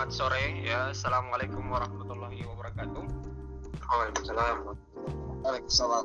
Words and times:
selamat 0.00 0.16
sore 0.16 0.64
ya. 0.64 0.96
Assalamualaikum 0.96 1.60
warahmatullahi 1.68 2.40
wabarakatuh. 2.48 3.04
Waalaikumsalam. 3.84 4.72
Waalaikumsalam. 5.44 6.04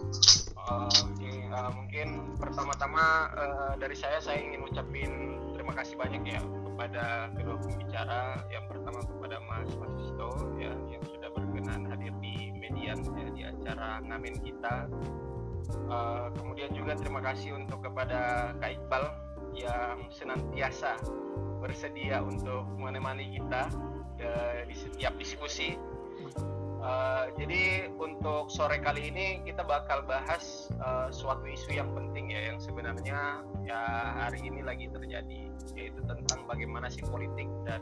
Uh, 0.59 0.91
Oke, 1.15 1.31
uh, 1.47 1.71
mungkin 1.71 2.35
pertama-tama 2.35 3.31
uh, 3.39 3.73
dari 3.79 3.95
saya 3.95 4.19
saya 4.19 4.43
ingin 4.43 4.67
ucapin 4.67 5.39
terima 5.55 5.71
kasih 5.79 5.95
banyak 5.95 6.27
ya 6.27 6.43
kepada 6.43 7.31
kedua 7.39 7.55
pembicara. 7.55 8.43
Yang 8.51 8.65
pertama 8.67 8.99
kepada 8.99 9.39
Mas 9.47 9.71
Masisto 9.79 10.43
ya 10.59 10.75
yang 10.91 11.03
sudah 11.07 11.31
berkenan 11.31 11.87
hadir 11.87 12.11
di 12.19 12.51
median 12.51 12.99
ya, 12.99 13.27
di 13.31 13.41
acara 13.47 14.03
ngamen 14.03 14.43
kita. 14.43 14.91
Uh, 15.87 16.35
kemudian 16.35 16.67
juga 16.75 16.99
terima 16.99 17.23
kasih 17.23 17.55
untuk 17.55 17.79
kepada 17.79 18.51
Kak 18.59 18.75
Iqbal 18.75 19.07
yang 19.55 20.11
senantiasa 20.11 20.99
bersedia 21.65 22.21
untuk 22.21 22.69
menemani 22.77 23.33
kita 23.33 23.73
uh, 24.21 24.61
di 24.69 24.75
setiap 24.77 25.17
diskusi. 25.17 25.73
Uh, 26.85 27.33
jadi 27.41 27.89
untuk 27.97 28.53
sore 28.53 28.77
kali 28.77 29.09
ini 29.09 29.41
kita 29.41 29.65
bakal 29.65 30.05
bahas 30.05 30.69
uh, 30.77 31.09
suatu 31.09 31.49
isu 31.49 31.81
yang 31.81 31.89
penting 31.97 32.29
ya 32.29 32.53
yang 32.53 32.61
sebenarnya 32.61 33.41
ya 33.65 33.81
hari 34.21 34.45
ini 34.45 34.61
lagi 34.61 34.85
terjadi 34.93 35.49
yaitu 35.73 35.97
tentang 36.05 36.45
bagaimana 36.45 36.85
sih 36.85 37.01
politik 37.09 37.49
dan 37.65 37.81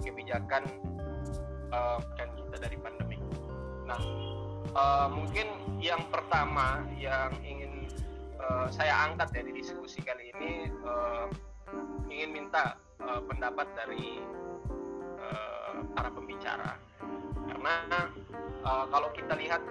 kebijakan 0.00 0.64
uh, 1.76 2.00
kita 2.16 2.56
dari 2.56 2.80
pandemi. 2.80 3.20
Nah 3.84 4.00
uh, 4.72 5.12
mungkin 5.12 5.52
yang 5.84 6.08
pertama 6.08 6.88
yang 6.96 7.36
ingin 7.44 7.84
uh, 8.40 8.72
saya 8.72 9.12
angkat 9.12 9.28
ya 9.36 9.42
di 9.44 9.52
diskusi 9.60 10.00
kali 10.00 10.32
ini 10.32 10.72
uh, 10.88 11.28
ingin 12.08 12.32
minta 12.32 12.80
uh, 13.02 13.20
pendapat 13.26 13.66
dari 13.74 14.22
uh, 15.18 15.82
para 15.94 16.10
pembicara. 16.10 16.78
Karena 17.48 17.74
uh, 18.62 18.86
kalau 18.90 19.10
kita 19.14 19.34
lihat 19.38 19.62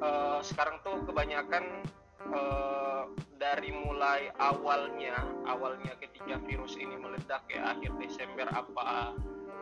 uh, 0.00 0.40
sekarang 0.40 0.80
tuh 0.84 1.02
kebanyakan 1.08 1.84
uh, 2.32 3.04
dari 3.36 3.70
mulai 3.74 4.32
awalnya 4.40 5.20
awalnya 5.44 5.92
ketika 6.00 6.40
virus 6.48 6.80
ini 6.80 6.96
meledak 6.96 7.44
ya 7.52 7.76
akhir 7.76 7.92
Desember 8.00 8.48
apa 8.48 9.12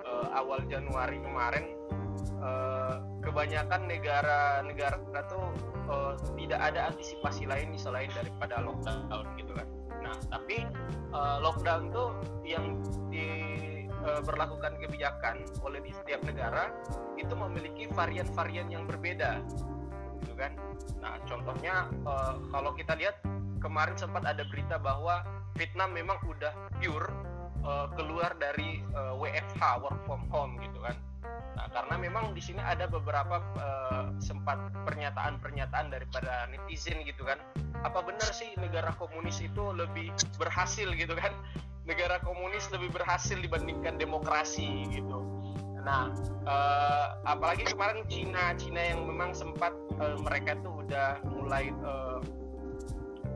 uh, 0.07 0.29
awal 0.37 0.63
Januari 0.71 1.19
kemarin 1.19 1.75
uh, 2.39 3.03
kebanyakan 3.23 3.91
negara-negara 3.91 4.99
tuh 5.27 5.47
uh, 5.91 6.15
tidak 6.39 6.61
ada 6.63 6.95
antisipasi 6.95 7.47
lain 7.47 7.75
selain 7.75 8.11
daripada 8.15 8.63
lockdown 8.63 9.27
gitu 9.39 9.53
kan 9.57 9.67
nah 10.03 10.17
tapi 10.29 10.67
uh, 11.15 11.39
lockdown 11.41 11.89
tuh 11.95 12.11
yang 12.43 12.79
di 13.09 13.27
berlakukan 14.03 14.83
kebijakan 14.83 15.47
oleh 15.63 15.79
di 15.79 15.95
setiap 15.95 16.27
negara 16.27 16.75
itu 17.15 17.31
memiliki 17.39 17.87
varian-varian 17.87 18.67
yang 18.67 18.83
berbeda 18.83 19.39
gitu 20.19 20.35
kan? 20.35 20.59
Nah 20.99 21.23
contohnya 21.23 21.87
uh, 22.03 22.35
kalau 22.51 22.75
kita 22.75 22.99
lihat 22.99 23.23
kemarin 23.63 23.95
sempat 23.95 24.27
ada 24.27 24.43
berita 24.51 24.75
bahwa 24.75 25.23
Vietnam 25.55 25.95
memang 25.95 26.19
udah 26.27 26.51
pure 26.83 27.15
uh, 27.63 27.87
keluar 27.95 28.35
dari 28.43 28.83
uh, 28.91 29.15
WFH 29.15 29.63
work 29.87 29.99
from 30.03 30.27
home 30.35 30.59
gitu 30.59 30.83
kan 30.83 30.99
karena 31.71 31.95
memang 32.01 32.35
di 32.35 32.43
sini 32.43 32.59
ada 32.59 32.91
beberapa 32.91 33.39
uh, 33.59 34.11
sempat 34.19 34.59
pernyataan-pernyataan 34.89 35.93
daripada 35.95 36.51
netizen 36.51 37.03
gitu 37.07 37.23
kan. 37.23 37.39
Apa 37.87 38.03
benar 38.03 38.31
sih 38.35 38.51
negara 38.59 38.91
komunis 38.99 39.39
itu 39.39 39.71
lebih 39.71 40.11
berhasil 40.41 40.91
gitu 40.97 41.15
kan? 41.15 41.31
Negara 41.91 42.23
komunis 42.23 42.71
lebih 42.71 42.95
berhasil 42.95 43.35
dibandingkan 43.43 43.99
demokrasi 43.99 44.87
gitu. 44.95 45.19
Nah, 45.83 46.15
uh, 46.47 47.19
apalagi 47.27 47.67
kemarin 47.67 48.07
Cina, 48.07 48.55
Cina 48.55 48.79
yang 48.95 49.03
memang 49.03 49.35
sempat 49.35 49.75
uh, 49.99 50.15
mereka 50.23 50.55
tuh 50.63 50.87
udah 50.87 51.19
mulai 51.27 51.75
uh, 51.83 52.23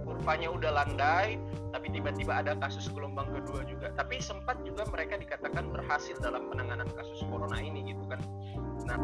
kurvanya 0.06 0.48
udah 0.54 0.70
landai, 0.70 1.34
tapi 1.74 1.90
tiba-tiba 1.90 2.46
ada 2.46 2.54
kasus 2.62 2.86
gelombang 2.94 3.26
kedua 3.34 3.66
juga. 3.66 3.90
Tapi 3.98 4.22
sempat 4.22 4.62
juga 4.62 4.86
mereka 4.86 5.18
dikatakan 5.18 5.74
berhasil 5.74 6.14
dalam 6.22 6.46
penanganan 6.46 6.86
kasus 6.94 7.26
corona 7.26 7.58
ini 7.58 7.90
gitu 7.90 8.06
kan. 8.06 8.22
Nah, 8.86 8.98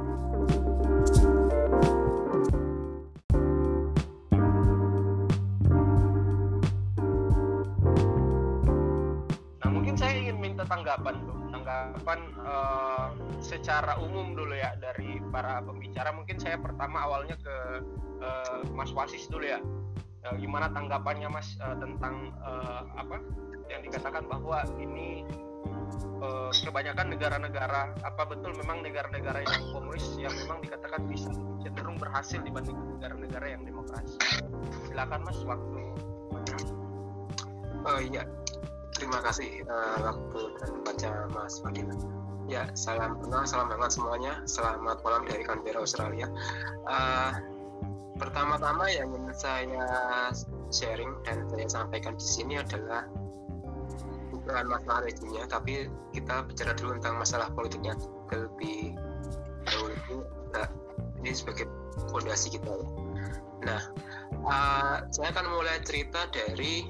tanggapan 10.73 11.15
tuh 11.29 11.37
tanggapan 11.53 12.21
uh, 12.41 13.09
secara 13.45 14.01
umum 14.01 14.33
dulu 14.33 14.57
ya 14.57 14.73
dari 14.81 15.21
para 15.29 15.61
pembicara 15.61 16.11
mungkin 16.17 16.41
saya 16.41 16.57
pertama 16.57 17.05
awalnya 17.05 17.37
ke 17.37 17.57
uh, 18.25 18.61
Mas 18.73 18.89
Wasis 18.97 19.29
dulu 19.29 19.45
ya 19.45 19.61
uh, 20.27 20.34
gimana 20.38 20.71
tanggapannya 20.71 21.28
Mas 21.31 21.59
uh, 21.62 21.77
tentang 21.78 22.34
uh, 22.43 22.87
apa 22.94 23.19
yang 23.71 23.83
dikatakan 23.87 24.25
bahwa 24.27 24.62
ini 24.78 25.27
uh, 26.22 26.50
kebanyakan 26.62 27.15
negara-negara 27.15 27.94
apa 28.03 28.22
betul 28.28 28.55
memang 28.59 28.84
negara-negara 28.84 29.43
yang 29.43 29.62
komunis 29.75 30.06
yang 30.19 30.34
memang 30.47 30.62
dikatakan 30.62 31.03
bisa 31.09 31.31
cenderung 31.62 31.99
berhasil 31.99 32.38
dibanding 32.43 32.77
negara-negara 32.99 33.47
yang 33.59 33.62
demokrasi 33.66 34.16
silakan 34.91 35.21
Mas 35.27 35.41
waktu 35.43 35.83
Oh 37.83 37.99
iya, 37.99 38.22
terima 38.94 39.19
kasih 39.27 39.66
uh, 39.66 39.99
waktu 40.06 40.41
dan 40.62 40.71
baca 40.87 41.10
Mas 41.34 41.59
Fadil. 41.59 41.91
Ya, 42.47 42.71
salam 42.78 43.19
kenal, 43.19 43.43
salam 43.43 43.75
hangat 43.75 43.99
semuanya. 43.99 44.39
Selamat 44.47 45.03
malam 45.03 45.27
dari 45.27 45.43
Canberra, 45.43 45.83
Australia. 45.83 46.31
Uh, 46.87 47.34
pertama-tama 48.22 48.87
yang 48.87 49.10
ingin 49.10 49.34
saya 49.34 49.87
sharing 50.71 51.10
dan 51.27 51.43
saya 51.50 51.66
sampaikan 51.66 52.15
di 52.15 52.22
sini 52.22 52.55
adalah 52.62 53.03
bukan 54.31 54.71
masalah 54.71 55.03
reginya, 55.03 55.43
tapi 55.50 55.91
kita 56.15 56.47
bicara 56.47 56.72
dulu 56.78 57.03
tentang 57.03 57.19
masalah 57.19 57.50
politiknya 57.50 57.99
lebih 58.31 58.94
dahulu. 59.66 60.22
Nah, 60.55 60.71
ini 61.19 61.34
sebagai 61.34 61.66
fondasi 62.15 62.55
kita 62.55 62.71
ya. 62.71 62.88
Nah, 63.62 63.83
uh, 64.47 64.97
saya 65.10 65.34
akan 65.34 65.47
mulai 65.59 65.83
cerita 65.83 66.31
dari 66.31 66.87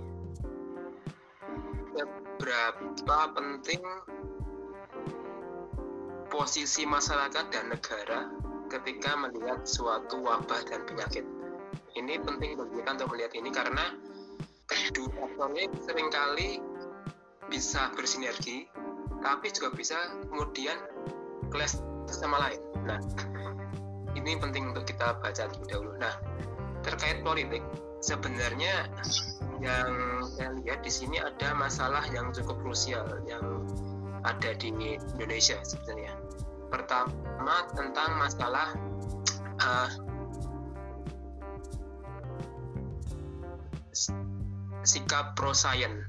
seberapa 1.97 3.17
penting 3.37 3.81
posisi 6.33 6.89
masyarakat 6.89 7.45
dan 7.53 7.73
negara 7.73 8.42
ketika 8.73 9.13
melihat 9.21 9.61
suatu 9.69 10.25
wabah 10.25 10.65
dan 10.65 10.89
penyakit. 10.89 11.29
Ini 11.93 12.25
penting 12.25 12.57
bagi 12.57 12.81
kita 12.81 12.91
untuk 12.97 13.09
melihat 13.13 13.33
ini 13.37 13.53
karena 13.53 13.85
kedua 14.65 15.13
faktornya 15.13 15.69
sering 15.85 16.09
kali 16.09 16.51
bisa 17.53 17.93
bersinergi, 17.93 18.65
tapi 19.21 19.53
juga 19.53 19.77
bisa 19.77 19.97
kemudian 20.33 20.81
clash 21.53 21.77
sama 22.09 22.49
lain. 22.49 22.61
Nah, 22.89 23.01
ini 24.17 24.41
penting 24.41 24.73
untuk 24.73 24.89
kita 24.89 25.21
baca 25.21 25.53
terlebih 25.53 25.69
dahulu. 25.69 25.93
Nah, 26.01 26.17
terkait 26.81 27.21
politik, 27.21 27.61
sebenarnya 28.01 28.89
yang 29.61 30.25
saya 30.33 30.57
lihat 30.65 30.81
di 30.81 30.89
sini 30.89 31.21
ada 31.21 31.53
masalah 31.53 32.03
yang 32.09 32.33
cukup 32.33 32.57
krusial 32.65 33.05
yang 33.29 33.69
ada 34.25 34.57
di 34.57 34.73
Indonesia 34.97 35.61
sebenarnya. 35.61 36.17
Pertama 36.73 37.69
tentang 37.77 38.17
masalah 38.17 38.73
uh, 39.61 39.91
sikap 44.83 45.37
pro 45.37 45.53
science 45.53 46.09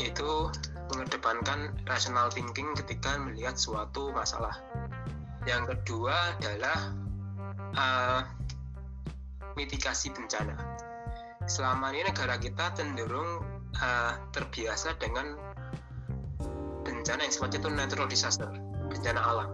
itu 0.00 0.48
mengedepankan 0.88 1.76
rational 1.84 2.32
thinking 2.32 2.72
ketika 2.72 3.20
melihat 3.20 3.60
suatu 3.60 4.08
masalah. 4.16 4.56
Yang 5.44 5.76
kedua 5.76 6.16
adalah 6.40 6.78
uh, 7.76 8.20
mitigasi 9.52 10.16
bencana. 10.16 10.56
Selama 11.44 11.92
ini 11.92 12.08
negara 12.08 12.40
kita 12.40 12.72
cenderung 12.72 13.44
uh, 13.76 14.12
terbiasa 14.32 14.96
dengan 14.96 15.36
bencana 16.82 17.26
yang 17.26 17.34
sifatnya 17.34 17.58
itu 17.66 17.70
natural 17.70 18.06
disaster, 18.06 18.50
bencana 18.94 19.20
alam. 19.20 19.50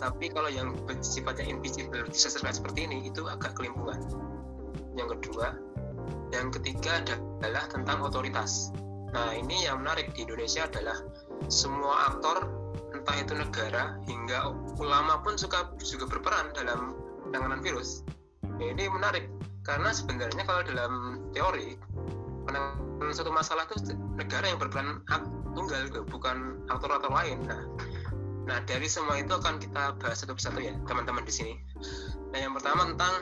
Tapi 0.00 0.32
kalau 0.32 0.48
yang 0.48 0.72
sifatnya 1.04 1.44
invisible 1.44 2.04
disaster 2.08 2.40
seperti 2.48 2.88
ini 2.88 3.08
itu 3.08 3.28
agak 3.28 3.52
kelimpungan. 3.52 4.00
Yang 4.96 5.20
kedua, 5.20 5.56
yang 6.32 6.48
ketiga 6.48 7.04
adalah 7.04 7.68
tentang 7.68 8.00
otoritas. 8.00 8.72
Nah 9.12 9.36
ini 9.36 9.68
yang 9.68 9.84
menarik 9.84 10.14
di 10.16 10.24
Indonesia 10.24 10.64
adalah 10.64 10.96
semua 11.52 12.14
aktor 12.14 12.48
entah 12.96 13.16
itu 13.16 13.32
negara 13.36 13.96
hingga 14.08 14.52
ulama 14.80 15.20
pun 15.20 15.36
suka 15.36 15.72
juga 15.80 16.08
berperan 16.08 16.52
dalam 16.56 16.96
penanganan 17.28 17.60
virus. 17.60 18.04
Nah, 18.44 18.66
ini 18.68 18.88
menarik 18.92 19.28
karena 19.64 19.92
sebenarnya 19.92 20.42
kalau 20.48 20.62
dalam 20.64 20.92
teori 21.36 21.76
penanganan 22.48 23.12
suatu 23.12 23.32
masalah 23.32 23.64
itu 23.68 23.92
negara 24.16 24.48
yang 24.48 24.58
berperan 24.60 25.04
tunggal 25.52 25.82
bukan 26.08 26.62
aktor-aktor 26.70 27.10
lain 27.12 27.38
nah 27.44 27.60
Nah, 28.48 28.58
dari 28.64 28.88
semua 28.88 29.20
itu 29.20 29.30
akan 29.36 29.60
kita 29.60 29.96
bahas 30.00 30.24
satu 30.24 30.32
persatu 30.34 30.64
ya, 30.64 30.74
teman-teman 30.88 31.22
di 31.24 31.32
sini. 31.32 31.54
Nah, 32.32 32.38
yang 32.40 32.56
pertama 32.56 32.88
tentang 32.94 33.14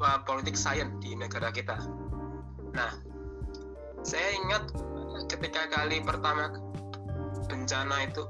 uh, 0.00 0.18
politik 0.24 0.56
sains 0.56 0.90
di 1.04 1.12
negara 1.14 1.52
kita. 1.52 1.76
Nah, 2.72 2.96
saya 4.00 4.32
ingat 4.40 4.72
ketika 5.28 5.68
kali 5.68 6.00
pertama 6.00 6.56
bencana 7.50 8.08
itu 8.08 8.24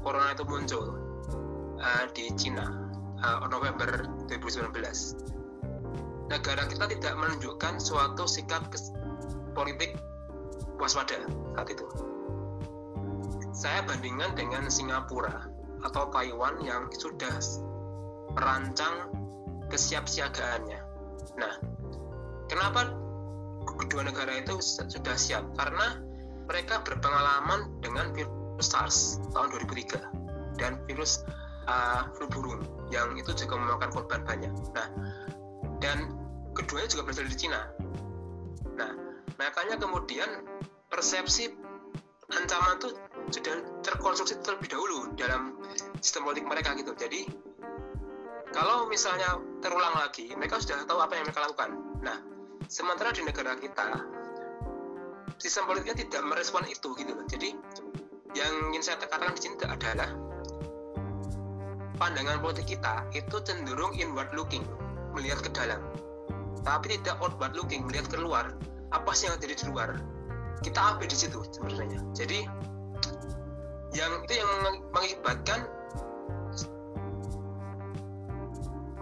corona 0.00 0.32
itu 0.32 0.44
muncul 0.48 0.96
uh, 1.76 2.04
di 2.16 2.32
Cina 2.38 2.64
uh, 3.20 3.44
November 3.50 4.08
2019 4.32 4.72
negara 6.30 6.62
kita 6.70 6.86
tidak 6.86 7.14
menunjukkan 7.18 7.82
suatu 7.82 8.24
sikap 8.24 8.70
politik 9.52 9.98
waspada 10.78 11.26
saat 11.58 11.68
itu 11.68 11.84
saya 13.50 13.82
bandingkan 13.84 14.34
dengan 14.38 14.70
Singapura 14.70 15.48
atau 15.80 16.12
Taiwan 16.12 16.60
yang 16.62 16.92
sudah 16.92 17.34
merancang 18.36 19.10
kesiapsiagaannya 19.72 20.80
nah 21.38 21.54
kenapa 22.50 22.94
kedua 23.86 24.06
negara 24.06 24.40
itu 24.40 24.58
sudah 24.62 25.16
siap 25.16 25.44
karena 25.56 26.00
mereka 26.50 26.82
berpengalaman 26.82 27.70
dengan 27.78 28.10
virus 28.10 28.40
SARS 28.60 29.22
tahun 29.30 29.54
2003 29.70 30.58
dan 30.58 30.76
virus 30.84 31.22
uh, 31.70 32.10
flu 32.18 32.26
burung 32.28 32.60
yang 32.90 33.14
itu 33.14 33.30
juga 33.38 33.54
memakan 33.56 33.90
korban 33.94 34.20
banyak. 34.26 34.52
Nah, 34.74 34.88
dan 35.78 36.10
keduanya 36.58 36.90
juga 36.90 37.08
berasal 37.08 37.30
dari 37.30 37.38
Cina. 37.38 37.60
Nah, 38.74 38.90
makanya 39.38 39.78
kemudian 39.78 40.28
persepsi 40.90 41.54
ancaman 42.34 42.78
itu 42.82 42.88
sudah 43.28 43.60
terkonstruksi 43.84 44.40
terlebih 44.40 44.72
dahulu 44.72 45.12
dalam 45.20 45.60
sistem 46.00 46.24
politik 46.24 46.48
mereka 46.48 46.72
gitu. 46.74 46.96
Jadi 46.96 47.28
kalau 48.50 48.90
misalnya 48.90 49.38
terulang 49.62 49.94
lagi, 49.94 50.32
mereka 50.34 50.58
sudah 50.58 50.82
tahu 50.88 50.98
apa 50.98 51.14
yang 51.14 51.24
mereka 51.28 51.46
lakukan. 51.46 51.70
Nah, 52.02 52.18
sementara 52.66 53.14
di 53.14 53.22
negara 53.22 53.54
kita 53.54 54.02
sistem 55.38 55.70
politiknya 55.70 55.96
tidak 56.06 56.22
merespon 56.26 56.66
itu 56.66 56.90
gitu 56.98 57.12
loh. 57.14 57.26
Jadi 57.30 57.54
yang 58.34 58.52
ingin 58.70 58.82
saya 58.82 58.96
katakan 59.02 59.34
di 59.34 59.40
sini 59.42 59.54
adalah 59.62 60.10
pandangan 61.98 62.38
politik 62.42 62.76
kita 62.78 63.06
itu 63.14 63.36
cenderung 63.42 63.94
inward 63.94 64.30
looking, 64.34 64.62
melihat 65.14 65.40
ke 65.46 65.50
dalam. 65.54 65.80
Tapi 66.60 67.00
tidak 67.00 67.22
outward 67.24 67.56
looking, 67.56 67.86
melihat 67.88 68.10
keluar. 68.12 68.52
Apa 68.90 69.14
sih 69.14 69.30
yang 69.30 69.38
terjadi 69.38 69.64
di 69.64 69.66
luar? 69.70 69.90
Kita 70.60 70.76
apa 70.96 71.06
di 71.06 71.16
situ 71.16 71.40
sebenarnya. 71.54 72.02
Jadi 72.12 72.44
yang 73.90 74.22
itu 74.26 74.34
yang 74.38 74.50
mengibatkan 74.94 75.66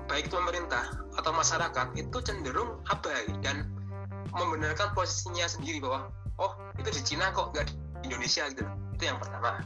baik 0.08 0.32
pemerintah 0.32 0.88
atau 1.20 1.32
masyarakat 1.36 1.86
itu 2.00 2.16
cenderung 2.24 2.80
abai 2.88 3.28
dan 3.44 3.68
membenarkan 4.32 4.96
posisinya 4.96 5.44
sendiri 5.44 5.84
bahwa 5.84 6.08
oh 6.40 6.52
itu 6.80 6.88
di 6.88 7.02
Cina 7.04 7.28
kok 7.36 7.52
nggak 7.52 7.68
di 7.68 7.74
Indonesia 8.08 8.48
gitu 8.48 8.64
itu 8.96 9.04
yang 9.04 9.20
pertama. 9.20 9.62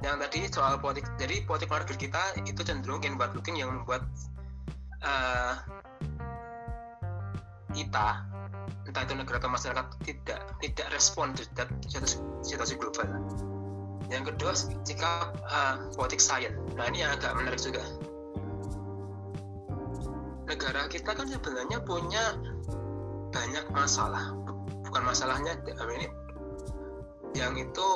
Yang 0.00 0.16
tadi 0.26 0.38
soal 0.48 0.80
politik 0.80 1.06
jadi 1.20 1.44
politik 1.44 1.68
luar 1.70 1.84
kita 1.84 2.22
itu 2.42 2.60
cenderung 2.64 3.04
inward 3.04 3.36
looking 3.36 3.60
yang 3.60 3.70
membuat 3.70 4.02
uh, 5.04 5.60
kita 7.70 8.24
entah 8.90 9.06
itu 9.06 9.14
negara 9.14 9.38
atau 9.38 9.54
masyarakat 9.54 9.86
tidak 10.02 10.40
tidak 10.58 10.86
respon 10.90 11.30
terhadap 11.38 11.70
situasi, 11.86 12.18
situasi 12.42 12.74
global. 12.74 13.06
Yang 14.10 14.34
kedua 14.34 14.52
sikap 14.82 15.38
uh, 15.46 15.86
politik 15.94 16.18
sains 16.18 16.58
nah 16.74 16.90
ini 16.90 17.06
yang 17.06 17.14
agak 17.14 17.38
menarik 17.38 17.62
juga. 17.62 17.86
Negara 20.50 20.90
kita 20.90 21.14
kan 21.14 21.30
sebenarnya 21.30 21.78
punya 21.86 22.34
banyak 23.30 23.70
masalah. 23.70 24.34
Bukan 24.90 25.02
masalahnya 25.06 25.54
ini 25.94 26.10
yang 27.38 27.54
itu 27.54 27.88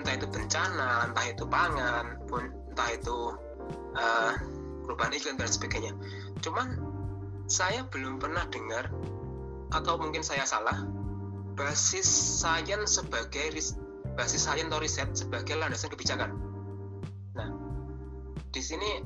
entah 0.00 0.16
itu 0.16 0.24
bencana, 0.24 1.12
entah 1.12 1.26
itu 1.28 1.44
pangan, 1.44 2.16
pun 2.24 2.48
entah 2.72 2.88
itu 2.96 3.36
uh, 3.92 4.32
perubahan 4.88 5.12
iklim 5.12 5.36
dan 5.36 5.52
sebagainya. 5.52 5.92
Cuman 6.40 6.80
saya 7.44 7.84
belum 7.92 8.16
pernah 8.16 8.48
dengar 8.48 8.88
atau 9.72 9.96
mungkin 9.96 10.20
saya 10.20 10.44
salah 10.44 10.84
basis 11.56 12.06
sains 12.40 13.00
sebagai 13.00 13.52
basis 14.16 14.42
sains 14.44 14.68
atau 14.68 14.80
riset 14.80 15.08
sebagai 15.16 15.56
landasan 15.56 15.92
kebijakan. 15.92 16.36
Nah, 17.36 17.48
di 18.52 18.60
sini 18.60 19.04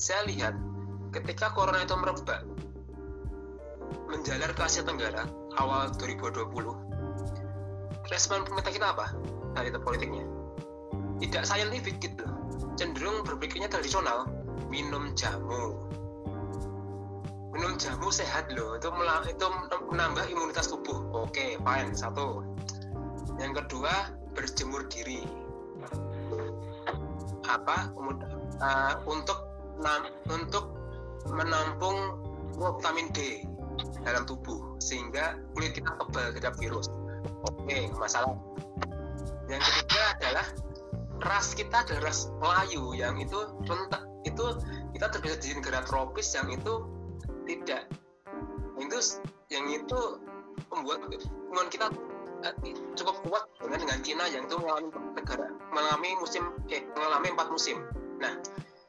saya 0.00 0.24
lihat 0.28 0.56
ketika 1.12 1.52
corona 1.52 1.84
itu 1.84 1.96
merebak 1.96 2.44
menjalar 4.08 4.52
ke 4.52 4.62
Asia 4.64 4.84
Tenggara 4.84 5.24
awal 5.58 5.92
2020 5.96 6.50
respon 8.08 8.42
pemerintah 8.48 8.72
kita 8.72 8.86
apa? 8.96 9.06
Dari 9.54 9.68
itu 9.70 9.80
politiknya. 9.82 10.24
Tidak 11.20 11.42
scientific 11.44 12.00
gitu 12.00 12.24
cenderung 12.80 13.20
berpikirnya 13.28 13.68
tradisional 13.68 14.24
minum 14.72 15.12
jamu 15.12 15.89
minum 17.60 17.76
jamu 17.76 18.08
sehat 18.08 18.48
loh 18.56 18.80
itu 18.80 18.88
itu 19.28 19.46
menambah 19.92 20.24
imunitas 20.32 20.72
tubuh. 20.72 21.04
Oke 21.12 21.60
fine 21.60 21.92
satu. 21.92 22.40
Yang 23.36 23.60
kedua 23.60 24.16
berjemur 24.32 24.88
diri. 24.88 25.28
Apa? 27.44 27.92
Uh, 28.64 28.96
untuk 29.04 29.44
untuk 30.32 30.72
menampung 31.28 32.16
vitamin 32.56 33.12
D 33.12 33.44
dalam 34.08 34.24
tubuh 34.24 34.80
sehingga 34.80 35.36
kulit 35.52 35.76
kita 35.76 35.92
tebal 36.00 36.32
terhadap 36.32 36.56
virus. 36.56 36.88
Oke 37.44 37.92
masalah. 38.00 38.40
Yang 39.52 39.68
ketiga 39.68 40.16
adalah 40.16 40.46
ras 41.28 41.52
kita 41.52 41.84
adalah 41.84 42.08
ras 42.08 42.32
Melayu 42.40 42.96
yang 42.96 43.20
itu 43.20 43.36
rentak 43.68 44.08
itu 44.24 44.56
kita 44.96 45.12
terbiasa 45.12 45.44
di 45.44 45.52
negara 45.60 45.84
tropis 45.84 46.32
yang 46.32 46.48
itu 46.48 46.99
tidak. 47.50 47.82
Itu 48.78 48.98
yang 49.50 49.66
itu 49.66 50.00
membuat 50.70 51.02
hubungan 51.10 51.66
kita 51.66 51.86
eh, 52.46 52.54
cukup 52.94 53.16
kuat 53.26 53.44
dengan 53.58 53.78
dengan 53.82 53.98
Cina 54.06 54.24
yang 54.30 54.46
itu 54.46 54.56
mengalami 54.56 54.88
negara 55.18 55.46
mengalami 55.74 56.10
musim 56.22 56.42
eh 56.70 56.86
mengalami 56.94 57.28
empat 57.34 57.48
musim. 57.50 57.82
Nah 58.22 58.38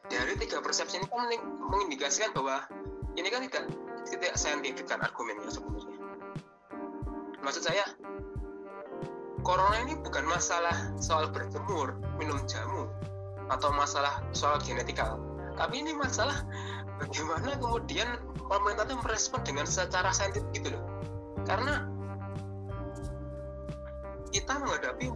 dari 0.08 0.38
tiga 0.38 0.62
persepsi 0.62 1.02
ini 1.02 1.08
kan 1.10 1.26
mengindikasikan 1.72 2.36
bahwa 2.38 2.68
ini 3.18 3.28
kan 3.34 3.42
tidak 3.50 3.66
tidak 4.06 4.34
saintifik 4.38 4.86
kan 4.86 5.02
argumennya 5.02 5.50
sebenarnya. 5.50 5.98
Maksud 7.42 7.64
saya 7.66 7.86
corona 9.42 9.82
ini 9.82 9.98
bukan 9.98 10.26
masalah 10.30 10.94
soal 11.02 11.34
berjemur, 11.34 11.98
minum 12.22 12.38
jamu, 12.46 12.86
atau 13.50 13.74
masalah 13.74 14.22
soal 14.32 14.62
genetika. 14.62 15.18
Tapi 15.58 15.84
ini 15.84 15.92
masalah 15.98 16.46
bagaimana 17.02 17.58
kemudian 17.58 18.10
pemerintah 18.46 18.86
itu 18.86 18.96
merespon 19.02 19.42
dengan 19.42 19.66
secara 19.66 20.14
saintifik 20.14 20.50
gitu 20.54 20.70
loh. 20.78 20.84
Karena 21.50 21.90
kita 24.32 24.54
menghadapi 24.62 25.10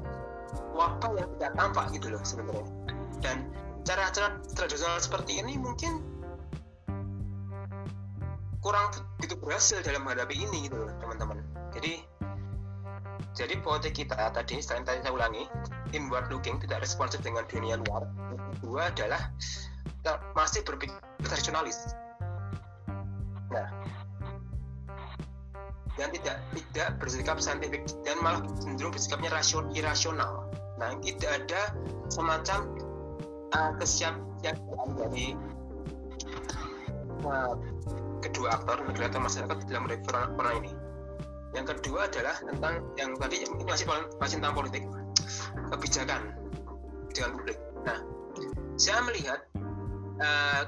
wabah 0.75 1.11
yang 1.15 1.29
tidak 1.37 1.51
tampak 1.55 1.85
gitu 1.93 2.07
loh 2.09 2.21
sebenarnya. 2.25 2.65
Dan 3.21 3.37
cara-cara 3.85 4.41
tradisional 4.57 4.97
seperti 4.97 5.39
ini 5.39 5.55
mungkin 5.61 6.01
kurang 8.65 8.89
begitu 9.21 9.37
berhasil 9.37 9.77
dalam 9.85 10.09
menghadapi 10.09 10.35
ini 10.41 10.65
gitu 10.65 10.81
loh 10.81 10.89
teman-teman. 10.97 11.37
Jadi 11.77 12.01
jadi 13.35 13.59
politik 13.59 13.99
kita 13.99 14.31
tadi, 14.31 14.63
selain 14.63 14.87
tadi 14.87 15.03
saya 15.03 15.11
ulangi, 15.11 15.43
inward 15.91 16.31
looking, 16.31 16.55
tidak 16.63 16.87
responsif 16.87 17.19
dengan 17.19 17.43
dunia 17.51 17.75
luar. 17.83 18.07
Kedua 18.55 18.87
adalah 18.95 19.27
kita 20.05 20.21
masih 20.37 20.61
berpikir 20.61 20.93
tradisionalis. 21.25 21.97
Nah, 23.49 23.73
dan 25.97 26.13
tidak 26.13 26.37
tidak 26.53 26.87
bersikap 27.01 27.41
saintifik 27.41 27.89
dan 28.05 28.21
malah 28.21 28.45
cenderung 28.61 28.93
bersikapnya 28.93 29.33
rasion, 29.33 29.65
irasional. 29.73 30.45
Nah, 30.77 30.93
tidak 31.01 31.41
ada 31.41 31.73
semacam 32.13 32.69
uh, 33.57 33.73
kesiapsiagaan 33.81 34.89
dari 34.93 35.33
uh, 37.25 37.57
kedua 38.21 38.61
aktor 38.61 38.85
negara 38.85 39.09
atau 39.09 39.25
masyarakat 39.25 39.57
dalam 39.65 39.89
menghadapi 39.89 40.05
corona 40.05 40.53
ini 40.61 40.71
yang 41.57 41.65
kedua 41.65 42.05
adalah 42.05 42.37
tentang 42.45 42.85
yang 42.93 43.17
tadi 43.17 43.41
ini 43.41 43.65
masih 43.65 43.89
masih 44.21 44.37
tentang 44.37 44.53
politik 44.53 44.85
kebijakan 45.73 46.21
kebijakan 47.09 47.31
publik 47.41 47.57
nah 47.89 47.97
saya 48.77 49.01
melihat 49.07 49.41
uh, 50.21 50.63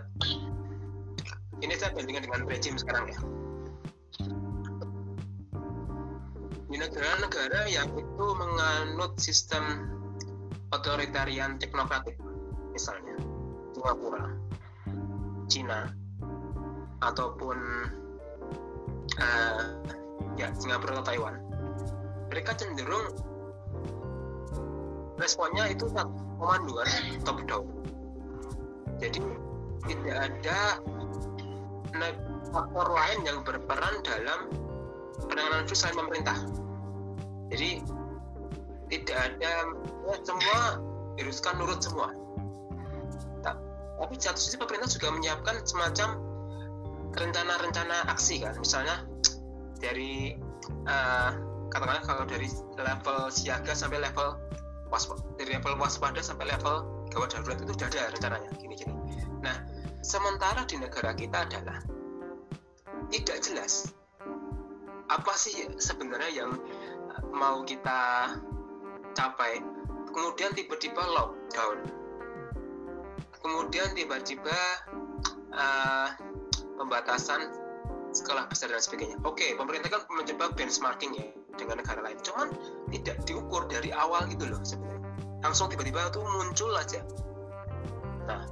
ini 1.64 1.74
saya 1.76 1.94
bandingkan 1.96 2.28
dengan 2.28 2.42
rejim 2.48 2.76
sekarang 2.76 3.10
ya 3.12 3.20
di 6.68 6.76
negara-negara 6.76 7.72
yang 7.72 7.88
itu 7.96 8.26
menganut 8.36 9.16
sistem 9.16 9.88
otoritarian 10.76 11.56
teknokratik 11.56 12.20
misalnya 12.76 13.16
Singapura, 13.72 14.26
Cina, 15.48 15.96
ataupun 17.00 17.58
uh, 19.22 19.64
ya 20.36 20.52
Singapura 20.60 21.00
atau 21.00 21.06
Taiwan, 21.08 21.40
mereka 22.28 22.52
cenderung 22.60 23.16
responnya 25.16 25.72
itu 25.72 25.88
komanduan 26.42 26.90
top 27.24 27.40
down. 27.48 27.66
Jadi 28.98 29.22
tidak 29.88 30.18
ada 30.18 30.60
faktor 32.50 32.88
lain 32.92 33.20
yang 33.28 33.40
berperan 33.46 34.02
dalam 34.02 34.40
penanganan 35.28 35.64
virus 35.70 35.80
selain 35.84 35.98
pemerintah. 35.98 36.38
Jadi 37.54 37.82
tidak 38.88 39.18
ada 39.20 39.52
ya, 40.08 40.16
semua 40.24 40.60
viruskan 41.20 41.54
nurut 41.60 41.80
semua. 41.84 42.12
Tapi 43.98 44.14
satu 44.22 44.38
sisi 44.38 44.56
pemerintah 44.56 44.88
juga 44.94 45.10
menyiapkan 45.10 45.66
semacam 45.66 46.22
rencana-rencana 47.18 48.14
aksi 48.14 48.46
kan, 48.46 48.54
misalnya 48.62 49.10
dari 49.82 50.38
uh, 50.86 51.34
katakanlah 51.74 52.06
kalau 52.06 52.24
dari 52.30 52.46
level 52.78 53.34
siaga 53.34 53.74
sampai 53.74 53.98
level 54.06 54.38
waspada, 54.94 55.26
dari 55.42 55.58
level 55.58 55.82
waspada 55.82 56.22
sampai 56.22 56.46
level 56.46 56.97
gawat 57.12 57.30
darurat 57.34 57.58
itu 57.62 57.74
sudah 57.74 57.88
ada 57.90 58.02
rencananya 58.14 58.52
gini-gini. 58.60 58.94
Nah, 59.42 59.58
sementara 60.04 60.64
di 60.68 60.78
negara 60.82 61.12
kita 61.16 61.48
adalah 61.48 61.78
tidak 63.08 63.38
jelas 63.40 63.96
apa 65.08 65.34
sih 65.40 65.72
sebenarnya 65.80 66.32
yang 66.44 66.52
mau 67.32 67.64
kita 67.64 68.36
capai. 69.16 69.64
Kemudian 70.12 70.52
tiba-tiba 70.58 71.04
lockdown. 71.14 71.78
Kemudian 73.38 73.94
tiba-tiba 73.94 74.58
uh, 75.54 76.10
pembatasan 76.76 77.54
sekolah 78.12 78.50
besar 78.50 78.74
dan 78.74 78.82
sebagainya. 78.82 79.18
Oke 79.24 79.54
pemerintah 79.56 79.94
kan 79.94 80.02
mencoba 80.10 80.52
benchmarking 80.58 81.12
ya 81.16 81.28
dengan 81.56 81.80
negara 81.80 82.02
lain. 82.04 82.20
Cuman 82.26 82.52
tidak 82.92 83.24
diukur 83.30 83.70
dari 83.70 83.94
awal 83.94 84.26
gitu 84.28 84.50
loh 84.50 84.60
sebenarnya 84.66 84.97
langsung 85.46 85.70
tiba-tiba 85.70 86.10
itu 86.10 86.20
muncul 86.22 86.72
aja 86.78 87.02
nah 88.28 88.44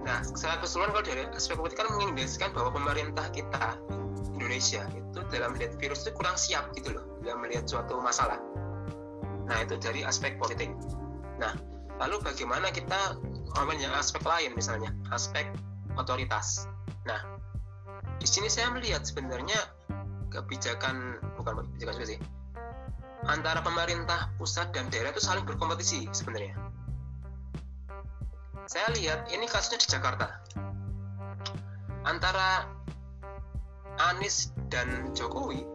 Nah, 0.00 0.24
secara 0.24 0.58
keseluruhan 0.64 0.90
kalau 0.96 1.04
dari 1.06 1.22
aspek 1.36 1.54
politik 1.60 1.78
kan 1.78 1.88
mengindikasikan 1.92 2.50
bahwa 2.56 2.72
pemerintah 2.72 3.30
kita 3.30 3.76
Indonesia 4.32 4.82
itu 4.96 5.20
dalam 5.28 5.54
melihat 5.54 5.76
virus 5.76 6.02
itu 6.02 6.10
kurang 6.16 6.34
siap 6.40 6.72
gitu 6.72 6.96
loh 6.96 7.04
dalam 7.20 7.44
melihat 7.44 7.68
suatu 7.68 8.00
masalah. 8.00 8.40
Nah, 9.46 9.58
itu 9.60 9.76
dari 9.76 10.00
aspek 10.02 10.40
politik. 10.40 10.72
Nah, 11.36 11.52
lalu 12.00 12.18
bagaimana 12.24 12.72
kita 12.72 13.20
yang 13.76 13.92
aspek 13.92 14.24
lain 14.24 14.56
misalnya, 14.56 14.90
aspek 15.12 15.46
otoritas. 15.94 16.64
Nah, 17.04 17.20
di 18.16 18.26
sini 18.26 18.48
saya 18.48 18.72
melihat 18.72 19.04
sebenarnya 19.04 19.62
kebijakan 20.32 21.22
bukan 21.36 21.60
kebijakan 21.60 21.94
juga 22.00 22.06
sih 22.16 22.20
antara 23.28 23.60
pemerintah 23.60 24.32
pusat 24.40 24.72
dan 24.72 24.88
daerah 24.88 25.12
itu 25.12 25.20
saling 25.20 25.44
berkompetisi 25.44 26.08
sebenarnya. 26.14 26.56
Saya 28.70 28.86
lihat 28.96 29.28
ini 29.34 29.44
kasusnya 29.50 29.82
di 29.82 29.88
Jakarta. 29.90 30.40
Antara 32.06 32.64
Anies 34.00 34.56
dan 34.72 35.12
Jokowi 35.12 35.66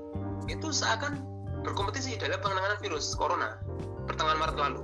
itu 0.50 0.74
seakan 0.74 1.22
berkompetisi 1.62 2.18
dalam 2.18 2.42
penanganan 2.42 2.78
virus 2.82 3.14
corona 3.14 3.62
pertengahan 4.10 4.40
Maret 4.42 4.58
lalu. 4.58 4.82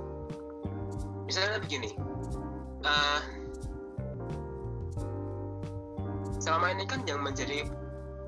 Misalnya 1.26 1.58
begini 1.58 1.96
uh, 2.86 3.20
selama 6.38 6.74
ini 6.74 6.84
kan 6.86 7.02
yang 7.06 7.22
menjadi 7.22 7.66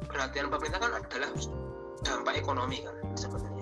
perhatian 0.06 0.50
pemerintah 0.50 0.80
kan 0.82 0.92
adalah 0.94 1.30
dampak 2.02 2.34
ekonomi 2.38 2.82
kan 2.82 2.94
sebenarnya 3.18 3.53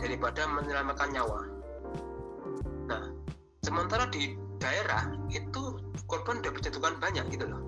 daripada 0.00 0.48
menyelamatkan 0.48 1.12
nyawa. 1.12 1.38
Nah 2.88 3.02
sementara 3.62 4.08
di 4.08 4.34
daerah 4.60 5.12
itu 5.32 5.78
korban 6.08 6.44
udah 6.44 6.52
berjatuhkan 6.52 6.98
banyak 7.00 7.24
gitu 7.32 7.48
loh. 7.48 7.62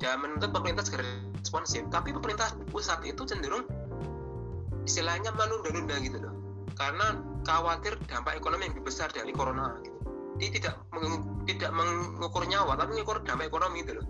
Dan 0.00 0.24
menuntut 0.24 0.56
pemerintah 0.56 0.80
segera 0.80 1.04
responsif. 1.36 1.84
Tapi 1.92 2.16
pemerintah 2.16 2.56
pusat 2.72 3.04
itu 3.04 3.20
cenderung 3.28 3.68
istilahnya 4.88 5.28
menunda-nunda 5.36 6.00
gitu 6.00 6.18
loh. 6.24 6.34
Karena 6.72 7.20
khawatir 7.44 8.00
dampak 8.08 8.40
ekonomi 8.40 8.68
yang 8.68 8.72
lebih 8.76 8.88
besar 8.88 9.12
dari 9.12 9.32
corona 9.32 9.76
gitu. 9.84 9.96
dia 10.40 10.48
tidak 10.56 10.80
meng, 10.96 11.44
tidak 11.44 11.68
mengukur 11.68 12.48
nyawa 12.48 12.72
tapi 12.72 12.96
mengukur 12.96 13.20
dampak 13.20 13.52
ekonomi 13.52 13.84
gitu 13.84 14.00
loh. 14.00 14.06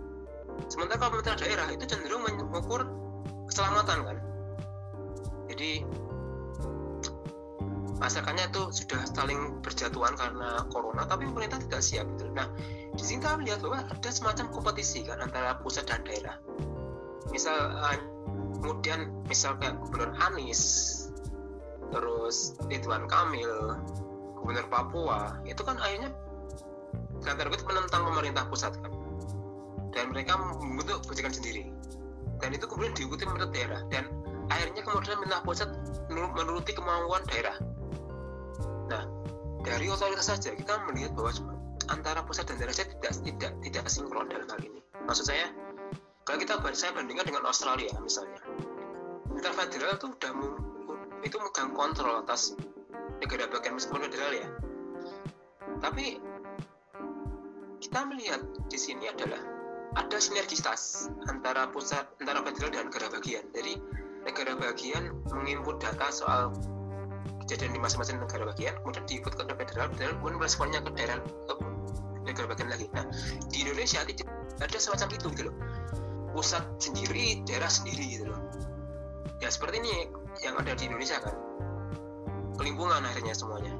Sementara 0.71 1.11
pemerintah 1.11 1.35
daerah 1.35 1.67
itu 1.75 1.83
cenderung 1.83 2.23
mengukur 2.23 2.87
keselamatan 3.51 3.99
kan. 4.07 4.17
Jadi 5.51 5.83
masyarakatnya 8.01 8.49
itu 8.49 8.63
sudah 8.73 9.05
saling 9.13 9.61
berjatuhan 9.61 10.17
karena 10.17 10.65
corona 10.73 11.05
tapi 11.05 11.29
pemerintah 11.29 11.61
tidak 11.69 11.85
siap 11.85 12.09
gitu. 12.17 12.33
Nah 12.33 12.49
di 12.97 13.03
sini 13.05 13.21
kita 13.21 13.37
melihat 13.37 13.59
bahwa 13.61 13.85
ada 13.85 14.09
semacam 14.09 14.45
kompetisi 14.49 15.05
kan 15.05 15.21
antara 15.21 15.61
pusat 15.61 15.85
dan 15.85 16.01
daerah. 16.01 16.41
Misal 17.29 17.53
uh, 17.77 17.97
kemudian 18.57 19.13
misal 19.29 19.53
kayak 19.61 19.77
gubernur 19.85 20.17
Anies, 20.17 20.61
terus 21.93 22.57
Ridwan 22.65 23.05
Kamil, 23.05 23.77
gubernur 24.41 24.65
Papua 24.73 25.37
itu 25.45 25.61
kan 25.61 25.77
akhirnya 25.77 26.09
dengan 27.21 27.37
terbit 27.37 27.61
menentang 27.69 28.01
pemerintah 28.09 28.49
pusat 28.49 28.73
kan 28.81 28.91
dan 29.93 30.09
mereka 30.09 30.41
membentuk 30.57 31.05
kebijakan 31.05 31.37
sendiri 31.37 31.69
dan 32.41 32.57
itu 32.57 32.65
kemudian 32.65 32.97
diikuti 32.97 33.29
pemerintah 33.29 33.53
daerah 33.53 33.81
dan 33.93 34.09
akhirnya 34.49 34.81
kemudian 34.81 35.21
pemerintah 35.21 35.41
pusat 35.45 35.69
menuruti 36.09 36.73
kemauan 36.73 37.21
daerah 37.29 37.53
dari 39.61 39.85
otoritas 39.87 40.27
saja 40.29 40.53
kita 40.57 40.73
melihat 40.89 41.13
bahwa 41.13 41.31
antara 41.89 42.21
pusat 42.25 42.49
dan 42.49 42.57
daerah 42.61 42.73
tidak 42.73 43.13
tidak 43.25 43.51
tidak 43.61 43.85
sinkron 43.89 44.29
dalam 44.29 44.47
hal 44.49 44.61
ini. 44.61 44.81
Maksud 45.05 45.25
saya, 45.25 45.49
kalau 46.25 46.37
kita 46.41 46.57
saya 46.77 46.93
bandingkan 46.93 47.25
dengan 47.27 47.45
Australia 47.49 47.91
misalnya, 48.01 48.41
pemerintah 49.25 49.53
federal 49.57 49.91
itu 49.97 50.07
sudah 50.17 50.31
itu 51.21 51.37
megang 51.37 51.71
kontrol 51.77 52.21
atas 52.21 52.57
negara 53.21 53.45
bagian 53.49 53.77
meskipun 53.77 54.01
federal 54.09 54.31
ya. 54.33 54.47
Tapi 55.81 56.05
kita 57.81 57.99
melihat 58.05 58.41
di 58.69 58.77
sini 58.77 59.09
adalah 59.09 59.41
ada 59.97 60.17
sinergitas 60.21 61.11
antara 61.27 61.67
pusat 61.69 62.07
antara 62.21 62.41
federal 62.45 62.69
dan 62.71 62.87
negara 62.89 63.07
bagian. 63.11 63.45
Jadi 63.51 63.77
negara 64.25 64.53
bagian 64.57 65.11
menginput 65.33 65.81
data 65.81 66.07
soal 66.13 66.53
kejadian 67.51 67.75
di 67.75 67.83
masing-masing 67.83 68.15
negara 68.15 68.47
bagian 68.47 68.79
kemudian 68.79 69.03
diikut 69.11 69.35
ke 69.35 69.43
federal 69.43 69.91
dan 69.99 70.15
kemudian 70.23 70.39
responnya 70.39 70.79
ke 70.79 70.87
daerah 70.95 71.19
ke 71.19 71.53
negara 72.23 72.47
bagian 72.47 72.71
lagi. 72.71 72.87
Nah 72.95 73.03
di 73.51 73.67
Indonesia 73.67 74.07
tidak 74.07 74.31
ada 74.63 74.77
semacam 74.79 75.07
itu 75.11 75.27
gitu 75.35 75.43
loh. 75.51 75.55
Pusat 76.31 76.63
sendiri 76.79 77.43
daerah 77.43 77.67
sendiri 77.67 78.07
gitu 78.07 78.31
loh. 78.31 78.39
Ya 79.43 79.51
seperti 79.51 79.83
ini 79.83 80.07
yang 80.47 80.55
ada 80.63 80.71
di 80.71 80.87
Indonesia 80.87 81.19
kan. 81.19 81.35
Kelimpungan 82.55 83.03
akhirnya 83.03 83.35
semuanya. 83.35 83.75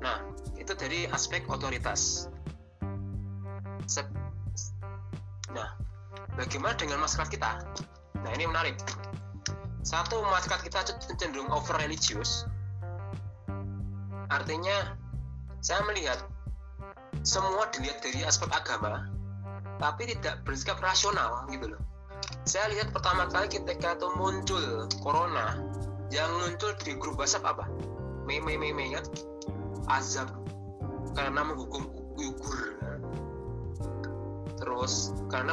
Nah 0.00 0.24
itu 0.56 0.72
dari 0.72 1.04
aspek 1.12 1.44
otoritas. 1.52 2.32
Nah 5.52 5.76
bagaimana 6.40 6.72
dengan 6.80 7.04
masyarakat 7.04 7.36
kita? 7.36 7.60
Nah 8.16 8.30
ini 8.32 8.48
menarik. 8.48 8.80
Satu 9.84 10.24
masyarakat 10.24 10.72
kita 10.72 10.80
cenderung 11.20 11.52
over 11.52 11.76
religius 11.76 12.48
Artinya 14.32 14.96
saya 15.60 15.84
melihat 15.84 16.24
semua 17.20 17.68
dilihat 17.70 18.00
dari 18.00 18.24
aspek 18.24 18.48
agama, 18.48 19.06
tapi 19.76 20.08
tidak 20.16 20.40
bersikap 20.48 20.80
rasional 20.80 21.44
gitu 21.52 21.76
loh. 21.76 21.82
Saya 22.48 22.72
lihat 22.72 22.96
pertama 22.96 23.28
kali 23.28 23.52
ketika 23.52 23.92
itu 23.94 24.08
muncul 24.16 24.88
corona, 25.04 25.60
yang 26.08 26.32
muncul 26.40 26.72
di 26.80 26.96
grup 26.96 27.20
WhatsApp 27.20 27.44
apa? 27.44 27.68
Meme 28.24 28.56
meme 28.56 28.96
kan? 28.96 29.04
Azab 29.92 30.32
karena 31.12 31.44
menghukum 31.44 31.92
Uyghur. 32.16 32.80
Terus 34.56 35.12
karena 35.28 35.52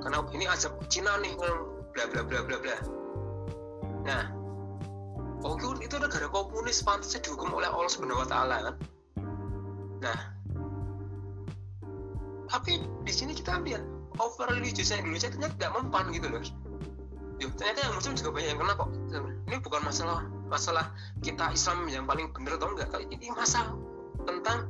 karena 0.00 0.18
ini 0.32 0.46
azab 0.48 0.72
Cina 0.88 1.20
nih 1.20 1.36
bla 1.92 2.04
bla 2.08 2.22
bla 2.24 2.40
bla 2.46 2.56
bla. 2.56 2.76
Nah, 4.06 4.39
oh 5.44 5.56
itu 5.80 5.96
negara 5.96 6.26
komunis 6.28 6.84
pantasnya 6.84 7.24
dihukum 7.24 7.52
oleh 7.56 7.68
Allah 7.68 7.90
Subhanahu 7.90 8.22
Wa 8.24 8.28
Taala 8.28 8.56
kan? 8.64 8.74
Nah 10.04 10.18
tapi 12.50 12.82
di 13.06 13.12
sini 13.14 13.32
kita 13.32 13.62
lihat 13.62 13.80
over 14.18 14.50
religiusnya 14.50 15.00
Indonesia 15.00 15.30
ternyata 15.30 15.54
tidak 15.56 15.72
mempan 15.78 16.04
gitu 16.10 16.26
loh. 16.28 16.42
Yuk, 17.40 17.56
ternyata 17.56 17.88
yang 17.88 17.94
muslim 17.96 18.14
juga 18.20 18.30
banyak 18.36 18.48
yang 18.52 18.60
kena 18.60 18.74
kok. 18.76 18.90
Ini 19.48 19.56
bukan 19.64 19.80
masalah 19.80 20.18
masalah 20.50 20.84
kita 21.24 21.54
Islam 21.54 21.88
yang 21.88 22.04
paling 22.04 22.28
benar 22.36 22.60
atau 22.60 22.68
enggak 22.74 22.90
ini 23.08 23.32
masalah 23.32 23.72
tentang 24.28 24.68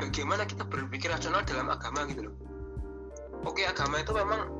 bagaimana 0.00 0.42
kita 0.48 0.66
berpikir 0.66 1.12
rasional 1.12 1.46
dalam 1.46 1.70
agama 1.70 2.08
gitu 2.10 2.26
loh. 2.26 2.34
Oke 3.46 3.62
agama 3.68 4.02
itu 4.02 4.10
memang 4.10 4.50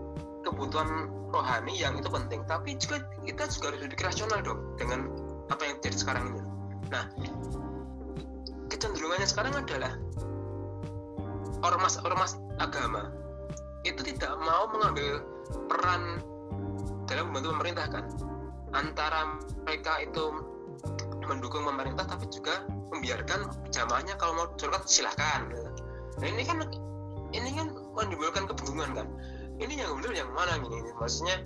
kebutuhan 0.46 1.10
rohani 1.32 1.74
yang 1.80 1.96
itu 1.96 2.06
penting 2.12 2.44
tapi 2.44 2.76
juga 2.76 3.00
kita 3.24 3.48
juga 3.48 3.72
harus 3.72 3.80
berpikir 3.88 4.06
rasional 4.06 4.38
dong 4.44 4.60
dengan 4.76 5.00
apa 5.48 5.62
yang 5.66 5.76
terjadi 5.80 5.98
sekarang 5.98 6.24
ini. 6.34 6.42
Nah 6.92 7.04
kecenderungannya 8.68 9.28
sekarang 9.28 9.54
adalah 9.56 9.92
ormas-ormas 11.62 12.38
agama 12.58 13.14
itu 13.82 13.98
tidak 14.14 14.34
mau 14.38 14.70
mengambil 14.70 15.22
peran 15.70 16.22
dalam 17.10 17.30
membantu 17.30 17.48
pemerintah 17.58 17.86
kan? 17.90 18.04
Antara 18.72 19.36
mereka 19.66 20.00
itu 20.00 20.24
mendukung 21.26 21.66
pemerintah 21.66 22.06
tapi 22.06 22.26
juga 22.30 22.66
membiarkan 22.90 23.50
jamaahnya 23.70 24.18
kalau 24.18 24.34
mau 24.36 24.46
curhat 24.58 24.86
silahkan. 24.86 25.48
Nah 26.18 26.28
ini 26.28 26.42
kan 26.44 26.66
ini 27.32 27.50
kan 27.56 27.72
menimbulkan 27.96 28.44
kebingungan 28.50 28.90
kan? 29.02 29.06
Ini 29.62 29.86
yang 29.86 30.00
benar 30.00 30.12
yang 30.16 30.30
mana 30.34 30.58
ini 30.58 30.90
maksudnya 30.98 31.42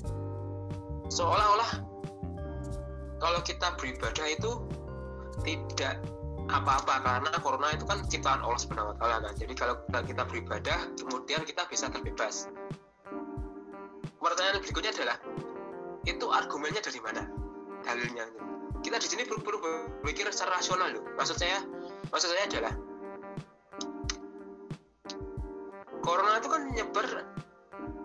seolah-olah 1.12 1.85
kalau 3.16 3.40
kita 3.42 3.72
beribadah 3.80 4.26
itu 4.28 4.50
tidak 5.44 6.00
apa-apa 6.46 7.02
karena 7.02 7.30
corona 7.42 7.74
itu 7.74 7.84
kan 7.88 8.06
ciptaan 8.06 8.40
Allah 8.44 8.60
Subhanahu 8.60 8.94
wa 8.94 9.18
kan. 9.18 9.34
Jadi 9.34 9.54
kalau 9.58 9.74
kita, 9.88 10.00
kita 10.06 10.22
beribadah 10.30 10.78
kemudian 10.94 11.42
kita 11.42 11.66
bisa 11.66 11.90
terbebas. 11.90 12.46
Pertanyaan 14.22 14.58
berikutnya 14.62 14.90
adalah 14.94 15.18
itu 16.06 16.26
argumennya 16.30 16.82
dari 16.82 17.00
mana? 17.02 17.22
Dalilnya. 17.82 18.26
Kita 18.82 19.02
di 19.02 19.08
sini 19.08 19.22
perlu, 19.26 19.42
perlu 19.42 19.58
berpikir 20.02 20.30
secara 20.30 20.58
rasional 20.62 20.94
loh. 20.94 21.04
Maksud 21.18 21.38
saya 21.38 21.62
maksud 22.10 22.30
saya 22.30 22.46
adalah 22.46 22.74
corona 26.06 26.38
itu 26.38 26.48
kan 26.50 26.62
nyebar 26.70 27.06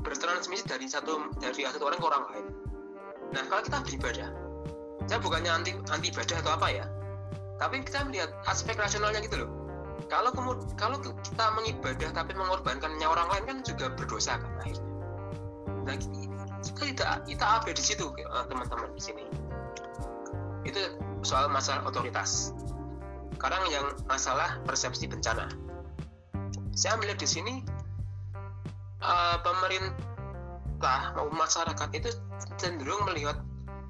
bertransmisi 0.01 0.65
dari 0.65 0.89
satu 0.89 1.30
dari 1.38 1.62
satu 1.62 1.86
orang 1.86 2.00
ke 2.01 2.08
orang 2.10 2.24
lain. 2.34 2.48
Nah, 3.32 3.44
kalau 3.48 3.62
kita 3.63 3.80
beribadah, 3.86 4.27
saya 5.10 5.20
bukannya 5.22 5.51
anti 5.51 5.72
anti 5.89 6.08
ibadah 6.13 6.38
atau 6.41 6.51
apa 6.58 6.67
ya, 6.70 6.86
tapi 7.62 7.86
kita 7.86 8.05
melihat 8.10 8.29
aspek 8.50 8.77
rasionalnya 8.77 9.22
gitu 9.22 9.46
loh. 9.46 9.51
Kalau 10.10 10.34
kemudian 10.34 10.67
kalau 10.75 10.98
kita 11.00 11.46
mengibadah 11.55 12.10
tapi 12.12 12.34
mengorbankan 12.34 12.98
nyawa 13.00 13.22
orang 13.22 13.27
lain 13.31 13.43
kan 13.48 13.58
juga 13.63 13.93
berdosa 13.93 14.41
kan 14.41 14.51
akhirnya. 14.60 14.91
Nah 15.88 15.96
kita 15.98 16.81
kita 16.84 17.05
kita 17.25 17.46
apa 17.46 17.70
di 17.72 17.84
situ 17.84 18.05
eh, 18.17 18.46
teman-teman 18.50 18.89
di 18.98 19.01
sini. 19.01 19.24
Itu 20.65 20.81
soal 21.22 21.50
masalah 21.50 21.86
otoritas. 21.86 22.53
Sekarang 23.38 23.65
yang 23.74 23.86
masalah 24.05 24.62
persepsi 24.70 25.10
bencana. 25.10 25.50
Saya 26.77 26.93
melihat 27.01 27.17
di 27.17 27.29
sini 27.29 27.53
uh, 29.01 29.38
pemerintah 29.41 31.17
maupun 31.17 31.36
masyarakat 31.41 31.89
itu 31.98 32.10
cenderung 32.62 33.01
melihat 33.10 33.41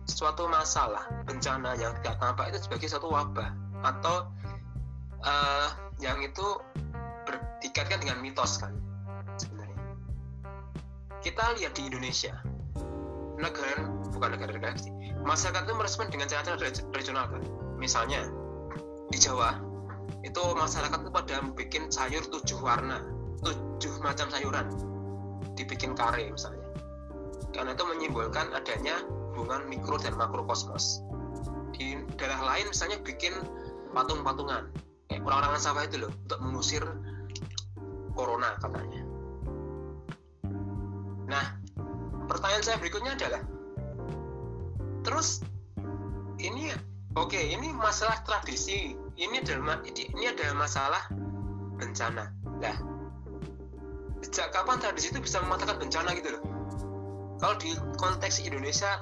suatu 0.10 0.50
masalah 0.50 1.06
bencana 1.26 1.78
yang 1.78 1.94
tidak 2.02 2.18
tampak 2.18 2.54
itu 2.54 2.60
sebagai 2.66 2.88
suatu 2.90 3.08
wabah 3.10 3.50
atau 3.86 4.30
uh, 5.26 5.70
yang 6.02 6.18
itu 6.22 6.48
berdikatkan 7.26 8.02
dengan 8.02 8.18
mitos 8.22 8.58
kan 8.62 8.74
sebenarnya. 9.38 9.82
Kita 11.22 11.44
lihat 11.62 11.74
di 11.78 11.90
Indonesia 11.90 12.34
negara 13.38 13.90
bukan 14.14 14.38
negara-negara 14.38 14.78
sih 14.78 14.94
masyarakat 15.22 15.70
itu 15.70 15.74
merespon 15.78 16.08
dengan 16.10 16.28
cara-cara 16.30 16.58
regional 16.94 17.26
kan. 17.30 17.42
Misalnya 17.78 18.26
di 19.10 19.18
Jawa 19.18 19.58
itu 20.22 20.42
masyarakat 20.54 21.00
itu 21.02 21.12
pada 21.14 21.36
bikin 21.58 21.90
sayur 21.90 22.22
tujuh 22.30 22.62
warna 22.62 23.02
tujuh 23.42 24.02
macam 24.06 24.30
sayuran 24.30 24.70
dibikin 25.58 25.98
kare 25.98 26.30
misalnya. 26.30 26.66
Karena 27.52 27.74
itu 27.74 27.84
menyimbolkan 27.84 28.54
adanya 28.54 29.02
hubungan 29.42 29.66
mikro 29.74 29.98
dan 29.98 30.14
makrokosmos. 30.22 31.02
Di 31.74 31.98
daerah 32.14 32.46
lain 32.46 32.70
misalnya 32.70 33.02
bikin 33.02 33.34
patung-patungan 33.90 34.70
kayak 35.10 35.26
orang-orang 35.26 35.58
sawah 35.58 35.82
itu 35.82 36.06
loh 36.06 36.14
untuk 36.14 36.40
mengusir 36.46 36.86
corona 38.14 38.54
katanya. 38.62 39.02
Nah 41.26 41.58
pertanyaan 42.30 42.62
saya 42.62 42.78
berikutnya 42.78 43.18
adalah 43.18 43.42
terus 45.02 45.42
ini 46.38 46.70
oke 47.18 47.34
okay, 47.34 47.50
ini 47.50 47.74
masalah 47.74 48.22
tradisi 48.22 48.94
ini 49.18 49.42
adalah 49.42 49.82
ini 49.90 50.26
adalah 50.30 50.54
masalah 50.54 51.02
bencana. 51.82 52.30
Nah 52.62 52.78
sejak 54.22 54.54
kapan 54.54 54.78
tradisi 54.78 55.10
itu 55.10 55.18
bisa 55.18 55.42
mematakan 55.42 55.82
bencana 55.82 56.14
gitu 56.14 56.30
loh? 56.38 56.44
Kalau 57.42 57.58
di 57.58 57.74
konteks 57.98 58.38
Indonesia 58.46 59.02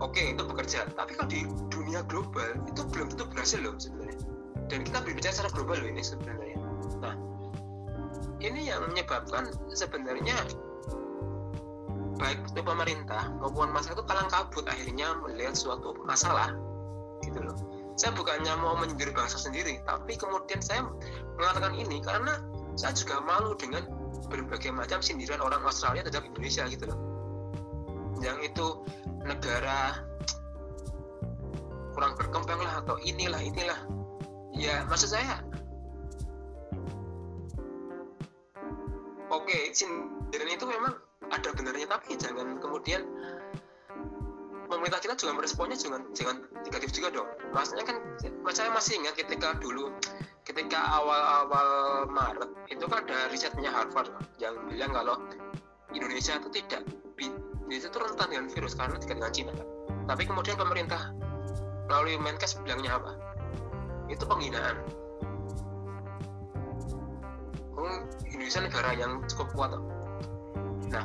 oke 0.00 0.12
okay, 0.12 0.32
itu 0.32 0.42
bekerja. 0.44 0.88
Tapi 0.92 1.16
kalau 1.16 1.28
di 1.30 1.44
dunia 1.72 2.04
global 2.06 2.56
itu 2.68 2.82
belum 2.92 3.12
tentu 3.14 3.24
berhasil 3.30 3.60
loh 3.60 3.76
sebenarnya. 3.76 4.18
Dan 4.66 4.82
kita 4.82 4.98
berbicara 5.04 5.32
secara 5.32 5.50
global 5.54 5.78
loh 5.80 5.90
ini 5.90 6.02
sebenarnya. 6.02 6.56
Nah 7.00 7.14
ini 8.42 8.68
yang 8.68 8.84
menyebabkan 8.92 9.48
sebenarnya 9.72 10.36
baik 12.16 12.40
itu 12.48 12.60
pemerintah 12.64 13.28
maupun 13.44 13.68
masyarakat 13.72 14.00
itu 14.00 14.04
kalang 14.08 14.30
kabut 14.32 14.64
akhirnya 14.64 15.12
melihat 15.20 15.52
suatu 15.52 15.92
masalah 16.04 16.52
gitu 17.24 17.40
loh. 17.44 17.56
Saya 17.96 18.12
bukannya 18.12 18.52
mau 18.60 18.76
menyindir 18.76 19.12
bangsa 19.12 19.40
sendiri 19.40 19.80
tapi 19.88 20.16
kemudian 20.20 20.60
saya 20.60 20.84
mengatakan 21.40 21.72
ini 21.76 22.00
karena 22.04 22.40
saya 22.76 22.92
juga 22.92 23.24
malu 23.24 23.56
dengan 23.56 23.88
berbagai 24.28 24.68
macam 24.72 25.00
sindiran 25.00 25.40
orang 25.40 25.64
Australia 25.64 26.04
terhadap 26.04 26.28
Indonesia 26.28 26.68
gitu 26.68 26.92
loh 26.92 27.15
yang 28.20 28.38
itu 28.40 28.84
negara 29.26 30.00
kurang 31.96 32.12
berkembang 32.16 32.60
lah 32.60 32.84
atau 32.84 32.96
inilah 33.00 33.40
inilah. 33.40 33.80
Ya 34.56 34.84
maksud 34.88 35.12
saya 35.12 35.40
oke 39.28 39.44
okay, 39.44 39.72
sindiran 39.72 40.48
itu 40.48 40.64
memang 40.64 40.94
ada 41.28 41.50
benarnya 41.52 41.88
tapi 41.90 42.16
jangan 42.16 42.56
kemudian 42.62 43.04
pemerintah 44.66 45.00
kita 45.00 45.14
juga 45.18 45.32
meresponnya 45.40 45.76
jangan 45.78 46.02
jangan 46.12 46.36
negatif 46.64 46.92
juga 46.92 47.08
dong. 47.22 47.28
Maksudnya 47.52 47.84
kan 47.84 47.96
saya 48.52 48.70
masih 48.72 49.00
ingat 49.00 49.14
ketika 49.16 49.56
dulu 49.60 49.92
ketika 50.46 50.78
awal-awal 50.94 52.06
Maret 52.06 52.50
itu 52.70 52.84
kan 52.86 53.02
ada 53.02 53.26
risetnya 53.34 53.70
Harvard 53.72 54.14
yang 54.38 54.54
bilang 54.70 54.94
kalau 54.94 55.18
Indonesia 55.90 56.38
itu 56.38 56.48
tidak 56.62 56.86
Indonesia 57.66 57.90
itu 57.90 57.98
rentan 57.98 58.26
dengan 58.30 58.46
virus 58.46 58.78
karena 58.78 58.94
dekat 58.94 59.18
dengan 59.18 59.32
Cina. 59.34 59.52
Tapi 60.06 60.22
kemudian 60.22 60.54
pemerintah 60.54 61.10
melalui 61.90 62.14
Menkes 62.14 62.54
bilangnya 62.62 62.94
apa? 62.94 63.18
Itu 64.06 64.22
penghinaan. 64.22 64.86
Hmm, 67.74 68.06
Indonesia 68.30 68.62
negara 68.62 68.90
yang 68.94 69.18
cukup 69.26 69.50
kuat. 69.58 69.74
Nah, 70.94 71.04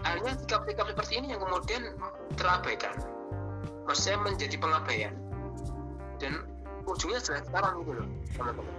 akhirnya 0.00 0.32
sikap-sikap 0.40 0.96
seperti 0.96 1.12
ini 1.20 1.36
yang 1.36 1.44
kemudian 1.44 1.92
terabaikan. 2.40 2.96
Maksudnya 3.84 4.18
menjadi 4.24 4.56
pengabaian. 4.56 5.12
Dan 6.16 6.40
ujungnya 6.88 7.20
sudah 7.20 7.44
sekarang 7.44 7.84
gitu 7.84 8.00
loh, 8.00 8.08
teman-teman. 8.32 8.76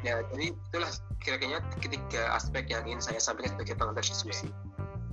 Ya, 0.00 0.24
jadi 0.32 0.56
itulah 0.56 0.88
kira-kira 1.20 1.60
ketiga 1.82 2.32
aspek 2.36 2.70
yang 2.70 2.86
ingin 2.86 3.02
saya 3.02 3.18
sampaikan 3.18 3.56
sebagai 3.56 3.74
pengantar 3.78 4.04
diskusi. 4.04 4.52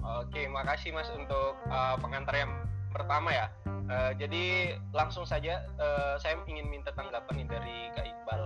Oke, 0.04 0.46
makasih 0.52 0.92
Mas 0.92 1.08
untuk 1.16 1.56
uh, 1.72 1.96
pengantar 2.00 2.36
yang 2.36 2.52
pertama 2.92 3.32
ya. 3.32 3.48
Uh, 3.88 4.12
jadi 4.16 4.78
langsung 4.96 5.24
saja 5.28 5.64
uh, 5.80 6.16
saya 6.20 6.40
ingin 6.48 6.68
minta 6.68 6.92
tanggapan 6.96 7.48
dari 7.48 7.92
Kak 7.96 8.06
Iqbal. 8.08 8.44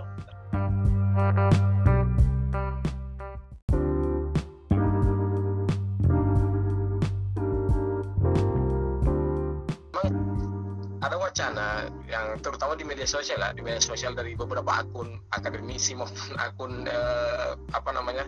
Wacana 11.16 11.88
yang 12.12 12.36
terutama 12.44 12.76
di 12.76 12.84
media 12.84 13.08
sosial 13.08 13.40
lah 13.40 13.56
di 13.56 13.64
media 13.64 13.80
sosial 13.80 14.12
dari 14.12 14.36
beberapa 14.36 14.84
akun 14.84 15.16
akademisi 15.32 15.96
maupun 15.96 16.36
akun 16.46 16.74
eh, 16.84 17.56
apa 17.72 17.90
namanya 17.96 18.28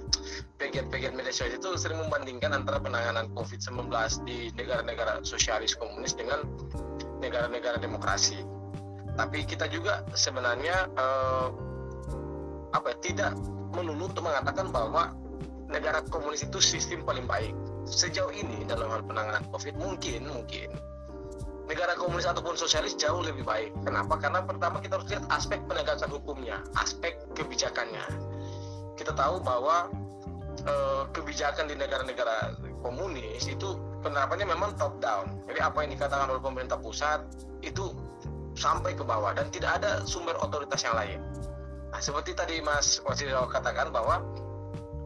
pegiat-pegiat 0.56 1.12
media 1.12 1.36
sosial 1.36 1.60
itu 1.60 1.76
sering 1.76 2.00
membandingkan 2.00 2.56
antara 2.56 2.80
penanganan 2.80 3.28
COVID-19 3.36 3.92
di 4.24 4.56
negara-negara 4.56 5.20
sosialis 5.28 5.76
komunis 5.76 6.16
dengan 6.16 6.48
negara-negara 7.20 7.84
demokrasi. 7.84 8.40
Tapi 9.20 9.44
kita 9.44 9.68
juga 9.68 10.08
sebenarnya 10.16 10.88
eh, 10.96 11.48
apa 12.72 12.96
ya, 12.96 12.98
tidak 13.04 13.32
melulu 13.76 14.08
untuk 14.08 14.24
mengatakan 14.24 14.72
bahwa 14.72 15.12
negara 15.68 16.00
komunis 16.08 16.48
itu 16.48 16.64
sistem 16.64 17.04
paling 17.04 17.28
baik. 17.28 17.52
Sejauh 17.84 18.32
ini 18.32 18.64
dalam 18.70 18.88
hal 18.88 19.02
penanganan 19.04 19.44
COVID 19.50 19.76
mungkin 19.82 20.30
mungkin 20.30 20.70
negara 21.70 21.94
komunis 21.94 22.26
ataupun 22.26 22.58
sosialis 22.58 22.98
jauh 22.98 23.22
lebih 23.22 23.46
baik. 23.46 23.70
Kenapa? 23.86 24.18
Karena 24.18 24.42
pertama 24.42 24.82
kita 24.82 24.98
harus 24.98 25.08
lihat 25.14 25.24
aspek 25.30 25.62
penegakan 25.70 26.10
hukumnya, 26.10 26.66
aspek 26.82 27.22
kebijakannya. 27.38 28.02
Kita 28.98 29.14
tahu 29.14 29.38
bahwa 29.46 29.94
eh, 30.66 31.04
kebijakan 31.14 31.70
di 31.70 31.78
negara-negara 31.78 32.58
komunis 32.82 33.46
itu 33.46 33.78
penerapannya 34.02 34.50
memang 34.50 34.74
top 34.82 34.98
down. 34.98 35.30
Jadi 35.46 35.60
apa 35.62 35.86
yang 35.86 35.94
dikatakan 35.94 36.28
oleh 36.34 36.42
pemerintah 36.42 36.82
pusat 36.82 37.22
itu 37.62 37.94
sampai 38.58 38.98
ke 38.98 39.06
bawah 39.06 39.32
dan 39.38 39.48
tidak 39.54 39.80
ada 39.80 40.02
sumber 40.10 40.36
otoritas 40.42 40.82
yang 40.82 40.98
lain. 40.98 41.22
Nah, 41.94 42.02
seperti 42.02 42.34
tadi 42.34 42.60
Mas 42.66 42.98
Wasilo 43.06 43.46
katakan 43.46 43.94
bahwa 43.94 44.26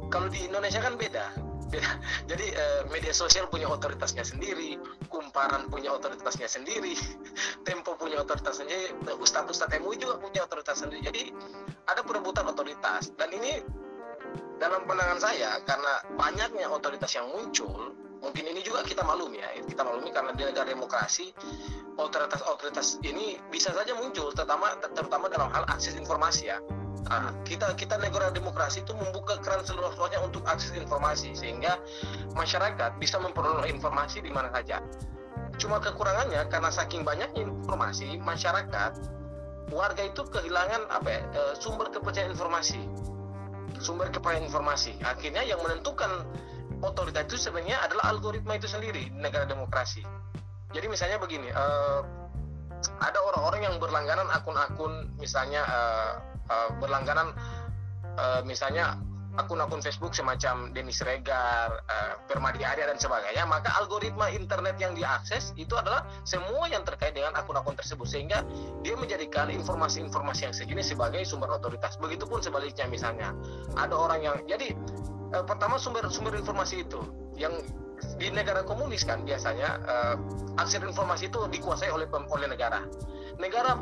kalau 0.07 0.31
di 0.31 0.47
Indonesia 0.47 0.79
kan 0.79 0.95
beda 0.95 1.52
jadi 2.29 2.45
eh, 2.53 2.81
media 2.89 3.13
sosial 3.15 3.47
punya 3.47 3.69
otoritasnya 3.69 4.25
sendiri 4.25 4.77
kumparan 5.07 5.67
punya 5.69 5.93
otoritasnya 5.93 6.47
sendiri 6.49 6.93
tempo 7.67 7.95
punya 7.95 8.21
otoritasnya 8.21 8.67
sendiri 8.67 9.13
ustadz 9.19 9.49
ustadz 9.49 9.79
MUI 9.79 9.97
juga 9.99 10.19
punya 10.19 10.43
otoritas 10.45 10.79
sendiri. 10.79 11.01
Jadi 11.03 11.23
ada 11.87 12.01
perebutan 12.03 12.47
otoritas. 12.47 13.11
Dan 13.15 13.29
ini 13.33 13.63
dalam 14.57 14.87
pandangan 14.87 15.19
saya 15.19 15.59
karena 15.67 15.93
banyaknya 16.15 16.67
otoritas 16.71 17.11
yang 17.15 17.27
muncul 17.29 17.93
mungkin 18.23 18.43
ini 18.47 18.63
juga 18.63 18.87
kita 18.87 19.03
maklumi 19.03 19.43
ya 19.43 19.49
kita 19.67 19.83
maklumi 19.83 20.09
karena 20.15 20.31
di 20.31 20.43
negara 20.47 20.67
demokrasi 20.71 21.35
otoritas-otoritas 21.99 23.03
ini 23.03 23.37
bisa 23.51 23.75
saja 23.75 23.91
muncul 23.93 24.31
terutama 24.31 24.79
terutama 24.95 25.27
dalam 25.27 25.51
hal 25.51 25.67
akses 25.67 25.99
informasi 25.99 26.49
ya 26.49 26.57
Nah, 27.03 27.35
kita 27.43 27.75
kita 27.75 27.99
negara 27.99 28.31
demokrasi 28.31 28.81
itu 28.87 28.95
membuka 28.95 29.35
keran 29.43 29.59
seluas-luasnya 29.67 30.23
untuk 30.23 30.47
akses 30.47 30.71
informasi 30.71 31.35
sehingga 31.35 31.75
masyarakat 32.31 32.95
bisa 32.95 33.19
memperoleh 33.19 33.67
informasi 33.67 34.23
di 34.23 34.31
mana 34.31 34.47
saja. 34.55 34.79
Cuma 35.59 35.83
kekurangannya 35.83 36.47
karena 36.47 36.71
saking 36.71 37.03
banyaknya 37.03 37.43
informasi, 37.43 38.17
masyarakat 38.23 38.91
warga 39.69 40.03
itu 40.05 40.21
kehilangan 40.31 40.87
apa 40.89 41.07
ya, 41.11 41.21
e, 41.35 41.41
sumber 41.59 41.91
kepercayaan 41.91 42.31
informasi. 42.31 42.79
Sumber 43.83 44.07
kepercayaan 44.07 44.47
informasi. 44.47 44.95
Akhirnya 45.03 45.43
yang 45.43 45.59
menentukan 45.59 46.23
otoritas 46.83 47.23
itu 47.31 47.37
sebenarnya 47.39 47.79
adalah 47.87 48.11
algoritma 48.11 48.59
itu 48.59 48.67
sendiri 48.67 49.07
di 49.07 49.15
negara 49.15 49.47
demokrasi. 49.47 50.03
Jadi 50.73 50.85
misalnya 50.91 51.17
begini, 51.21 51.47
uh, 51.53 52.01
ada 52.99 53.19
orang-orang 53.31 53.61
yang 53.71 53.75
berlangganan 53.79 54.27
akun-akun 54.33 55.15
misalnya 55.15 55.63
uh, 55.63 56.11
uh, 56.51 56.69
berlangganan 56.83 57.31
uh, 58.19 58.41
misalnya 58.43 58.99
akun-akun 59.33 59.81
Facebook 59.81 60.13
semacam 60.13 60.69
Denis 60.77 61.01
Regar, 61.01 61.81
uh, 61.89 62.13
Permadi 62.29 62.61
Arya 62.61 62.85
dan 62.85 63.01
sebagainya, 63.01 63.49
maka 63.49 63.73
algoritma 63.81 64.29
internet 64.29 64.77
yang 64.77 64.93
diakses 64.93 65.57
itu 65.57 65.73
adalah 65.73 66.05
semua 66.21 66.69
yang 66.69 66.85
terkait 66.85 67.17
dengan 67.17 67.33
akun-akun 67.33 67.73
tersebut 67.73 68.05
sehingga 68.05 68.45
dia 68.85 68.93
menjadikan 68.93 69.49
informasi-informasi 69.49 70.41
yang 70.45 70.53
segini 70.53 70.85
sebagai 70.85 71.25
sumber 71.25 71.49
otoritas. 71.49 71.97
Begitupun 71.97 72.45
sebaliknya 72.45 72.85
misalnya 72.85 73.33
ada 73.73 73.95
orang 73.97 74.21
yang 74.21 74.37
jadi 74.45 74.77
uh, 75.33 75.43
pertama 75.43 75.81
sumber-sumber 75.81 76.37
informasi 76.37 76.85
itu 76.85 77.01
yang 77.35 77.51
di 78.21 78.29
negara 78.29 78.61
komunis 78.61 79.01
kan 79.03 79.25
biasanya 79.25 79.79
uh, 79.83 80.15
akses 80.61 80.79
informasi 80.79 81.27
itu 81.33 81.39
dikuasai 81.49 81.89
oleh 81.89 82.05
oleh 82.09 82.47
negara. 82.47 82.85
Negara 83.41 83.79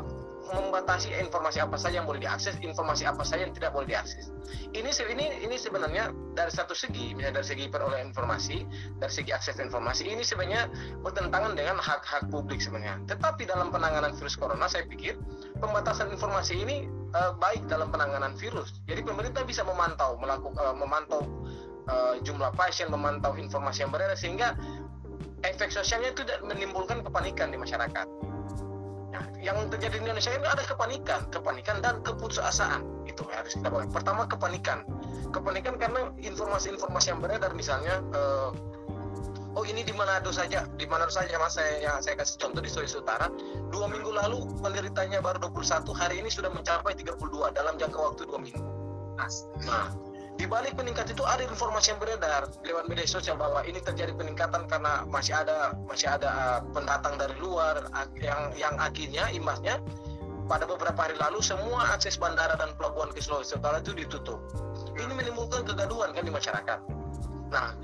membatasi 0.50 1.14
informasi 1.22 1.62
apa 1.62 1.78
saja 1.78 2.02
yang 2.02 2.08
boleh 2.08 2.18
diakses, 2.18 2.58
informasi 2.58 3.06
apa 3.06 3.22
saja 3.22 3.46
yang 3.46 3.54
tidak 3.54 3.70
boleh 3.70 3.86
diakses. 3.86 4.34
Ini 4.74 4.90
ini 4.90 5.46
ini 5.46 5.56
sebenarnya 5.56 6.10
dari 6.34 6.50
satu 6.50 6.74
segi, 6.74 7.14
misalnya 7.14 7.40
dari 7.40 7.46
segi 7.46 7.64
perolehan 7.70 8.10
informasi, 8.10 8.66
dari 8.98 9.12
segi 9.12 9.30
akses 9.30 9.62
informasi, 9.62 10.10
ini 10.10 10.26
sebenarnya 10.26 10.66
bertentangan 11.06 11.54
dengan 11.54 11.78
hak-hak 11.78 12.26
publik 12.28 12.58
sebenarnya. 12.58 12.98
Tetapi 13.06 13.46
dalam 13.46 13.70
penanganan 13.70 14.18
virus 14.18 14.34
corona, 14.34 14.66
saya 14.66 14.82
pikir 14.90 15.14
pembatasan 15.62 16.10
informasi 16.10 16.58
ini 16.58 16.90
uh, 17.14 17.32
baik 17.38 17.70
dalam 17.70 17.94
penanganan 17.94 18.34
virus. 18.34 18.82
Jadi 18.90 19.06
pemerintah 19.06 19.46
bisa 19.46 19.62
memantau, 19.62 20.18
melakukan 20.18 20.58
uh, 20.58 20.74
memantau 20.74 21.22
uh, 21.86 22.18
jumlah 22.26 22.50
pasien, 22.58 22.90
memantau 22.90 23.38
informasi 23.38 23.86
yang 23.86 23.94
beredar 23.94 24.18
sehingga 24.18 24.58
efek 25.46 25.70
sosialnya 25.70 26.10
itu 26.10 26.26
tidak 26.26 26.42
menimbulkan 26.46 27.02
kepanikan 27.02 27.50
di 27.50 27.58
masyarakat 27.58 28.31
yang 29.42 29.58
terjadi 29.68 29.98
di 29.98 30.06
Indonesia 30.06 30.30
ini 30.30 30.46
ada 30.46 30.62
kepanikan, 30.62 31.26
kepanikan 31.34 31.82
dan 31.82 31.98
keputusasaan. 32.06 32.86
Itu 33.10 33.26
harus 33.26 33.58
kita 33.58 33.68
bahas. 33.74 33.90
Pertama 33.90 34.30
kepanikan, 34.30 34.86
kepanikan 35.34 35.74
karena 35.82 36.14
informasi-informasi 36.22 37.10
yang 37.10 37.18
beredar 37.18 37.50
misalnya, 37.50 37.98
uh, 38.14 38.54
oh 39.58 39.64
ini 39.66 39.82
di 39.82 39.90
Manado 39.98 40.30
saja, 40.30 40.70
di 40.78 40.86
Manado 40.86 41.10
saja 41.10 41.34
mas 41.42 41.58
saya 41.58 41.82
yang 41.82 41.98
saya 41.98 42.14
kasih 42.22 42.38
contoh 42.38 42.62
di 42.62 42.70
Sulawesi 42.70 43.02
Utara, 43.02 43.26
dua 43.74 43.90
minggu 43.90 44.14
lalu 44.14 44.46
penderitanya 44.62 45.18
baru 45.18 45.50
21, 45.50 45.90
hari 45.90 46.22
ini 46.22 46.30
sudah 46.30 46.54
mencapai 46.54 46.94
32 46.94 47.18
dalam 47.50 47.74
jangka 47.76 47.98
waktu 47.98 48.22
dua 48.30 48.38
minggu. 48.38 48.62
Nah, 49.66 49.90
di 50.42 50.50
balik 50.50 50.74
peningkat 50.74 51.06
itu 51.06 51.22
ada 51.22 51.46
informasi 51.46 51.94
yang 51.94 52.02
beredar 52.02 52.50
lewat 52.66 52.90
media 52.90 53.06
sosial 53.06 53.38
bahwa 53.38 53.62
ini 53.62 53.78
terjadi 53.78 54.10
peningkatan 54.10 54.66
karena 54.66 55.06
masih 55.06 55.38
ada 55.38 55.78
masih 55.86 56.10
ada 56.10 56.58
uh, 56.58 56.60
pendatang 56.74 57.14
dari 57.14 57.38
luar 57.38 57.86
yang 58.18 58.50
yang 58.58 58.74
akhirnya 58.74 59.30
imbasnya 59.30 59.78
pada 60.50 60.66
beberapa 60.66 60.98
hari 60.98 61.14
lalu 61.14 61.38
semua 61.38 61.94
akses 61.94 62.18
bandara 62.18 62.58
dan 62.58 62.74
pelabuhan 62.74 63.14
ke 63.14 63.22
Sulawesi 63.22 63.54
Utara 63.54 63.78
itu 63.78 63.94
ditutup. 63.94 64.42
Ini 64.98 65.14
menimbulkan 65.14 65.62
kegaduhan 65.62 66.10
kan 66.10 66.26
di 66.26 66.34
masyarakat. 66.34 66.78
Nah, 67.54 67.78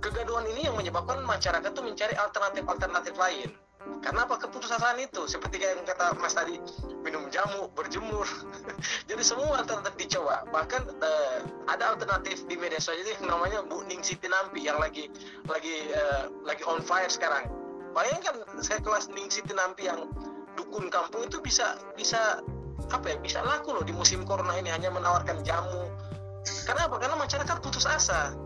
kegaduhan 0.00 0.48
ini 0.56 0.72
yang 0.72 0.80
menyebabkan 0.80 1.20
masyarakat 1.20 1.68
itu 1.68 1.84
mencari 1.84 2.16
alternatif-alternatif 2.16 3.12
lain 3.20 3.52
karena 3.80 4.28
apa? 4.28 4.36
Keputusan 4.36 4.80
itu 5.00 5.24
seperti 5.24 5.60
yang 5.60 5.80
kata 5.88 6.12
Mas 6.20 6.36
tadi 6.36 6.60
minum 7.00 7.32
jamu 7.32 7.72
berjemur. 7.72 8.28
Jadi 9.08 9.22
semua 9.24 9.60
alternatif 9.60 9.96
dicoba. 9.96 10.44
Bahkan 10.52 10.82
uh, 11.00 11.38
ada 11.68 11.96
alternatif 11.96 12.44
di 12.44 12.60
media 12.60 12.76
sosial 12.76 13.08
yang 13.08 13.28
namanya 13.28 13.64
Bu 13.64 13.80
Ning 13.88 14.04
Siti 14.04 14.28
Nampi 14.28 14.68
yang 14.68 14.76
lagi 14.76 15.08
lagi 15.48 15.88
uh, 15.96 16.28
lagi 16.44 16.60
on 16.68 16.84
fire 16.84 17.08
sekarang. 17.08 17.48
Bayangkan 17.96 18.44
saya 18.60 18.84
kelas 18.84 19.08
Ning 19.16 19.32
Siti 19.32 19.56
Nampi 19.56 19.88
yang 19.88 20.12
dukun 20.60 20.92
kampung 20.92 21.24
itu 21.24 21.40
bisa 21.40 21.80
bisa 21.96 22.44
apa 22.92 23.06
ya 23.06 23.16
bisa 23.16 23.40
laku 23.40 23.72
loh 23.72 23.84
di 23.86 23.96
musim 23.96 24.28
corona 24.28 24.60
ini 24.60 24.68
hanya 24.68 24.92
menawarkan 24.92 25.40
jamu. 25.40 25.88
Karena 26.68 26.84
apa? 26.84 27.00
Karena 27.00 27.16
masyarakat 27.16 27.56
putus 27.64 27.88
asa 27.88 28.36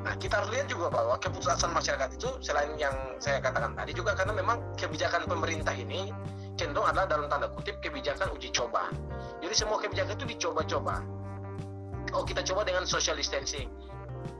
Nah, 0.00 0.16
kita 0.16 0.40
harus 0.40 0.50
lihat 0.56 0.66
juga 0.72 0.88
bahwa 0.88 1.20
keputusan 1.20 1.76
masyarakat 1.76 2.16
itu 2.16 2.28
selain 2.40 2.72
yang 2.80 2.94
saya 3.20 3.36
katakan 3.44 3.76
tadi 3.76 3.92
juga 3.92 4.16
karena 4.16 4.32
memang 4.32 4.56
kebijakan 4.80 5.28
pemerintah 5.28 5.76
ini 5.76 6.08
cenderung 6.56 6.88
adalah 6.88 7.04
dalam 7.04 7.28
tanda 7.28 7.52
kutip 7.52 7.76
kebijakan 7.84 8.32
uji 8.32 8.48
coba. 8.48 8.88
Jadi 9.44 9.54
semua 9.56 9.76
kebijakan 9.76 10.16
itu 10.16 10.26
dicoba-coba. 10.36 11.04
Oh, 12.16 12.24
kita 12.24 12.40
coba 12.40 12.64
dengan 12.64 12.88
social 12.88 13.16
distancing. 13.16 13.68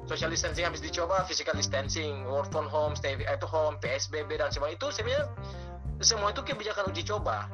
Social 0.08 0.32
distancing 0.32 0.64
habis 0.66 0.80
dicoba, 0.82 1.22
physical 1.28 1.54
distancing, 1.54 2.24
work 2.26 2.48
from 2.50 2.66
home, 2.66 2.96
stay 2.96 3.14
at 3.28 3.40
home, 3.44 3.76
PSBB 3.78 4.40
dan 4.40 4.50
semua 4.50 4.72
itu 4.72 4.88
sebenarnya 4.90 5.28
semua 6.00 6.32
itu 6.32 6.40
kebijakan 6.40 6.88
uji 6.88 7.04
coba. 7.04 7.46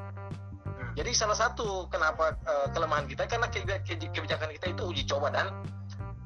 Jadi 0.97 1.13
salah 1.13 1.37
satu 1.37 1.91
kenapa 1.93 2.39
uh, 2.49 2.73
kelemahan 2.73 3.05
kita 3.05 3.29
karena 3.29 3.53
kebijakan 3.53 4.49
kita 4.57 4.67
itu 4.73 4.83
uji 4.89 5.05
coba 5.05 5.29
dan 5.29 5.53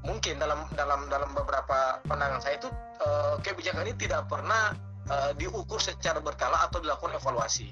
mungkin 0.01 0.41
dalam 0.41 0.65
dalam 0.73 1.07
dalam 1.13 1.31
beberapa 1.37 2.01
pandangan 2.09 2.41
saya 2.41 2.57
itu 2.57 2.69
uh, 3.05 3.37
kebijakan 3.45 3.85
ini 3.85 3.95
tidak 4.01 4.25
pernah 4.33 4.73
uh, 5.13 5.33
diukur 5.37 5.77
secara 5.77 6.21
berkala 6.25 6.65
atau 6.65 6.81
dilakukan 6.81 7.21
evaluasi. 7.21 7.69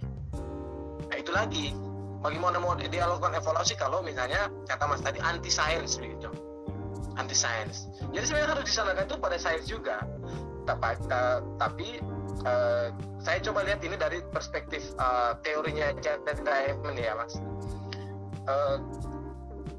Nah 1.09 1.17
itu 1.17 1.33
lagi 1.33 1.73
bagaimana 2.21 2.61
mau 2.61 2.77
dilakukan 2.77 3.33
evaluasi 3.39 3.75
kalau 3.81 4.05
misalnya 4.05 4.53
kata 4.69 4.85
Mas 4.85 5.01
tadi 5.01 5.19
anti 5.25 5.49
sains 5.49 5.97
begitu, 5.97 6.29
anti 7.17 7.37
sains. 7.37 7.89
Jadi 8.13 8.25
sebenarnya 8.29 8.49
harus 8.61 8.67
disalahkan 8.69 9.05
itu 9.09 9.17
pada 9.17 9.37
sains 9.41 9.65
juga. 9.65 10.05
Tapi, 10.69 11.01
uh, 11.09 11.41
tapi 11.57 11.97
uh, 12.45 12.93
saya 13.25 13.41
coba 13.41 13.65
lihat 13.65 13.81
ini 13.81 13.97
dari 13.97 14.21
perspektif 14.29 14.85
uh, 15.01 15.33
teorinya 15.41 15.97
Jared 16.05 16.45
Diamond 16.45 16.97
ya 17.01 17.17
Mas. 17.17 17.41
Uh, 18.45 18.77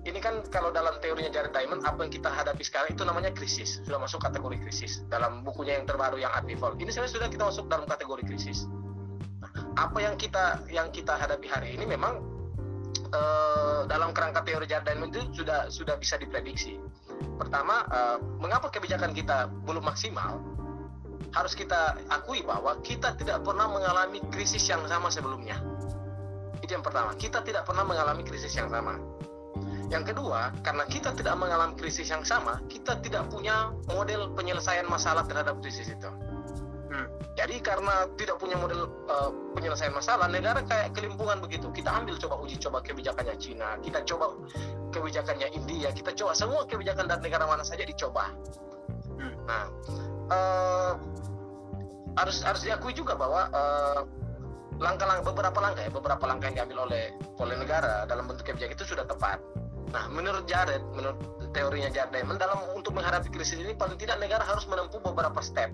ini 0.08 0.20
kan 0.24 0.40
kalau 0.48 0.72
dalam 0.72 0.96
teorinya 1.04 1.28
Jared 1.28 1.52
Diamond 1.52 1.84
apa 1.84 2.08
yang 2.08 2.14
kita 2.14 2.32
hadapi 2.32 2.64
sekarang 2.64 2.96
itu 2.96 3.04
namanya 3.04 3.36
krisis. 3.36 3.84
Sudah 3.84 4.00
masuk 4.00 4.24
kategori 4.24 4.58
krisis. 4.64 5.04
Dalam 5.12 5.44
bukunya 5.44 5.76
yang 5.76 5.84
terbaru 5.84 6.16
yang 6.16 6.32
Artival 6.32 6.80
ini 6.80 6.88
sebenarnya 6.88 7.20
sudah 7.20 7.28
kita 7.28 7.44
masuk 7.44 7.66
dalam 7.68 7.84
kategori 7.84 8.24
krisis. 8.24 8.64
Nah, 9.44 9.52
apa 9.76 10.00
yang 10.00 10.16
kita 10.16 10.64
yang 10.72 10.88
kita 10.96 11.20
hadapi 11.20 11.52
hari 11.52 11.76
ini 11.76 11.84
memang 11.84 12.24
uh, 13.12 13.84
dalam 13.92 14.16
kerangka 14.16 14.48
teori 14.48 14.72
Jared 14.72 14.88
Diamond 14.88 15.12
itu 15.12 15.44
sudah 15.44 15.68
sudah 15.68 16.00
bisa 16.00 16.16
diprediksi. 16.16 16.80
Pertama 17.36 17.84
uh, 17.92 18.18
mengapa 18.40 18.72
kebijakan 18.72 19.12
kita 19.12 19.52
belum 19.68 19.84
maksimal? 19.84 20.40
Harus 21.36 21.54
kita 21.54 22.00
akui 22.10 22.42
bahwa 22.42 22.80
kita 22.82 23.14
tidak 23.20 23.44
pernah 23.44 23.68
mengalami 23.68 24.24
krisis 24.32 24.64
yang 24.66 24.82
sama 24.88 25.12
sebelumnya. 25.12 25.60
Itu 26.64 26.72
yang 26.72 26.82
pertama. 26.82 27.14
Kita 27.20 27.44
tidak 27.44 27.68
pernah 27.68 27.84
mengalami 27.86 28.24
krisis 28.26 28.56
yang 28.56 28.72
sama 28.72 28.98
yang 29.89 30.06
kedua, 30.06 30.54
karena 30.62 30.86
kita 30.86 31.13
tidak 31.17 31.34
mengalami 31.38 31.73
krisis 31.73 32.13
yang 32.13 32.21
sama, 32.21 32.62
kita 32.69 33.02
tidak 33.02 33.25
punya 33.34 33.73
model 33.89 34.30
penyelesaian 34.38 34.86
masalah 34.86 35.25
terhadap 35.25 35.58
krisis 35.62 35.89
itu. 35.89 36.10
Hmm. 36.89 37.06
jadi 37.38 37.62
karena 37.62 38.10
tidak 38.17 38.41
punya 38.41 38.58
model 38.58 38.89
uh, 39.06 39.30
penyelesaian 39.54 39.93
masalah, 39.93 40.25
negara 40.25 40.65
kayak 40.65 40.89
kelimpungan 40.97 41.38
begitu. 41.38 41.69
Kita 41.69 42.02
ambil 42.02 42.17
coba 42.17 42.41
uji 42.41 42.58
coba 42.58 42.82
kebijakannya 42.82 43.38
Cina, 43.38 43.78
kita 43.86 44.02
coba 44.10 44.34
kebijakannya 44.89 45.54
India, 45.54 45.93
kita 45.93 46.17
coba 46.17 46.34
semua 46.34 46.65
kebijakan 46.65 47.06
dari 47.06 47.21
negara 47.30 47.45
mana 47.45 47.62
saja 47.62 47.86
dicoba. 47.86 48.34
Nah, 49.21 49.65
uh, 50.34 50.93
harus 52.17 52.41
harus 52.41 52.62
diakui 52.65 52.97
juga 52.97 53.13
bahwa 53.13 53.54
uh, 53.54 54.02
langkah-langkah 54.80 55.30
beberapa 55.30 55.60
langkah 55.60 55.84
ya 55.86 55.91
beberapa 55.91 56.23
langkah 56.25 56.47
yang 56.49 56.58
diambil 56.63 56.89
oleh 56.89 57.13
oleh 57.38 57.56
negara 57.60 58.08
dalam 58.08 58.25
bentuk 58.25 58.47
kebijakan 58.47 58.75
itu 58.75 58.86
sudah 58.95 59.06
tepat. 59.06 59.38
Nah, 59.89 60.06
menurut 60.12 60.46
Jared, 60.46 60.84
menurut 60.94 61.18
teorinya 61.56 61.89
Jared 61.89 62.13
Diamond, 62.13 62.38
dalam 62.38 62.62
untuk 62.78 62.94
menghadapi 62.94 63.34
krisis 63.34 63.58
ini 63.58 63.74
paling 63.74 63.98
tidak 63.98 64.22
negara 64.22 64.46
harus 64.46 64.70
menempuh 64.70 65.02
beberapa 65.02 65.42
step 65.42 65.74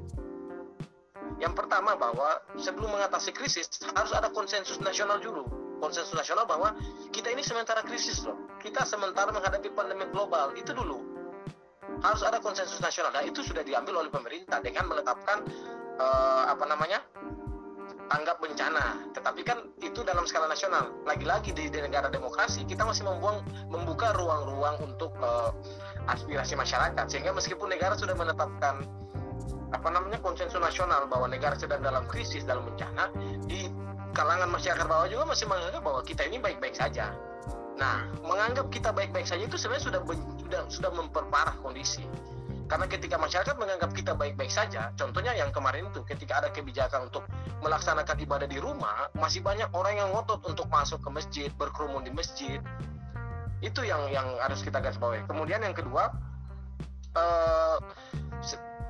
yang 1.36 1.52
pertama 1.52 2.00
bahwa 2.00 2.40
sebelum 2.56 2.96
mengatasi 2.96 3.36
krisis 3.36 3.68
harus 3.92 4.12
ada 4.16 4.32
konsensus 4.32 4.80
nasional 4.80 5.20
dulu. 5.20 5.44
Konsensus 5.84 6.16
nasional 6.16 6.48
bahwa 6.48 6.72
kita 7.12 7.28
ini 7.28 7.44
sementara 7.44 7.84
krisis 7.84 8.24
loh. 8.24 8.40
Kita 8.64 8.88
sementara 8.88 9.36
menghadapi 9.36 9.68
pandemi 9.76 10.08
global 10.16 10.56
itu 10.56 10.72
dulu. 10.72 11.04
Harus 12.00 12.24
ada 12.24 12.40
konsensus 12.40 12.80
nasional. 12.80 13.12
Dan 13.12 13.28
itu 13.28 13.44
sudah 13.44 13.68
diambil 13.68 14.08
oleh 14.08 14.12
pemerintah 14.12 14.64
dengan 14.64 14.88
menetapkan 14.88 15.44
uh, 16.00 16.44
apa 16.56 16.64
namanya 16.64 17.04
tanggap 18.08 18.38
bencana. 18.42 19.12
Tetapi 19.14 19.42
kan 19.46 19.58
itu 19.82 20.02
dalam 20.06 20.26
skala 20.30 20.50
nasional. 20.50 20.94
Lagi-lagi 21.06 21.52
di, 21.52 21.70
di 21.70 21.80
negara 21.82 22.08
demokrasi 22.10 22.66
kita 22.66 22.86
masih 22.86 23.06
membuang 23.06 23.42
membuka 23.70 24.14
ruang-ruang 24.14 24.82
untuk 24.86 25.14
uh, 25.22 25.52
aspirasi 26.10 26.58
masyarakat. 26.58 27.06
Sehingga 27.10 27.34
meskipun 27.34 27.72
negara 27.72 27.98
sudah 27.98 28.14
menetapkan 28.14 28.86
apa 29.74 29.88
namanya 29.92 30.22
konsensus 30.22 30.62
nasional 30.62 31.10
bahwa 31.10 31.28
negara 31.28 31.58
sedang 31.58 31.84
dalam 31.84 32.06
krisis 32.08 32.46
dalam 32.48 32.64
bencana 32.64 33.12
di 33.50 33.68
kalangan 34.16 34.48
masyarakat 34.48 34.86
bawah 34.88 35.08
juga 35.12 35.28
masih 35.28 35.46
menganggap 35.52 35.82
bahwa 35.84 36.02
kita 36.06 36.24
ini 36.24 36.38
baik-baik 36.40 36.76
saja. 36.78 37.12
Nah, 37.76 38.08
menganggap 38.24 38.72
kita 38.72 38.96
baik-baik 38.96 39.28
saja 39.28 39.44
itu 39.44 39.60
sebenarnya 39.60 39.92
sudah 39.92 40.02
sudah 40.40 40.62
sudah 40.72 40.92
memperparah 40.96 41.60
kondisi. 41.60 42.08
Karena 42.66 42.90
ketika 42.90 43.22
masyarakat 43.22 43.56
menganggap 43.62 43.94
kita 43.94 44.18
baik-baik 44.18 44.50
saja, 44.50 44.90
contohnya 44.98 45.38
yang 45.38 45.54
kemarin 45.54 45.86
itu 45.94 46.02
ketika 46.02 46.42
ada 46.42 46.50
kebijakan 46.50 47.14
untuk 47.14 47.30
melaksanakan 47.62 48.18
ibadah 48.26 48.50
di 48.50 48.58
rumah, 48.58 49.14
masih 49.14 49.46
banyak 49.46 49.70
orang 49.78 50.02
yang 50.02 50.10
ngotot 50.10 50.42
untuk 50.50 50.66
masuk 50.74 50.98
ke 50.98 51.10
masjid, 51.14 51.50
berkerumun 51.54 52.02
di 52.02 52.10
masjid. 52.10 52.58
Itu 53.62 53.86
yang 53.86 54.10
yang 54.10 54.26
harus 54.42 54.66
kita 54.66 54.82
garis 54.82 54.98
bawahi. 54.98 55.30
Kemudian 55.30 55.62
yang 55.62 55.78
kedua, 55.78 56.10
uh, 57.14 57.78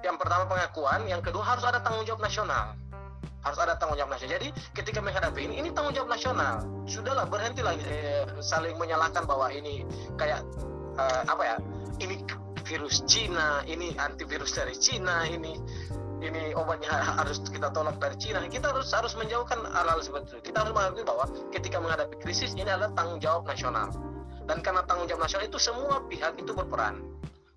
yang 0.08 0.16
pertama 0.16 0.48
pengakuan, 0.48 1.04
yang 1.12 1.20
kedua 1.20 1.44
harus 1.44 1.68
ada 1.68 1.84
tanggung 1.84 2.08
jawab 2.08 2.24
nasional. 2.24 2.80
Harus 3.44 3.60
ada 3.60 3.76
tanggung 3.76 4.00
jawab 4.00 4.16
nasional. 4.16 4.40
Jadi 4.40 4.56
ketika 4.72 5.04
menghadapi 5.04 5.52
ini, 5.52 5.60
ini 5.60 5.70
tanggung 5.76 5.92
jawab 5.92 6.16
nasional. 6.16 6.64
Sudahlah 6.88 7.28
berhentilah 7.28 7.76
eh, 7.76 8.24
saling 8.40 8.80
menyalahkan 8.80 9.28
bahwa 9.28 9.52
ini 9.52 9.84
kayak 10.16 10.48
eh, 10.96 11.22
apa 11.28 11.44
ya? 11.44 11.56
Ini 11.96 12.45
virus 12.66 13.06
Cina, 13.06 13.62
ini 13.70 13.94
antivirus 13.96 14.58
dari 14.58 14.74
Cina, 14.76 15.24
ini 15.30 15.54
ini 16.26 16.58
obatnya 16.58 16.90
harus 16.90 17.38
kita 17.46 17.70
tolak 17.70 18.02
dari 18.02 18.18
Cina. 18.18 18.42
Kita 18.50 18.74
harus 18.74 18.90
harus 18.90 19.14
menjauhkan 19.14 19.62
hal-hal 19.70 20.02
seperti 20.02 20.36
itu. 20.36 20.50
Kita 20.50 20.66
harus 20.66 20.74
mengerti 20.74 21.06
bahwa 21.06 21.26
ketika 21.54 21.78
menghadapi 21.78 22.16
krisis 22.18 22.58
ini 22.58 22.66
adalah 22.66 22.90
tanggung 22.98 23.22
jawab 23.22 23.46
nasional. 23.46 23.94
Dan 24.50 24.66
karena 24.66 24.82
tanggung 24.90 25.06
jawab 25.06 25.22
nasional 25.30 25.46
itu 25.46 25.62
semua 25.62 26.02
pihak 26.10 26.38
itu 26.42 26.52
berperan 26.54 27.16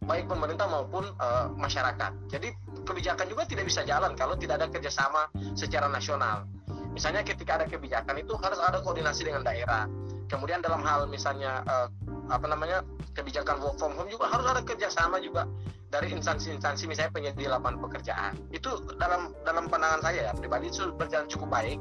baik 0.08 0.24
pemerintah 0.24 0.64
maupun 0.64 1.04
uh, 1.20 1.52
masyarakat. 1.52 2.32
Jadi 2.32 2.48
kebijakan 2.88 3.28
juga 3.28 3.44
tidak 3.44 3.68
bisa 3.68 3.84
jalan 3.84 4.16
kalau 4.16 4.34
tidak 4.40 4.64
ada 4.64 4.66
kerjasama 4.72 5.28
secara 5.52 5.84
nasional. 5.92 6.48
Misalnya 6.96 7.20
ketika 7.22 7.60
ada 7.60 7.68
kebijakan 7.68 8.16
itu 8.16 8.32
harus 8.40 8.58
ada 8.58 8.80
koordinasi 8.80 9.28
dengan 9.28 9.44
daerah. 9.44 9.84
Kemudian 10.26 10.64
dalam 10.64 10.80
hal 10.80 11.04
misalnya 11.12 11.60
uh, 11.68 11.88
apa 12.28 12.46
namanya 12.48 12.84
kebijakan 13.16 13.60
work 13.60 13.76
from 13.80 13.96
home 13.96 14.08
juga 14.08 14.28
harus 14.30 14.46
ada 14.46 14.62
kerjasama 14.62 15.18
juga 15.18 15.48
dari 15.88 16.12
instansi-instansi 16.12 16.84
misalnya 16.84 17.12
penyedia 17.12 17.48
lapangan 17.56 17.80
pekerjaan. 17.88 18.32
Itu 18.52 18.84
dalam 19.00 19.32
dalam 19.42 19.66
pandangan 19.66 20.04
saya 20.04 20.28
ya 20.28 20.32
pribadi 20.36 20.68
itu 20.68 20.92
berjalan 20.94 21.26
cukup 21.26 21.48
baik 21.48 21.78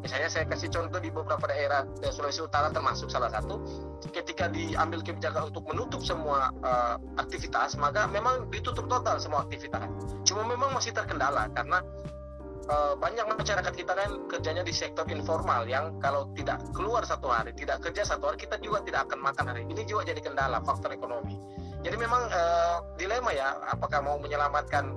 misalnya 0.00 0.28
saya 0.32 0.44
kasih 0.48 0.72
contoh 0.72 1.00
di 1.00 1.12
beberapa 1.12 1.44
daerah 1.44 1.84
di 2.00 2.08
Sulawesi 2.08 2.40
Utara 2.40 2.72
termasuk 2.72 3.12
salah 3.12 3.28
satu 3.28 3.60
ketika 4.10 4.48
diambil 4.48 5.04
kebijakan 5.04 5.52
untuk 5.52 5.68
menutup 5.68 6.00
semua 6.00 6.48
uh, 6.64 6.96
aktivitas 7.20 7.76
maka 7.76 8.08
memang 8.08 8.48
ditutup 8.48 8.88
total 8.88 9.20
semua 9.20 9.44
aktivitas 9.44 9.84
cuma 10.24 10.48
memang 10.48 10.72
masih 10.72 10.96
terkendala 10.96 11.52
karena 11.52 11.84
uh, 12.70 12.94
banyak 12.94 13.26
masyarakat 13.26 13.74
kita 13.74 13.92
kan 13.92 14.10
kerjanya 14.30 14.62
di 14.62 14.70
sektor 14.70 15.02
informal 15.10 15.66
yang 15.66 15.98
kalau 15.98 16.30
tidak 16.38 16.62
keluar 16.70 17.02
satu 17.02 17.26
hari 17.26 17.50
tidak 17.58 17.82
kerja 17.82 18.06
satu 18.06 18.30
hari 18.30 18.38
kita 18.38 18.56
juga 18.62 18.86
tidak 18.86 19.10
akan 19.10 19.18
makan 19.20 19.44
hari 19.50 19.66
ini. 19.66 19.82
Juga 19.84 20.06
jadi 20.06 20.22
kendala 20.22 20.62
faktor 20.62 20.94
ekonomi. 20.94 21.34
Jadi 21.82 21.96
memang 21.98 22.22
uh, 22.30 22.84
dilema 22.94 23.34
ya 23.34 23.58
apakah 23.72 24.04
mau 24.04 24.16
menyelamatkan 24.22 24.92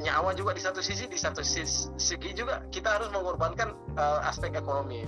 nyawa 0.00 0.32
juga 0.32 0.56
di 0.56 0.62
satu 0.62 0.80
sisi 0.80 1.04
di 1.06 1.18
satu 1.20 1.44
sisi, 1.44 1.88
segi 2.00 2.32
juga 2.32 2.64
kita 2.72 2.96
harus 3.00 3.08
mengorbankan 3.12 3.76
uh, 3.98 4.24
aspek 4.24 4.54
ekonomi. 4.56 5.04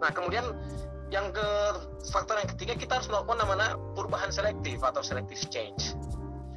Nah 0.00 0.10
kemudian 0.12 0.44
yang 1.12 1.30
ke 1.30 1.48
faktor 2.10 2.40
yang 2.40 2.48
ketiga 2.56 2.74
kita 2.74 2.92
harus 3.00 3.08
melakukan 3.12 3.38
namanya 3.44 3.76
perubahan 3.94 4.32
selektif 4.32 4.80
atau 4.80 5.04
selective 5.04 5.40
change. 5.52 5.94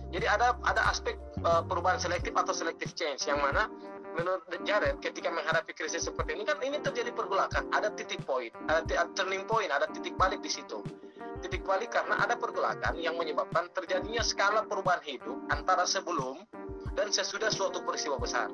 Jadi 0.07 0.23
ada 0.23 0.55
ada 0.63 0.87
aspek 0.87 1.19
uh, 1.43 1.61
perubahan 1.67 1.99
selektif 1.99 2.31
atau 2.31 2.55
selective 2.55 2.95
change 2.95 3.27
yang 3.27 3.43
mana 3.43 3.67
menurut 4.17 4.41
Jared 4.65 4.97
ketika 4.97 5.29
menghadapi 5.29 5.77
krisis 5.77 6.09
seperti 6.09 6.33
ini 6.33 6.43
kan 6.43 6.57
ini 6.65 6.81
terjadi 6.81 7.13
pergolakan 7.13 7.69
ada 7.69 7.93
titik 7.93 8.25
point 8.25 8.49
ada 8.65 8.81
turning 9.13 9.45
point 9.45 9.69
ada 9.69 9.85
titik 9.93 10.17
balik 10.17 10.41
di 10.41 10.49
situ 10.49 10.81
titik 11.45 11.61
balik 11.63 11.93
karena 11.93 12.17
ada 12.17 12.33
pergolakan 12.33 12.97
yang 12.97 13.13
menyebabkan 13.13 13.69
terjadinya 13.71 14.25
skala 14.25 14.65
perubahan 14.65 15.01
hidup 15.05 15.37
antara 15.53 15.85
sebelum 15.85 16.41
dan 16.97 17.13
sesudah 17.13 17.53
suatu 17.53 17.85
peristiwa 17.85 18.17
besar. 18.17 18.49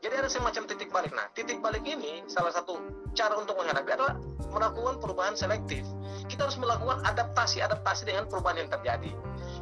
Jadi 0.00 0.14
ada 0.20 0.28
semacam 0.28 0.62
titik 0.68 0.88
balik. 0.92 1.12
Nah, 1.16 1.28
titik 1.32 1.64
balik 1.64 1.84
ini 1.84 2.24
salah 2.28 2.52
satu 2.52 2.76
cara 3.16 3.40
untuk 3.40 3.56
menghadapi 3.56 3.88
adalah 3.92 4.16
melakukan 4.52 5.00
perubahan 5.00 5.32
selektif. 5.32 5.84
Kita 6.28 6.48
harus 6.48 6.60
melakukan 6.60 7.00
adaptasi-adaptasi 7.08 8.08
dengan 8.08 8.28
perubahan 8.28 8.64
yang 8.64 8.70
terjadi. 8.72 9.12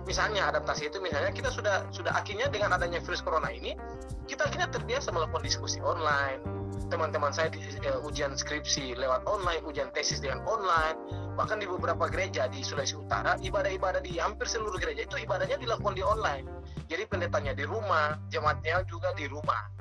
Misalnya 0.03 0.51
adaptasi 0.51 0.91
itu 0.91 0.99
misalnya 0.99 1.31
kita 1.31 1.51
sudah 1.55 1.87
sudah 1.95 2.13
akhirnya 2.13 2.51
dengan 2.51 2.75
adanya 2.75 2.99
virus 2.99 3.23
corona 3.23 3.55
ini 3.55 3.79
kita 4.27 4.51
akhirnya 4.51 4.71
terbiasa 4.71 5.15
melakukan 5.15 5.43
diskusi 5.47 5.79
online. 5.83 6.43
Teman-teman 6.91 7.33
saya 7.33 7.49
di 7.49 7.63
uh, 7.89 8.05
ujian 8.05 8.37
skripsi 8.37 8.99
lewat 8.99 9.25
online, 9.25 9.65
ujian 9.65 9.89
tesis 9.97 10.21
dengan 10.21 10.45
online, 10.45 10.99
bahkan 11.39 11.57
di 11.57 11.65
beberapa 11.65 12.05
gereja 12.11 12.51
di 12.53 12.61
Sulawesi 12.61 13.01
Utara 13.01 13.39
ibadah-ibadah 13.41 14.05
di 14.05 14.21
hampir 14.21 14.45
seluruh 14.45 14.77
gereja 14.77 15.09
itu 15.09 15.17
ibadahnya 15.23 15.57
dilakukan 15.57 15.95
di 15.97 16.05
online. 16.05 16.45
Jadi 16.91 17.09
pendetanya 17.09 17.57
di 17.57 17.65
rumah 17.65 18.21
jemaatnya 18.29 18.85
juga 18.85 19.17
di 19.17 19.25
rumah. 19.25 19.73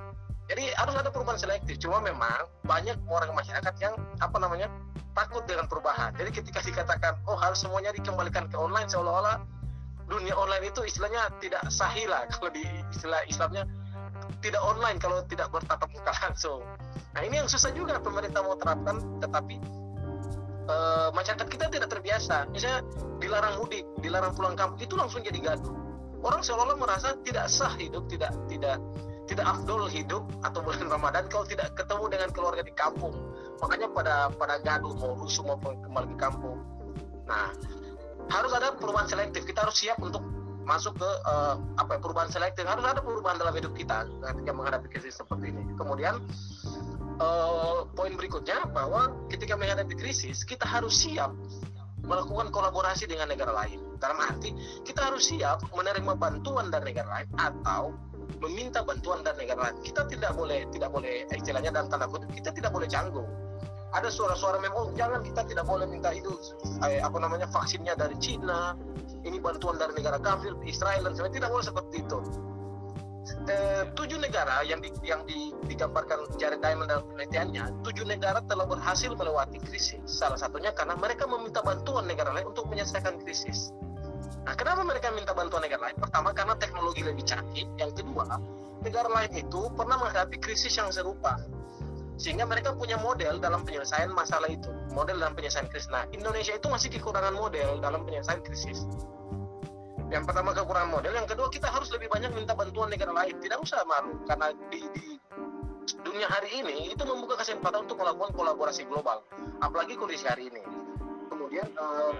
Jadi 0.47 0.67
harus 0.75 0.95
ada 0.99 1.07
perubahan 1.07 1.39
selektif 1.39 1.79
cuma 1.79 2.03
memang 2.03 2.47
banyak 2.67 2.99
orang 3.07 3.31
masyarakat 3.31 3.71
yang 3.79 3.95
apa 4.19 4.37
namanya 4.39 4.67
takut 5.15 5.43
dengan 5.47 5.67
perubahan. 5.67 6.11
Jadi 6.15 6.43
ketika 6.43 6.59
dikatakan 6.63 7.19
oh 7.27 7.35
harus 7.39 7.63
semuanya 7.63 7.91
dikembalikan 7.95 8.47
ke 8.47 8.55
online 8.55 8.87
seolah-olah 8.87 9.43
dunia 10.11 10.35
online 10.35 10.67
itu 10.67 10.83
istilahnya 10.83 11.31
tidak 11.39 11.63
sahih 11.71 12.05
lah 12.11 12.27
kalau 12.35 12.51
di 12.51 12.67
istilah 12.91 13.23
Islamnya 13.31 13.63
tidak 14.43 14.61
online 14.61 14.99
kalau 14.99 15.23
tidak 15.31 15.47
bertatap 15.49 15.87
muka 15.95 16.11
langsung 16.27 16.61
nah 17.15 17.21
ini 17.23 17.39
yang 17.39 17.47
susah 17.47 17.71
juga 17.71 17.97
pemerintah 18.03 18.43
mau 18.43 18.59
terapkan 18.59 18.99
tetapi 19.23 19.55
e, 20.67 20.75
masyarakat 21.15 21.47
kita 21.47 21.65
tidak 21.71 21.87
terbiasa 21.87 22.47
misalnya 22.51 22.83
dilarang 23.23 23.55
mudik 23.63 23.87
dilarang 24.03 24.35
pulang 24.35 24.55
kampung 24.59 24.79
itu 24.83 24.93
langsung 24.99 25.23
jadi 25.23 25.39
gaduh 25.39 25.81
orang 26.21 26.41
seolah-olah 26.45 26.77
merasa 26.77 27.17
tidak 27.25 27.49
sah 27.49 27.73
hidup, 27.77 28.05
tidak 28.07 28.33
tidak 28.45 28.77
tidak 29.29 29.45
afdol 29.47 29.87
hidup 29.89 30.23
atau 30.45 30.59
bulan 30.61 30.87
Ramadan 30.93 31.25
kalau 31.29 31.45
tidak 31.45 31.73
ketemu 31.73 32.05
dengan 32.09 32.29
keluarga 32.33 32.63
di 32.65 32.73
kampung. 32.73 33.13
Makanya 33.61 33.87
pada 33.93 34.15
pada 34.33 34.55
gaduh 34.61 34.93
mau 34.97 35.17
rusuh 35.17 35.45
mau 35.45 35.57
kembali 35.57 36.07
ke 36.15 36.17
kampung. 36.17 36.57
Nah, 37.29 37.53
harus 38.29 38.51
ada 38.53 38.75
perubahan 38.77 39.07
selektif. 39.09 39.47
Kita 39.47 39.65
harus 39.65 39.79
siap 39.79 39.97
untuk 40.03 40.21
masuk 40.61 40.93
ke 41.01 41.09
uh, 41.25 41.57
apa 41.79 41.97
ya, 41.97 41.99
perubahan 41.99 42.29
selektif. 42.29 42.63
Harus 42.67 42.85
ada 42.85 43.01
perubahan 43.01 43.41
dalam 43.41 43.53
hidup 43.55 43.73
kita 43.73 44.05
ketika 44.05 44.51
menghadapi 44.53 44.87
krisis 44.91 45.17
seperti 45.17 45.49
ini. 45.49 45.63
Kemudian 45.75 46.21
uh, 47.17 47.87
poin 47.97 48.13
berikutnya 48.13 48.69
bahwa 48.69 49.11
ketika 49.27 49.57
menghadapi 49.57 49.97
krisis 49.97 50.45
kita 50.45 50.63
harus 50.67 50.93
siap 50.93 51.33
melakukan 52.05 52.49
kolaborasi 52.49 53.09
dengan 53.09 53.29
negara 53.29 53.53
lain. 53.53 53.77
Dalam 54.01 54.17
arti 54.17 54.53
kita 54.81 55.13
harus 55.13 55.29
siap 55.29 55.61
menerima 55.73 56.17
bantuan 56.17 56.73
dari 56.73 56.93
negara 56.93 57.21
lain 57.21 57.29
atau 57.37 57.93
meminta 58.41 58.81
bantuan 58.81 59.21
dari 59.21 59.45
negara 59.45 59.69
lain. 59.69 59.77
Kita 59.85 60.09
tidak 60.09 60.33
boleh 60.33 60.65
tidak 60.73 60.89
boleh 60.89 61.29
istilahnya 61.29 61.69
dalam 61.69 61.87
tanda 61.89 62.09
kutip 62.09 62.29
kita 62.33 62.49
tidak 62.53 62.73
boleh 62.73 62.89
canggung. 62.89 63.29
Ada 63.91 64.07
suara-suara 64.07 64.55
memang 64.63 64.77
oh, 64.79 64.87
jangan 64.95 65.19
kita 65.19 65.43
tidak 65.43 65.67
boleh 65.67 65.83
minta 65.83 66.15
itu 66.15 66.31
eh, 66.87 67.03
apa 67.03 67.19
namanya 67.19 67.43
vaksinnya 67.51 67.91
dari 67.99 68.15
Cina, 68.23 68.71
ini 69.27 69.35
bantuan 69.37 69.75
dari 69.75 69.91
negara 69.91 70.15
kafir, 70.15 70.55
Israel 70.63 71.05
dan 71.05 71.13
sebagainya 71.13 71.37
tidak 71.43 71.49
boleh 71.51 71.65
seperti 71.67 71.95
itu. 71.99 72.17
eh, 73.51 73.83
tujuh 73.93 74.17
negara 74.17 74.65
yang 74.65 74.81
di, 74.81 74.89
yang 75.05 75.21
di, 75.29 75.53
digambarkan 75.69 76.25
Jared 76.41 76.63
Diamond 76.63 76.89
dalam 76.89 77.05
penelitiannya, 77.13 77.83
tujuh 77.85 78.05
negara 78.07 78.41
telah 78.47 78.65
berhasil 78.65 79.13
melewati 79.13 79.61
krisis. 79.61 80.01
Salah 80.09 80.39
satunya 80.39 80.73
karena 80.73 80.97
mereka 80.97 81.29
meminta 81.29 81.61
bantuan 81.61 82.09
negara 82.09 82.33
lain 82.33 82.49
untuk 82.49 82.65
menyelesaikan 82.71 83.21
krisis. 83.21 83.75
Nah, 84.41 84.57
kenapa 84.57 84.81
mereka 84.81 85.13
minta 85.13 85.37
bantuan 85.37 85.61
negara 85.61 85.91
lain? 85.91 85.97
Pertama, 86.01 86.33
karena 86.33 86.57
teknologi 86.57 87.05
lebih 87.05 87.21
canggih. 87.29 87.69
Yang 87.77 88.01
kedua, 88.01 88.41
negara 88.81 89.09
lain 89.13 89.31
itu 89.37 89.69
pernah 89.77 90.01
menghadapi 90.01 90.41
krisis 90.41 90.73
yang 90.73 90.89
serupa. 90.89 91.37
Sehingga 92.21 92.45
mereka 92.45 92.77
punya 92.77 93.01
model 93.01 93.41
dalam 93.41 93.65
penyelesaian 93.65 94.13
masalah 94.13 94.45
itu. 94.45 94.69
Model 94.93 95.17
dalam 95.17 95.33
penyelesaian 95.33 95.65
krisis. 95.73 95.89
Nah, 95.89 96.05
Indonesia 96.13 96.53
itu 96.53 96.69
masih 96.69 96.93
kekurangan 96.93 97.33
model 97.33 97.81
dalam 97.81 98.05
penyelesaian 98.05 98.45
krisis. 98.45 98.85
Yang 100.13 100.29
pertama 100.29 100.53
kekurangan 100.53 101.01
model, 101.01 101.17
yang 101.17 101.25
kedua 101.25 101.49
kita 101.49 101.65
harus 101.65 101.89
lebih 101.89 102.13
banyak 102.13 102.29
minta 102.37 102.53
bantuan 102.53 102.93
negara 102.93 103.09
lain. 103.09 103.41
Tidak 103.41 103.57
usah 103.57 103.81
malu, 103.89 104.21
karena 104.29 104.53
di, 104.69 104.85
di 104.93 105.05
dunia 106.05 106.29
hari 106.29 106.61
ini 106.61 106.93
itu 106.93 107.01
membuka 107.09 107.41
kesempatan 107.41 107.89
untuk 107.89 107.97
melakukan 107.97 108.29
kolaborasi 108.37 108.85
global. 108.85 109.25
Apalagi 109.65 109.97
kondisi 109.97 110.29
hari 110.29 110.53
ini. 110.53 110.61
Kemudian 111.25 111.73
uh, 111.73 112.13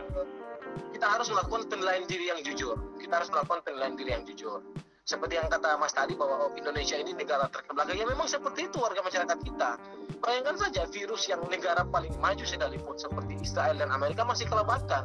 kita 0.95 1.05
harus 1.05 1.29
melakukan 1.29 1.69
penilaian 1.69 2.09
diri 2.09 2.25
yang 2.33 2.41
jujur. 2.41 2.73
Kita 2.97 3.21
harus 3.21 3.29
melakukan 3.29 3.61
penilaian 3.69 3.93
diri 3.93 4.09
yang 4.17 4.23
jujur. 4.25 4.65
Seperti 5.11 5.35
yang 5.35 5.51
kata 5.51 5.75
Mas 5.75 5.91
tadi 5.91 6.15
bahwa 6.15 6.47
oh, 6.47 6.51
Indonesia 6.55 6.95
ini 6.95 7.11
negara 7.11 7.51
terbelakang. 7.51 7.99
Ya 7.99 8.07
memang 8.07 8.31
seperti 8.31 8.71
itu 8.71 8.79
warga 8.79 9.03
masyarakat 9.03 9.43
kita. 9.43 9.75
Bayangkan 10.23 10.55
saja 10.55 10.87
virus 10.87 11.27
yang 11.27 11.43
negara 11.51 11.83
paling 11.83 12.15
maju 12.23 12.47
sekalipun 12.47 12.95
seperti 12.95 13.35
Israel 13.43 13.75
dan 13.75 13.91
Amerika 13.91 14.23
masih 14.23 14.47
kelabakan 14.47 15.03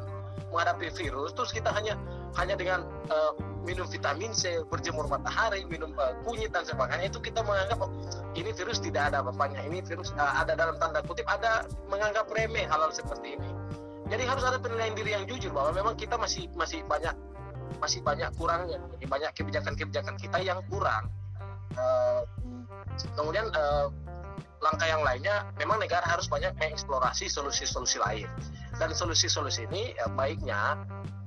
menghadapi 0.54 0.94
virus. 0.94 1.34
Terus 1.34 1.50
kita 1.50 1.74
hanya 1.74 1.98
hanya 2.38 2.54
dengan 2.54 2.86
uh, 3.10 3.34
minum 3.66 3.82
vitamin 3.90 4.30
C, 4.30 4.62
berjemur 4.70 5.10
matahari, 5.10 5.66
minum 5.66 5.90
uh, 5.98 6.14
kunyit 6.22 6.54
dan 6.54 6.62
sebagainya 6.62 7.10
itu 7.10 7.18
kita 7.18 7.42
menganggap 7.42 7.82
oh, 7.82 7.90
ini 8.38 8.54
virus 8.54 8.78
tidak 8.78 9.10
ada 9.10 9.26
apa-apanya. 9.26 9.66
Ini 9.66 9.82
virus 9.90 10.14
uh, 10.14 10.38
ada 10.38 10.54
dalam 10.54 10.78
tanda 10.78 11.02
kutip 11.02 11.26
ada 11.26 11.66
menganggap 11.90 12.30
remeh 12.30 12.62
hal-hal 12.70 12.94
seperti 12.94 13.34
ini. 13.34 13.50
Jadi 14.06 14.22
harus 14.22 14.46
ada 14.46 14.62
penilaian 14.62 14.94
diri 14.94 15.18
yang 15.18 15.26
jujur 15.26 15.50
bahwa 15.50 15.74
memang 15.74 15.98
kita 15.98 16.14
masih 16.14 16.46
masih 16.54 16.86
banyak 16.86 17.10
masih 17.78 18.00
banyak 18.02 18.30
kurangnya, 18.36 18.78
masih 18.92 19.06
banyak 19.08 19.30
kebijakan-kebijakan 19.36 20.14
kita 20.16 20.38
yang 20.42 20.60
kurang. 20.70 21.10
Uh, 21.76 22.24
kemudian 23.18 23.52
uh, 23.52 23.92
langkah 24.64 24.88
yang 24.88 25.04
lainnya 25.04 25.44
memang 25.60 25.76
negara 25.76 26.02
harus 26.08 26.24
banyak 26.26 26.56
mengeksplorasi 26.56 27.28
solusi-solusi 27.28 28.00
lain 28.00 28.28
dan 28.80 28.90
solusi-solusi 28.96 29.68
ini 29.68 29.92
uh, 30.00 30.10
baiknya 30.16 30.80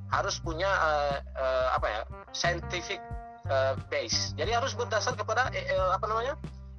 harus 0.10 0.42
punya 0.42 0.68
uh, 0.68 1.18
uh, 1.38 1.68
apa 1.78 1.88
ya 1.88 2.02
scientific 2.34 2.98
uh, 3.50 3.78
base. 3.94 4.34
Jadi 4.34 4.52
harus 4.54 4.74
berdasar 4.74 5.14
kepada 5.14 5.54
uh, 5.54 5.92
apa 5.94 6.06
namanya 6.10 6.34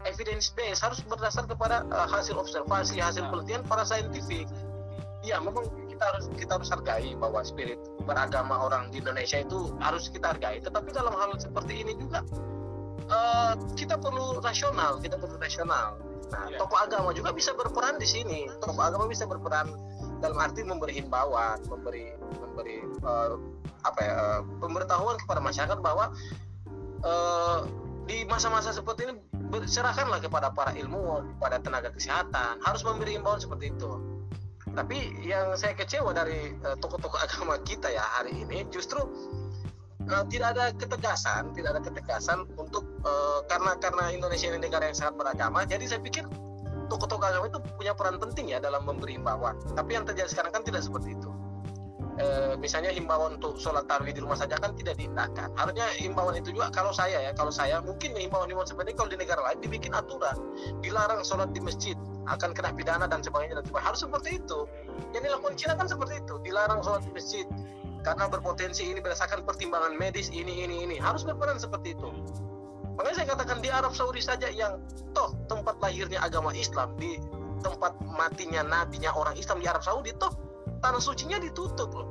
evidence 0.09 0.51
base, 0.51 0.83
harus 0.83 0.99
berdasar 1.07 1.47
kepada 1.47 1.87
uh, 1.95 2.09
hasil 2.11 2.35
observasi, 2.35 2.99
hasil 2.99 3.27
penelitian 3.31 3.63
para 3.67 3.87
saintifik. 3.87 4.51
Ya 5.23 5.39
memang 5.39 5.69
kita 6.01 6.17
harus 6.17 6.27
kita 6.33 6.53
harus 6.57 6.69
hargai 6.73 7.13
bahwa 7.21 7.45
spirit 7.45 7.77
beragama 8.09 8.57
orang 8.57 8.89
di 8.89 9.05
Indonesia 9.05 9.37
itu 9.45 9.69
harus 9.85 10.09
kita 10.09 10.33
hargai. 10.33 10.65
Tetapi 10.65 10.97
dalam 10.97 11.13
hal 11.13 11.37
seperti 11.37 11.85
ini 11.85 11.93
juga 11.93 12.25
uh, 13.13 13.53
kita 13.77 14.01
perlu 14.01 14.41
rasional, 14.41 14.97
kita 15.05 15.21
perlu 15.21 15.37
rasional. 15.37 16.01
Nah, 16.33 16.49
ya. 16.49 16.57
tokoh 16.57 16.81
agama 16.81 17.13
juga 17.13 17.37
bisa 17.37 17.53
berperan 17.53 18.01
di 18.01 18.09
sini. 18.09 18.49
Tokoh 18.65 18.81
agama 18.81 19.13
bisa 19.13 19.29
berperan 19.29 19.77
dalam 20.25 20.41
arti 20.41 20.65
memberi 20.65 21.05
himbauan, 21.05 21.61
memberi 21.69 22.17
memberi 22.17 22.81
uh, 23.05 23.37
apa 23.85 24.01
ya 24.01 24.15
uh, 24.17 24.41
pemberitahuan 24.57 25.21
kepada 25.21 25.45
masyarakat 25.45 25.85
bahwa 25.85 26.17
uh, 27.05 27.69
di 28.09 28.25
masa-masa 28.25 28.73
seperti 28.73 29.05
ini 29.05 29.21
serahkanlah 29.69 30.25
kepada 30.25 30.49
para 30.49 30.73
ilmuwan, 30.81 31.29
kepada 31.37 31.61
tenaga 31.61 31.93
kesehatan, 31.93 32.57
harus 32.65 32.81
memberi 32.89 33.21
himbauan 33.21 33.37
seperti 33.37 33.69
itu. 33.69 34.20
Tapi 34.71 35.27
yang 35.27 35.59
saya 35.59 35.75
kecewa 35.75 36.15
dari 36.15 36.55
tokoh-tokoh 36.63 37.19
uh, 37.19 37.25
agama 37.27 37.59
kita 37.67 37.91
ya 37.91 38.03
hari 38.03 38.47
ini 38.47 38.67
justru 38.71 39.03
uh, 40.07 40.25
tidak 40.31 40.57
ada 40.57 40.65
ketegasan, 40.75 41.51
tidak 41.55 41.79
ada 41.79 41.81
ketegasan 41.83 42.47
untuk 42.55 42.87
uh, 43.03 43.43
karena 43.51 43.75
karena 43.79 44.15
Indonesia 44.15 44.51
ini 44.51 44.63
negara 44.63 44.91
yang 44.91 44.97
sangat 44.97 45.15
beragama, 45.19 45.67
jadi 45.67 45.85
saya 45.87 46.01
pikir 46.03 46.25
tokoh-tokoh 46.91 47.27
agama 47.27 47.47
itu 47.47 47.59
punya 47.79 47.93
peran 47.95 48.19
penting 48.19 48.51
ya 48.51 48.59
dalam 48.59 48.83
memberi 48.83 49.15
himbauan. 49.15 49.55
Tapi 49.79 49.91
yang 49.95 50.05
terjadi 50.05 50.27
sekarang 50.27 50.51
kan 50.51 50.63
tidak 50.67 50.83
seperti 50.83 51.15
itu. 51.15 51.31
E, 52.21 52.27
misalnya 52.59 52.91
himbauan 52.91 53.39
untuk 53.39 53.57
sholat 53.57 53.87
tarawih 53.87 54.13
di 54.13 54.21
rumah 54.21 54.35
saja 54.35 54.59
kan 54.59 54.75
tidak 54.75 54.99
diindahkan. 54.99 55.55
Harusnya 55.55 55.87
himbauan 56.03 56.35
itu 56.37 56.51
juga 56.51 56.69
kalau 56.75 56.91
saya 56.91 57.31
ya, 57.31 57.33
kalau 57.33 57.55
saya 57.55 57.79
mungkin 57.81 58.13
himbauan-himbauan 58.19 58.67
seperti 58.67 58.93
ini 58.93 58.97
kalau 58.99 59.11
di 59.15 59.19
negara 59.23 59.41
lain 59.47 59.59
dibikin 59.63 59.95
aturan, 59.95 60.37
dilarang 60.83 61.23
sholat 61.23 61.55
di 61.55 61.63
masjid 61.63 61.95
akan 62.31 62.55
kena 62.55 62.71
pidana 62.73 63.07
dan 63.11 63.21
sebagainya 63.21 63.59
dan 63.59 63.65
sebagainya. 63.67 63.89
Harus 63.91 64.01
seperti 64.07 64.39
itu. 64.39 64.59
Yang 65.11 65.23
dilakukan 65.27 65.55
Cina 65.59 65.75
kan 65.75 65.87
seperti 65.91 66.15
itu, 66.23 66.35
dilarang 66.47 66.81
sholat 66.81 67.03
di 67.03 67.13
masjid 67.13 67.47
karena 68.01 68.33
berpotensi 68.33 68.89
ini 68.89 68.97
berdasarkan 68.97 69.45
pertimbangan 69.45 69.93
medis 69.93 70.33
ini 70.33 70.65
ini 70.65 70.89
ini 70.89 70.97
harus 70.97 71.21
berperan 71.21 71.61
seperti 71.61 71.93
itu 71.93 72.09
Makanya 73.01 73.17
saya 73.17 73.29
katakan 73.33 73.59
di 73.65 73.73
Arab 73.73 73.97
Saudi 73.97 74.21
saja 74.21 74.53
yang 74.53 74.77
toh 75.17 75.33
tempat 75.49 75.81
lahirnya 75.81 76.21
agama 76.21 76.53
Islam, 76.53 76.93
di 77.01 77.17
tempat 77.65 77.97
matinya 78.05 78.61
nabinya 78.61 79.09
orang 79.17 79.41
Islam 79.41 79.65
di 79.65 79.67
Arab 79.73 79.81
Saudi 79.81 80.13
toh 80.21 80.29
tanah 80.85 81.01
sucinya 81.01 81.41
ditutup 81.41 81.89
loh. 81.97 82.05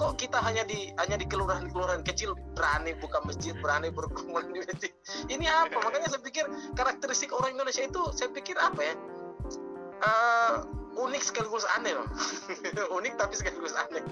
Kok 0.00 0.16
kita 0.16 0.40
hanya 0.40 0.64
di 0.64 0.88
hanya 0.96 1.20
di 1.20 1.28
kelurahan-kelurahan 1.28 2.08
kecil 2.08 2.32
berani 2.56 2.96
buka 2.96 3.20
masjid, 3.28 3.52
berani 3.60 3.92
berkerumun 3.92 4.48
di 4.48 4.64
masjid. 4.64 4.92
Ini 5.28 5.44
apa? 5.44 5.76
Makanya 5.76 6.08
saya 6.08 6.24
pikir 6.24 6.48
karakteristik 6.72 7.28
orang 7.36 7.60
Indonesia 7.60 7.84
itu 7.84 8.00
saya 8.16 8.32
pikir 8.32 8.56
apa 8.56 8.80
ya? 8.80 8.94
Uh, 9.98 10.62
unik 10.98 11.22
sekaligus 11.22 11.66
aneh 11.74 11.94
loh. 11.94 12.08
unik 12.98 13.14
tapi 13.18 13.34
sekaligus 13.34 13.74
aneh 13.74 14.02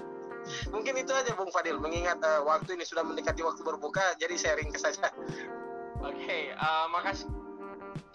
mungkin 0.71 0.95
itu 0.95 1.11
aja 1.11 1.31
Bung 1.35 1.51
Fadil 1.51 1.79
mengingat 1.79 2.19
uh, 2.23 2.43
waktu 2.47 2.79
ini 2.79 2.87
sudah 2.87 3.03
mendekati 3.03 3.43
waktu 3.43 3.61
berbuka 3.63 4.15
jadi 4.19 4.35
sharing 4.39 4.71
ke 4.71 4.79
saja 4.79 5.11
Oke, 5.97 6.13
okay, 6.13 6.41
uh, 6.53 6.61
eh, 6.61 6.85
makasih 6.93 7.27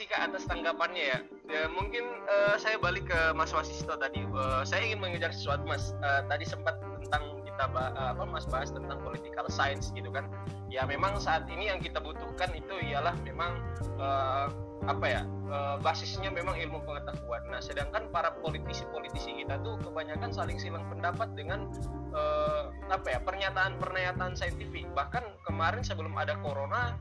Kak 0.03 0.35
atas 0.35 0.47
tanggapannya 0.51 1.15
ya. 1.15 1.19
ya 1.47 1.63
mungkin 1.71 2.03
uh, 2.27 2.59
saya 2.59 2.75
balik 2.75 3.07
ke 3.07 3.21
Mas 3.39 3.55
Wasisto 3.55 3.95
tadi. 3.95 4.27
Uh, 4.35 4.67
saya 4.67 4.83
ingin 4.83 4.99
mengejar 4.99 5.31
sesuatu 5.31 5.63
Mas. 5.63 5.95
Uh, 6.03 6.27
tadi 6.27 6.43
sempat 6.43 6.75
tentang 7.03 7.39
kita 7.47 7.71
uh, 7.71 8.11
apa 8.11 8.27
Mas 8.27 8.43
bahas 8.51 8.75
tentang 8.75 8.99
political 9.07 9.47
science 9.47 9.95
gitu 9.95 10.11
kan. 10.11 10.27
Ya 10.67 10.83
memang 10.91 11.23
saat 11.23 11.47
ini 11.47 11.71
yang 11.71 11.79
kita 11.79 12.03
butuhkan 12.03 12.51
itu 12.51 12.75
ialah 12.83 13.15
memang 13.23 13.63
uh, 14.03 14.51
apa 14.83 15.07
ya 15.07 15.23
uh, 15.47 15.77
basisnya 15.79 16.33
memang 16.35 16.59
ilmu 16.59 16.83
pengetahuan. 16.83 17.43
Nah, 17.47 17.63
sedangkan 17.63 18.11
para 18.11 18.35
politisi-politisi 18.43 19.45
kita 19.45 19.63
tuh 19.63 19.79
kebanyakan 19.79 20.35
saling 20.35 20.59
silang 20.59 20.83
pendapat 20.91 21.31
dengan 21.39 21.71
uh, 22.11 22.75
apa 22.91 23.07
ya 23.15 23.19
pernyataan-pernyataan 23.23 24.35
saintifik. 24.35 24.91
Bahkan 24.91 25.47
kemarin 25.47 25.87
sebelum 25.87 26.19
ada 26.19 26.35
corona 26.43 26.99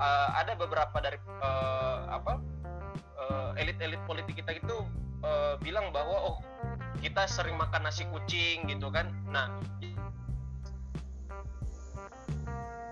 uh, 0.00 0.28
ada 0.34 0.58
beberapa 0.58 0.98
dari 0.98 1.18
apa 2.10 2.42
elit 3.60 3.78
elit-elit 3.78 4.00
politik 4.08 4.40
kita 4.42 4.56
itu 4.56 4.76
bilang 5.60 5.92
bahwa 5.92 6.16
oh 6.34 6.38
kita 6.98 7.28
sering 7.28 7.54
makan 7.54 7.86
nasi 7.86 8.08
kucing 8.08 8.66
gitu 8.66 8.88
kan 8.90 9.12
nah 9.28 9.52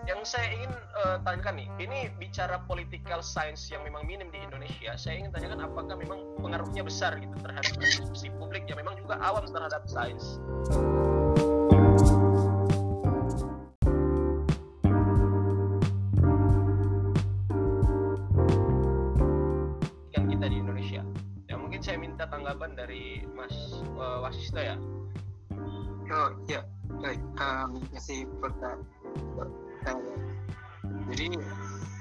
yang 0.09 0.25
saya 0.25 0.49
ingin 0.57 0.73
uh, 1.05 1.21
tanyakan 1.21 1.61
nih, 1.61 1.69
ini 1.85 1.99
bicara 2.17 2.65
political 2.65 3.21
science 3.21 3.69
yang 3.69 3.85
memang 3.85 4.09
minim 4.09 4.33
di 4.33 4.41
Indonesia. 4.41 4.97
Saya 4.97 5.21
ingin 5.21 5.37
tanyakan 5.37 5.69
apakah 5.69 6.01
memang 6.01 6.25
pengaruhnya 6.41 6.81
besar 6.81 7.21
gitu 7.21 7.37
terhadap 7.45 7.77
si 8.17 8.33
publik 8.41 8.65
yang 8.73 8.81
memang 8.81 8.97
juga 8.97 9.21
awam 9.21 9.45
terhadap 9.45 9.85
sains. 9.85 10.41
tanggapan 22.29 22.77
dari 22.77 23.25
Mas 23.33 23.53
uh, 23.97 24.21
Wasisto 24.21 24.61
ya? 24.61 24.77
Oh 26.09 26.31
ya, 26.49 26.65
baik. 27.01 27.21
Um, 27.41 27.81
masih 27.93 28.29
pertanyaan. 28.41 29.68
Jadi 31.09 31.41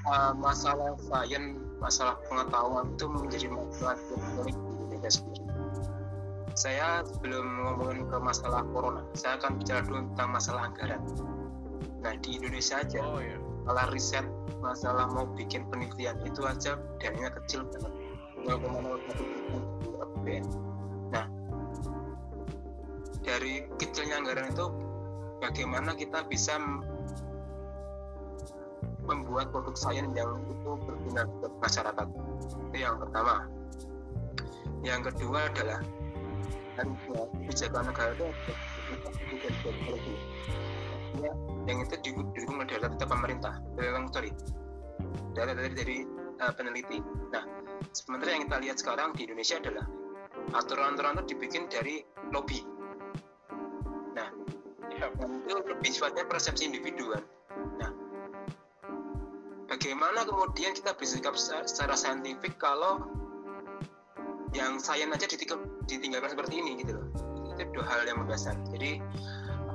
uh, 0.07 0.33
masalah 0.35 0.95
sains, 0.99 1.57
masalah 1.79 2.15
pengetahuan 2.27 2.91
itu 2.95 3.05
menjadi 3.07 3.47
masalah 3.51 3.95
yang 4.11 4.43
di 4.43 4.51
Indonesia 4.53 5.09
sendiri. 5.09 5.43
Saya 6.57 7.05
sebelum 7.05 7.45
ngomongin 7.45 8.09
ke 8.09 8.17
masalah 8.17 8.65
corona, 8.73 9.05
saya 9.13 9.37
akan 9.37 9.61
bicara 9.61 9.85
dulu 9.85 10.09
tentang 10.11 10.29
masalah 10.33 10.61
anggaran. 10.73 11.01
Nah 12.01 12.17
di 12.17 12.41
Indonesia 12.41 12.81
aja, 12.81 12.99
oh, 13.05 13.21
iya. 13.21 13.37
masalah 13.63 13.85
riset, 13.93 14.25
masalah 14.57 15.05
mau 15.13 15.29
bikin 15.37 15.69
penelitian 15.69 16.17
itu 16.25 16.41
aja 16.49 16.81
dananya 16.97 17.29
kecil 17.41 17.61
banget. 17.69 17.93
0,01 18.47 20.01
APBN. 20.01 20.45
Nah, 21.13 21.25
dari 23.21 23.65
kecilnya 23.77 24.23
anggaran 24.23 24.49
itu 24.49 24.65
bagaimana 25.43 25.93
kita 25.93 26.25
bisa 26.25 26.57
membuat 29.07 29.49
produk 29.55 29.75
sains 29.79 30.11
yang 30.13 30.31
itu 30.45 30.71
berguna 30.83 31.23
untuk 31.25 31.51
masyarakat. 31.63 32.07
Itu 32.69 32.77
yang 32.77 32.99
pertama. 32.99 33.47
Yang 34.83 35.01
kedua 35.11 35.49
adalah 35.49 35.79
dan 36.77 36.93
ya, 37.09 37.25
kebijakan 37.33 37.83
negara 37.89 38.13
itu 38.13 38.25
ya, 41.17 41.31
yang 41.65 41.77
itu 41.81 41.95
didukung 42.05 42.61
oleh 42.61 42.77
data 42.77 43.05
pemerintah 43.09 43.57
dari 43.73 43.89
sorry 44.13 44.31
data 45.33 45.51
dari 45.57 45.73
dari 45.73 45.97
uh, 46.37 46.53
peneliti. 46.53 47.01
Nah 47.33 47.43
sementara 47.97 48.37
yang 48.37 48.45
kita 48.45 48.57
lihat 48.61 48.77
sekarang 48.77 49.09
di 49.17 49.25
Indonesia 49.25 49.57
adalah 49.57 49.85
aturan-aturan 50.53 51.17
itu 51.17 51.33
dibikin 51.33 51.65
dari 51.65 52.05
lobby. 52.29 52.61
Nah 54.13 54.29
itu 54.93 55.53
lebih 55.57 55.89
sifatnya 55.89 56.29
persepsi 56.29 56.69
individu 56.69 57.17
kan. 57.17 57.23
Nah 57.81 57.89
bagaimana 59.67 60.23
kemudian 60.23 60.71
kita 60.73 60.95
bersikap 60.95 61.35
secara 61.37 61.93
saintifik 61.93 62.55
kalau 62.57 63.03
yang 64.55 64.79
saya 64.79 65.05
aja 65.11 65.27
ditinggalkan 65.85 66.31
seperti 66.31 66.63
ini 66.63 66.81
gitu 66.81 66.97
loh. 66.97 67.07
Itu 67.53 67.67
dua 67.75 67.85
hal 67.85 68.07
yang 68.07 68.23
mendasar 68.23 68.55
jadi 68.71 69.03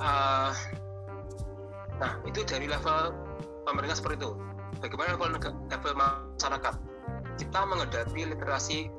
uh, 0.01 0.51
nah 2.01 2.18
itu 2.26 2.43
dari 2.43 2.66
level 2.66 3.14
pemerintah 3.68 3.97
seperti 4.01 4.24
itu. 4.24 4.32
Bagaimana 4.80 5.14
level, 5.14 5.38
level 5.70 5.93
masyarakat? 5.95 6.74
Kita 7.38 7.61
menghadapi 7.68 8.34
literasi 8.34 8.90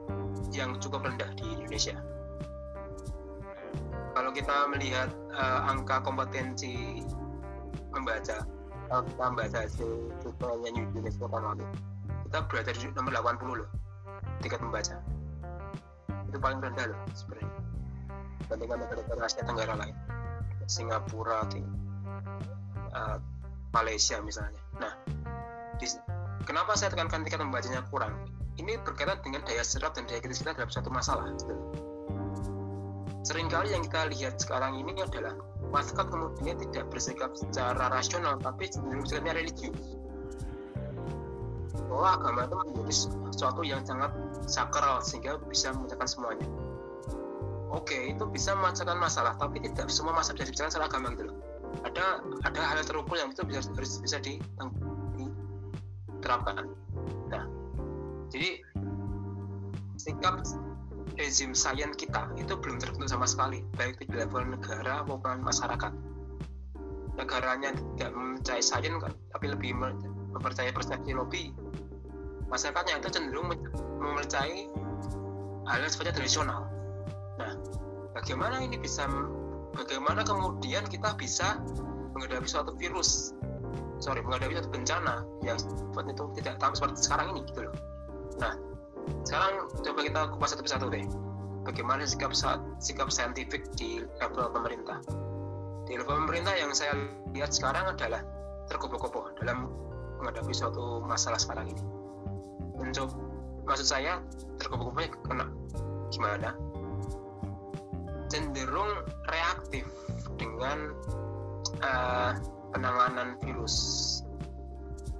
yang 0.53 0.77
cukup 0.79 1.03
rendah 1.03 1.27
di 1.35 1.57
Indonesia. 1.57 1.97
Kalau 4.13 4.29
kita 4.29 4.69
melihat 4.69 5.09
uh, 5.33 5.73
angka 5.73 6.05
kompetensi 6.05 7.01
membaca 7.89 8.45
kita 9.01 9.23
membaca 9.33 9.57
hasil 9.65 9.89
surveinya 10.21 10.85
UNESCO 10.93 11.25
lalu 11.25 11.65
kita 12.29 12.37
berada 12.45 12.71
di 12.75 12.85
nomor 12.93 13.11
80 13.17 13.59
loh 13.63 13.69
tingkat 14.43 14.61
membaca 14.61 15.01
itu 16.33 16.41
paling 16.41 16.65
rendah 16.65 16.89
loh 16.89 16.99
sebenarnya. 17.13 17.53
Dibandingkan 18.41 18.77
negara-negara 18.81 19.21
Asia 19.29 19.45
Tenggara 19.45 19.73
lain. 19.77 19.93
Singapura 20.65 21.45
di, 21.53 21.61
uh, 22.89 23.21
Malaysia 23.69 24.17
misalnya. 24.17 24.57
Nah 24.81 24.97
di, 25.77 25.85
kenapa 26.49 26.73
saya 26.73 26.89
tekankan 26.89 27.21
tingkat 27.21 27.37
membacanya 27.37 27.85
kurang? 27.93 28.17
Ini 28.57 28.81
berkaitan 28.81 29.21
dengan 29.21 29.45
daya 29.45 29.61
serap 29.61 29.93
dan 29.93 30.09
daya 30.09 30.25
kritis 30.25 30.41
kita 30.41 30.57
dalam 30.57 30.73
satu 30.73 30.89
masalah 30.89 31.29
gitu. 31.37 31.53
sering 33.23 33.47
kali 33.47 33.71
yang 33.71 33.79
kita 33.87 34.11
lihat 34.11 34.35
sekarang 34.35 34.75
ini 34.83 34.99
adalah 34.99 35.31
masyarakat 35.73 36.13
kemudian 36.13 36.61
tidak 36.69 36.85
bersikap 36.93 37.33
secara 37.33 37.89
rasional 37.89 38.37
tapi 38.37 38.69
cenderung 38.69 39.01
bersikapnya 39.01 39.33
religius. 39.33 39.97
Bahwa 41.89 42.21
agama 42.21 42.45
itu 42.45 42.53
menjadi 42.61 42.93
sesuatu 43.33 43.65
yang 43.65 43.81
sangat 43.81 44.13
sakral 44.45 45.01
sehingga 45.01 45.41
bisa 45.49 45.73
memecahkan 45.73 46.05
semuanya. 46.05 46.45
Oke 47.73 48.13
itu 48.13 48.21
bisa 48.29 48.53
memecahkan 48.53 49.01
masalah 49.01 49.33
tapi 49.41 49.57
tidak 49.65 49.89
semua 49.89 50.13
masalah 50.13 50.37
bisa 50.37 50.53
dibicarakan 50.53 50.77
secara 50.77 50.85
agama 50.85 51.17
gitu 51.17 51.33
loh. 51.33 51.37
Ada 51.81 52.21
ada 52.45 52.61
hal 52.61 52.85
terukur 52.85 53.17
yang 53.17 53.33
itu 53.33 53.41
bisa 53.49 53.65
harus 53.65 53.97
bisa 53.97 54.21
diterapkan. 54.21 56.69
Nah 57.33 57.49
jadi 58.29 58.61
sikap 59.97 60.45
rezim 61.19 61.53
sains 61.53 61.93
kita 61.95 62.31
itu 62.39 62.53
belum 62.57 62.81
terbentuk 62.81 63.09
sama 63.11 63.27
sekali 63.29 63.61
baik 63.77 64.01
di 64.01 64.07
level 64.11 64.43
negara 64.49 65.05
maupun 65.05 65.43
masyarakat 65.43 65.93
negaranya 67.13 67.75
tidak 67.75 68.11
mempercayai 68.15 68.63
sains 68.63 68.97
tapi 69.31 69.45
lebih 69.51 69.77
mempercayai 70.33 70.73
persepsi 70.73 71.13
lobby 71.13 71.53
masyarakatnya 72.53 73.01
itu 73.01 73.09
cenderung 73.09 73.49
mempercayai 73.97 74.69
hal 75.65 75.79
yang 75.79 75.91
sifatnya 75.91 76.13
tradisional. 76.13 76.61
Nah, 77.39 77.57
bagaimana 78.13 78.61
ini 78.61 78.77
bisa, 78.77 79.07
bagaimana 79.73 80.21
kemudian 80.21 80.85
kita 80.85 81.15
bisa 81.15 81.57
menghadapi 82.13 82.45
suatu 82.45 82.75
virus, 82.77 83.33
sorry, 83.97 84.21
menghadapi 84.21 84.59
suatu 84.59 84.69
bencana 84.69 85.25
yang 85.41 85.57
itu 85.57 86.23
tidak 86.37 86.61
tahu 86.61 86.73
seperti 86.77 86.99
sekarang 87.01 87.27
ini 87.33 87.41
gitu 87.49 87.65
loh. 87.65 87.75
Nah, 88.37 88.53
sekarang 89.23 89.53
coba 89.81 89.99
kita 90.03 90.21
kupas 90.35 90.49
satu 90.55 90.63
persatu 90.63 90.87
deh. 90.91 91.05
Bagaimana 91.63 92.03
sikap 92.03 92.35
sikap 92.83 93.07
saintifik 93.07 93.63
di 93.79 94.03
level 94.19 94.51
pemerintah? 94.51 94.99
Di 95.87 95.95
level 95.95 96.27
pemerintah 96.27 96.53
yang 96.59 96.75
saya 96.75 96.91
lihat 97.31 97.55
sekarang 97.55 97.95
adalah 97.95 98.19
tergopoh-gopoh 98.67 99.31
dalam 99.39 99.71
menghadapi 100.19 100.55
suatu 100.55 101.03
masalah 101.03 101.35
sekarang 101.35 101.75
ini 101.75 101.83
mencoba 102.79 103.15
maksud 103.63 103.87
saya 103.87 104.19
terkumpul 104.59 104.91
kena 105.27 105.47
gimana 106.11 106.55
cenderung 108.27 108.91
reaktif 109.29 109.85
dengan 110.35 110.91
uh, 111.83 112.33
penanganan 112.73 113.39
virus 113.45 113.75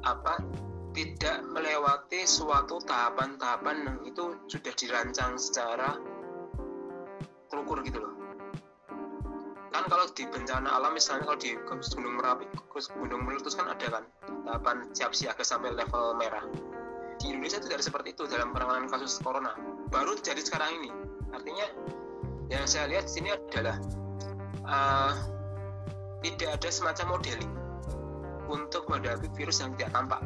apa 0.04 0.42
tidak 0.94 1.42
melewati 1.50 2.24
suatu 2.30 2.78
tahapan-tahapan 2.86 3.78
yang 3.90 4.00
itu 4.06 4.38
sudah 4.46 4.74
dirancang 4.78 5.42
secara 5.42 5.98
terukur 7.50 7.82
gitu 7.82 7.98
loh. 7.98 8.14
Kan 9.74 9.90
kalau 9.90 10.06
di 10.14 10.24
bencana 10.30 10.70
alam 10.70 10.94
misalnya 10.94 11.26
kalau 11.26 11.40
di 11.42 11.58
gunung 11.66 12.22
merapi 12.22 12.46
gunung 12.94 13.26
meletus 13.26 13.58
kan 13.58 13.74
ada 13.74 13.88
kan 13.90 14.06
tahapan 14.46 14.86
siap 14.94 15.18
siaga 15.18 15.42
sampai 15.42 15.74
level 15.74 16.14
merah. 16.14 16.46
Di 17.18 17.34
Indonesia 17.34 17.58
tidak 17.58 17.82
ada 17.82 17.86
seperti 17.90 18.14
itu 18.14 18.30
dalam 18.30 18.54
penanganan 18.54 18.86
kasus 18.86 19.18
corona. 19.18 19.58
Baru 19.90 20.14
terjadi 20.22 20.46
sekarang 20.46 20.78
ini. 20.82 20.90
Artinya 21.34 21.68
yang 22.54 22.70
saya 22.70 22.86
lihat 22.86 23.10
sini 23.10 23.34
adalah 23.34 23.82
uh, 24.70 25.14
tidak 26.22 26.62
ada 26.62 26.70
semacam 26.70 27.18
modeling 27.18 27.54
untuk 28.46 28.86
menghadapi 28.86 29.26
virus 29.34 29.64
yang 29.64 29.74
tidak 29.74 29.90
tampak 29.98 30.22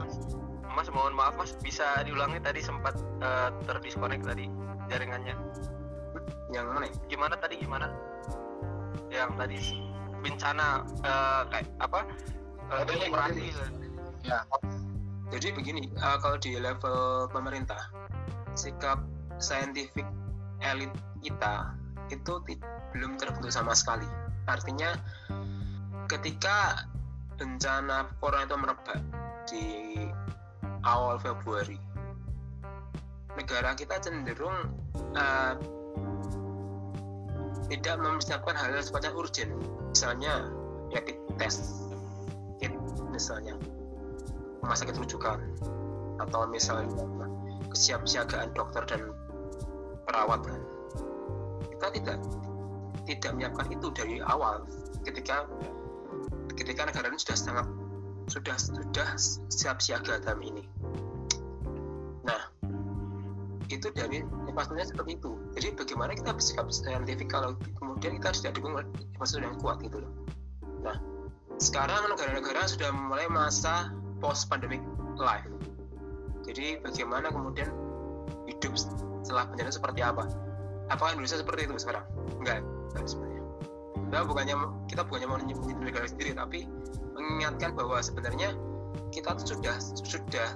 mas 0.78 0.94
mohon 0.94 1.18
maaf 1.18 1.34
mas. 1.34 1.58
Bisa 1.58 2.06
diulangi 2.06 2.38
tadi 2.38 2.62
sempat 2.62 2.94
uh, 3.26 3.50
terdisconnect 3.66 4.22
tadi 4.22 4.46
jaringannya. 4.94 5.34
Yang 6.54 6.66
mana 6.70 6.86
gimana 7.10 7.34
tadi 7.42 7.56
gimana? 7.58 7.90
Yang 9.10 9.32
tadi 9.42 9.60
bencana 10.22 10.86
uh, 11.02 11.42
kayak 11.50 11.66
apa? 11.82 12.06
Uh, 12.70 12.84
demokrasi 12.86 13.58
ya. 14.22 14.46
Jadi 15.34 15.58
begini 15.58 15.90
uh, 15.98 16.22
kalau 16.22 16.38
di 16.38 16.54
level 16.62 17.26
pemerintah 17.34 17.90
sikap 18.54 19.02
saintifik 19.42 20.06
elit 20.62 20.94
kita 21.26 21.74
itu 22.14 22.38
belum 22.94 23.18
terbentuk 23.18 23.50
sama 23.50 23.74
sekali. 23.74 24.08
Artinya 24.46 24.96
ketika 26.08 26.88
bencana 27.36 28.08
corona 28.24 28.48
itu 28.48 28.56
merebak 28.56 29.00
di 29.48 29.66
awal 30.88 31.20
Februari. 31.20 31.76
Negara 33.36 33.76
kita 33.76 34.00
cenderung 34.00 34.72
uh, 35.14 35.54
tidak 37.68 37.96
mempersiapkan 38.00 38.56
hal 38.56 38.72
yang 38.72 38.86
sifatnya 38.88 39.12
urgent. 39.12 39.52
Misalnya 39.92 40.48
rapid 40.96 41.18
test 41.36 41.92
kit 42.64 42.72
misalnya. 43.12 43.60
Rumah 44.64 44.78
sakit 44.80 44.96
rujukan 44.96 45.40
atau 46.18 46.50
misalnya 46.50 47.06
kesiapsiagaan 47.70 48.56
dokter 48.58 48.84
dan 48.90 49.14
perawat 50.08 50.42
kita 51.78 51.88
tidak 51.94 52.18
tidak 53.06 53.32
menyiapkan 53.38 53.68
itu 53.70 53.88
dari 53.94 54.18
awal. 54.24 54.66
Ketika 55.06 55.46
ketika 56.58 56.90
negara 56.90 57.06
ini 57.14 57.20
sudah 57.22 57.38
sangat 57.38 57.68
sudah 58.28 58.56
sudah 58.60 59.10
siap 59.48 59.80
siaga 59.80 60.20
dalam 60.20 60.44
ini 60.44 60.68
nah 62.28 62.42
itu 63.68 63.88
dari 63.92 64.24
pastinya 64.56 64.86
seperti 64.88 65.20
itu. 65.20 65.32
Jadi 65.54 65.68
bagaimana 65.76 66.12
kita 66.16 66.32
bersikap 66.34 66.66
saintifik 66.72 67.30
kalau 67.30 67.54
kemudian 67.78 68.18
kita 68.18 68.32
sudah 68.34 68.52
dukung 68.56 68.74
maksud 69.20 69.44
yang 69.44 69.56
kuat 69.60 69.78
gitu 69.84 70.02
loh. 70.02 70.12
Nah 70.82 70.98
sekarang 71.58 72.10
negara-negara 72.10 72.70
sudah 72.70 72.90
mulai 72.94 73.28
masa 73.30 73.92
post 74.24 74.48
pandemic 74.50 74.82
life. 75.20 75.46
Jadi 76.48 76.80
bagaimana 76.80 77.28
kemudian 77.28 77.70
hidup 78.48 78.74
setelah 79.22 79.46
bencana 79.52 79.72
seperti 79.74 80.00
apa? 80.00 80.26
Apakah 80.88 81.20
Indonesia 81.20 81.44
seperti 81.44 81.68
itu 81.68 81.76
sekarang? 81.76 82.08
Enggak, 82.40 82.64
enggak 82.96 83.06
sebenarnya. 83.12 83.44
Kita 84.08 84.20
bukannya 84.24 84.56
kita 84.88 85.02
bukannya 85.04 85.28
mau 85.28 85.38
menyebut 85.44 85.76
negara 85.84 86.08
sendiri 86.08 86.32
tapi 86.32 86.64
mengingatkan 87.20 87.76
bahwa 87.76 88.00
sebenarnya 88.00 88.56
kita 89.12 89.36
sudah 89.44 89.76
sudah 90.08 90.56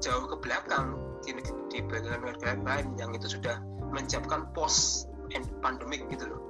jauh 0.00 0.24
ke 0.26 0.36
belakang 0.40 0.96
di, 1.22 1.36
di 1.68 1.78
negara 1.84 2.56
lain 2.64 2.96
yang 2.96 3.12
itu 3.12 3.36
sudah 3.36 3.60
menyiapkan 3.92 4.48
post 4.56 5.12
pandemic 5.60 6.08
gitu 6.10 6.26
loh. 6.26 6.40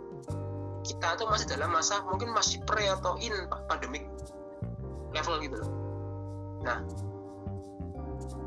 Kita 0.80 1.20
tuh 1.20 1.28
masih 1.28 1.51
dalam 1.51 1.74
masa 1.74 2.01
mungkin 2.09 2.32
masih 2.32 2.62
pre 2.64 2.88
atau 2.88 3.20
in 3.20 3.34
pandemic 3.68 4.09
level 5.12 5.36
gitu 5.44 5.57
loh. 5.61 5.70
Nah 6.64 6.78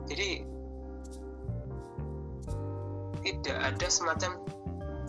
jadi 0.09 0.41
tidak 3.23 3.57
ada 3.59 3.87
semacam 3.87 4.31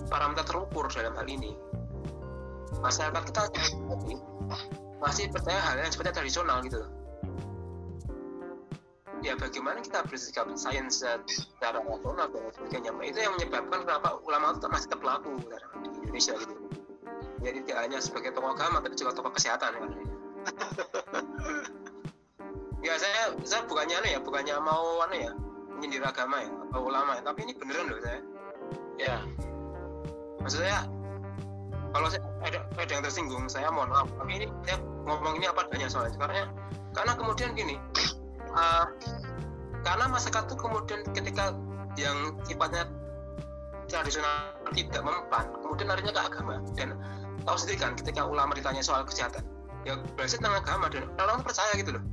parameter 0.06 0.44
terukur 0.46 0.86
dalam 0.92 1.14
hal 1.16 1.26
ini. 1.26 1.56
Masyarakat 2.78 3.22
kita 3.32 3.42
masih 5.00 5.32
percaya 5.32 5.60
hal 5.72 5.80
yang 5.80 5.90
seperti 5.90 6.10
tradisional 6.20 6.60
gitu 6.60 6.84
loh 6.84 6.93
ya 9.24 9.34
bagaimana 9.40 9.80
kita 9.80 10.04
bersikap 10.04 10.44
sains 10.52 11.00
secara 11.00 11.80
rasional 11.80 12.28
dan 12.28 12.44
sebagainya. 12.52 12.92
Itu 13.00 13.18
yang 13.24 13.34
menyebabkan 13.40 13.88
kenapa 13.88 14.20
ulama 14.20 14.52
itu 14.52 14.68
masih 14.68 14.86
tetap 14.92 15.00
laku 15.00 15.32
di 15.40 15.88
Indonesia 16.04 16.36
gitu. 16.36 16.54
Jadi 17.40 17.58
tidak 17.64 17.78
hanya 17.88 17.98
sebagai 18.04 18.36
tokoh 18.36 18.52
agama 18.52 18.84
tapi 18.84 18.96
juga 18.96 19.16
tokoh 19.16 19.32
kesehatan 19.32 19.72
kan 19.76 19.90
ya 22.84 22.94
saya 23.00 23.32
saya 23.48 23.64
bukannya 23.64 23.96
aneh 24.04 24.10
ya 24.16 24.20
bukannya 24.20 24.54
mau 24.60 25.00
aneh 25.08 25.28
ya 25.28 25.32
menyindir 25.74 26.04
agama 26.04 26.44
ya 26.44 26.52
atau 26.68 26.80
ulama 26.84 27.16
ya. 27.16 27.22
Tapi 27.24 27.38
ini 27.48 27.52
beneran 27.56 27.88
loh 27.88 28.00
saya. 28.04 28.20
Ya. 29.00 29.16
Maksud 30.44 30.60
saya 30.60 30.78
kalau 31.96 32.08
saya 32.12 32.22
ada, 32.44 32.60
ada 32.76 32.90
yang 32.92 33.02
tersinggung 33.02 33.48
saya 33.48 33.72
mohon 33.72 33.88
maaf. 33.88 34.08
Tapi 34.20 34.32
ini 34.44 34.46
saya 34.68 34.76
ngomong 35.08 35.40
ini 35.40 35.48
apa 35.48 35.64
adanya 35.64 35.88
soalnya. 35.88 36.16
Karena 36.20 36.44
karena 36.92 37.12
kemudian 37.16 37.50
gini 37.56 37.80
uh, 38.54 38.86
karena 39.84 40.04
masyarakat 40.08 40.42
itu 40.48 40.56
kemudian 40.56 41.00
ketika 41.12 41.52
yang 42.00 42.38
sifatnya 42.48 42.88
tradisional 43.86 44.56
tidak 44.72 45.02
mempan 45.04 45.46
kemudian 45.60 45.88
larinya 45.92 46.12
ke 46.16 46.22
agama. 46.24 46.54
Dan 46.74 46.96
tahu 47.44 47.56
sendiri 47.60 47.78
kan 47.84 47.92
ketika 47.94 48.24
ulama 48.24 48.56
ditanya 48.56 48.80
soal 48.80 49.04
kesehatan 49.04 49.44
ya 49.84 50.00
berarti 50.16 50.40
tentang 50.40 50.56
agama 50.64 50.88
dan 50.88 51.04
orang 51.20 51.44
percaya 51.44 51.72
gitu 51.76 51.94
loh. 51.94 52.04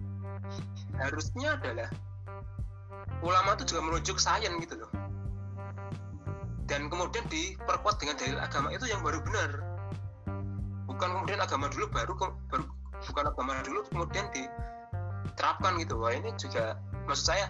Harusnya 0.99 1.55
adalah 1.55 1.89
ulama 3.23 3.55
itu 3.55 3.63
juga 3.71 3.81
merujuk 3.87 4.17
sains 4.19 4.51
gitu 4.59 4.75
loh. 4.75 4.91
Dan 6.67 6.87
kemudian 6.87 7.23
diperkuat 7.27 7.99
dengan 7.99 8.15
dalil 8.19 8.39
agama 8.39 8.67
itu 8.71 8.85
yang 8.87 8.99
baru 9.03 9.19
benar. 9.23 9.49
Bukan 10.87 11.07
kemudian 11.15 11.39
agama 11.39 11.71
dulu 11.71 11.87
baru, 11.91 12.13
baru 12.51 12.63
bukan 13.07 13.23
agama 13.31 13.51
dulu 13.65 13.79
kemudian 13.89 14.27
diterapkan 15.41 15.81
gitu. 15.81 15.97
Wah 15.97 16.13
ini 16.13 16.29
juga 16.37 16.77
maksud 17.09 17.33
saya 17.33 17.49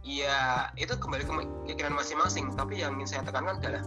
ya 0.00 0.72
itu 0.80 0.96
kembali 0.96 1.28
ke 1.28 1.32
keyakinan 1.68 2.00
masing-masing. 2.00 2.48
Tapi 2.56 2.80
yang 2.80 2.96
ingin 2.96 3.20
saya 3.20 3.28
tekankan 3.28 3.60
adalah 3.60 3.84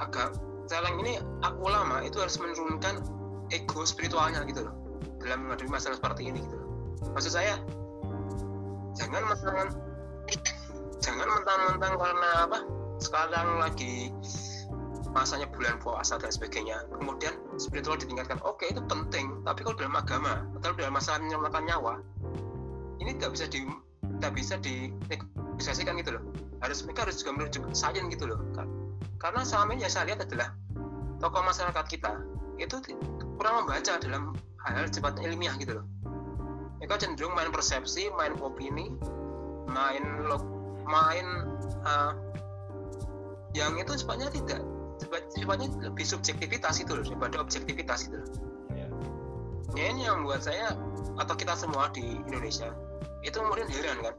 agak 0.00 0.32
sekarang 0.64 0.96
ini 1.04 1.20
aku 1.44 1.68
ulama 1.68 2.00
itu 2.00 2.16
harus 2.24 2.40
menurunkan 2.40 3.04
ego 3.52 3.84
spiritualnya 3.84 4.40
gitu 4.48 4.64
loh 4.64 4.74
dalam 5.20 5.44
menghadapi 5.44 5.68
masalah 5.68 6.00
seperti 6.00 6.32
ini 6.32 6.40
gitu 6.40 6.56
loh. 6.56 6.68
Maksud 7.12 7.36
saya 7.36 7.60
jangan 8.96 9.28
mentang 9.28 9.68
jangan 11.04 11.28
mentang-mentang 11.36 11.94
karena 12.00 12.30
apa 12.48 12.58
sekarang 13.04 13.60
lagi 13.60 14.08
masanya 15.12 15.44
bulan 15.52 15.76
puasa 15.84 16.16
dan 16.16 16.32
sebagainya. 16.32 16.80
Kemudian 16.96 17.36
spiritual 17.58 17.98
ditingkatkan. 17.98 18.38
Oke 18.42 18.70
itu 18.70 18.80
penting. 18.86 19.42
Tapi 19.42 19.60
kalau 19.64 19.76
dalam 19.78 19.94
agama 19.96 20.44
atau 20.60 20.74
dalam 20.74 20.92
masalah 20.94 21.22
menyelamatkan 21.22 21.64
nyawa 21.66 21.94
ini 23.02 23.16
tidak 23.18 23.36
bisa 23.36 23.46
di 23.50 23.60
tidak 24.18 24.32
bisa 24.36 24.54
dinegosiasikan 24.62 25.98
gitu 26.00 26.16
loh. 26.18 26.22
Harus 26.62 26.80
mereka 26.86 27.08
harus 27.08 27.20
juga 27.20 27.30
merujuk 27.36 27.62
sains 27.76 28.06
gitu 28.08 28.24
loh. 28.30 28.40
Karena 29.20 29.40
selama 29.44 29.76
ini 29.76 29.88
yang 29.88 29.92
saya 29.92 30.04
lihat 30.12 30.24
adalah 30.24 30.52
tokoh 31.20 31.42
masyarakat 31.44 31.84
kita 31.88 32.12
itu 32.60 32.76
kurang 33.40 33.64
membaca 33.64 33.98
dalam 33.98 34.36
hal-hal 34.64 34.86
cepat 34.88 35.20
ilmiah 35.20 35.54
gitu 35.58 35.80
loh. 35.80 35.86
Mereka 36.80 37.00
cenderung 37.00 37.32
main 37.32 37.48
persepsi 37.48 38.12
main 38.12 38.36
opini 38.40 38.92
main 39.64 40.04
log 40.28 40.44
main 40.84 41.26
uh, 41.88 42.12
yang 43.56 43.72
itu 43.80 43.96
sifatnya 43.96 44.28
tidak 44.28 44.60
sifatnya 45.34 45.68
lebih 45.82 46.06
subjektivitas 46.06 46.80
itu 46.80 46.94
loh 46.94 47.04
daripada 47.04 47.42
objektivitas 47.42 48.06
itu 48.08 48.16
loh. 48.18 48.30
Ya 49.74 49.90
ini 49.90 50.06
yang 50.06 50.22
membuat 50.22 50.46
saya 50.46 50.78
atau 51.18 51.34
kita 51.34 51.58
semua 51.58 51.90
di 51.90 52.22
Indonesia 52.30 52.70
itu 53.26 53.34
kemudian 53.34 53.66
heran 53.66 53.98
kan. 54.06 54.14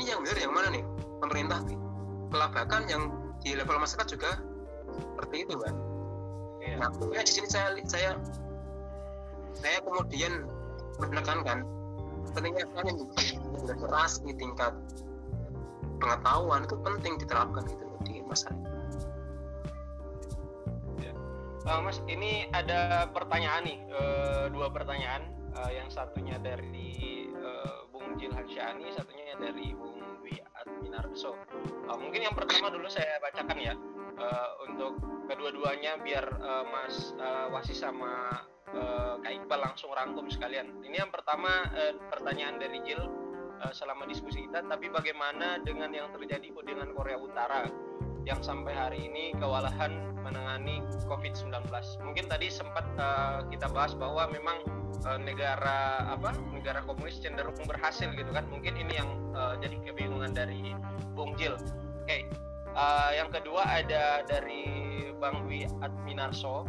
Ini 0.00 0.16
yang 0.16 0.20
benar 0.24 0.38
yang 0.40 0.52
mana 0.56 0.68
nih? 0.72 0.84
Pemerintah 1.20 1.60
kelabakan 2.32 2.82
yang 2.88 3.02
di 3.44 3.52
level 3.52 3.76
masyarakat 3.76 4.08
juga 4.08 4.40
seperti 4.96 5.44
itu 5.44 5.54
kan. 5.60 5.74
Ya. 6.64 6.80
nah 6.80 6.88
ya 7.12 7.20
di 7.20 7.32
sini 7.32 7.48
saya 7.52 7.76
saya 7.84 8.16
saya 9.52 9.78
kemudian 9.84 10.48
menekankan 10.96 11.68
pentingnya 12.32 12.64
kan 12.72 12.88
di 14.24 14.32
tingkat 14.40 14.72
pengetahuan 16.00 16.64
itu 16.64 16.76
penting 16.80 17.12
diterapkan 17.20 17.68
gitu 17.68 17.84
di 18.08 18.24
masyarakat. 18.24 18.73
Uh, 21.64 21.80
mas, 21.80 21.96
ini 22.12 22.44
ada 22.52 23.08
pertanyaan 23.08 23.64
nih, 23.64 23.78
uh, 23.88 24.52
dua 24.52 24.68
pertanyaan. 24.68 25.32
Uh, 25.54 25.70
yang 25.70 25.86
satunya 25.86 26.34
dari 26.42 27.30
uh, 27.30 27.86
Bung 27.88 28.18
Jil 28.18 28.34
Hansyani, 28.34 28.90
satunya 28.90 29.38
dari 29.38 29.70
Bung 29.72 29.96
Dwi 30.20 30.36
Adminarso. 30.60 31.38
Uh, 31.88 31.96
mungkin 31.96 32.26
yang 32.26 32.34
pertama 32.36 32.68
dulu 32.68 32.90
saya 32.90 33.16
bacakan 33.22 33.56
ya, 33.62 33.72
uh, 34.18 34.50
untuk 34.66 34.98
kedua-duanya 35.30 36.02
biar 36.04 36.26
uh, 36.42 36.68
Mas 36.68 37.16
uh, 37.16 37.48
Wasi 37.54 37.72
sama 37.72 38.44
uh, 38.74 39.16
Kak 39.22 39.32
Iqbal 39.32 39.62
langsung 39.62 39.94
rangkum 39.94 40.26
sekalian. 40.28 40.68
Ini 40.84 41.06
yang 41.06 41.14
pertama 41.14 41.70
uh, 41.70 41.96
pertanyaan 42.10 42.58
dari 42.58 42.82
Jil 42.84 43.00
uh, 43.62 43.72
selama 43.72 44.04
diskusi 44.10 44.50
kita, 44.50 44.66
tapi 44.66 44.90
bagaimana 44.90 45.62
dengan 45.62 45.88
yang 45.94 46.10
terjadi 46.12 46.50
dengan 46.66 46.92
Korea 46.92 47.16
Utara 47.16 47.64
yang 48.24 48.40
sampai 48.40 48.72
hari 48.72 48.98
ini 49.08 49.36
kewalahan 49.36 49.92
menangani 50.24 50.80
COVID-19. 51.04 51.52
Mungkin 52.00 52.24
tadi 52.28 52.48
sempat 52.48 52.84
uh, 52.96 53.44
kita 53.52 53.68
bahas 53.68 53.92
bahwa 53.92 54.28
memang 54.32 54.64
uh, 55.04 55.20
negara 55.20 56.08
apa 56.08 56.32
negara 56.52 56.80
komunis 56.88 57.20
cenderung 57.20 57.56
berhasil 57.68 58.08
gitu 58.12 58.30
kan. 58.32 58.48
Mungkin 58.48 58.74
ini 58.80 58.92
yang 58.96 59.10
uh, 59.36 59.54
jadi 59.60 59.76
kebingungan 59.84 60.32
dari 60.32 60.72
Bung 61.12 61.36
Jil. 61.36 61.54
Oke, 61.54 62.08
okay. 62.08 62.20
uh, 62.72 63.12
yang 63.12 63.28
kedua 63.28 63.64
ada 63.64 64.24
dari 64.24 64.66
Bang 65.20 65.44
Dwi 65.44 65.68
Adminarso 65.84 66.68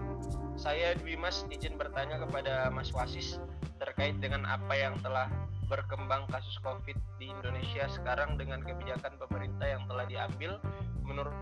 saya 0.55 0.95
Dwi 0.95 1.19
Mas 1.19 1.43
izin 1.51 1.75
bertanya 1.75 2.15
kepada 2.15 2.71
Mas 2.71 2.95
Wasis 2.95 3.39
terkait 3.75 4.15
dengan 4.23 4.47
apa 4.47 4.71
yang 4.71 4.95
telah 5.03 5.27
berkembang 5.65 6.29
kasus 6.29 6.57
COVID 6.61 6.97
di 7.17 7.29
Indonesia 7.29 7.89
sekarang 7.89 8.37
dengan 8.37 8.61
kebijakan 8.61 9.17
pemerintah 9.17 9.67
yang 9.67 9.83
telah 9.89 10.05
diambil. 10.05 10.61
Menurut 11.05 11.33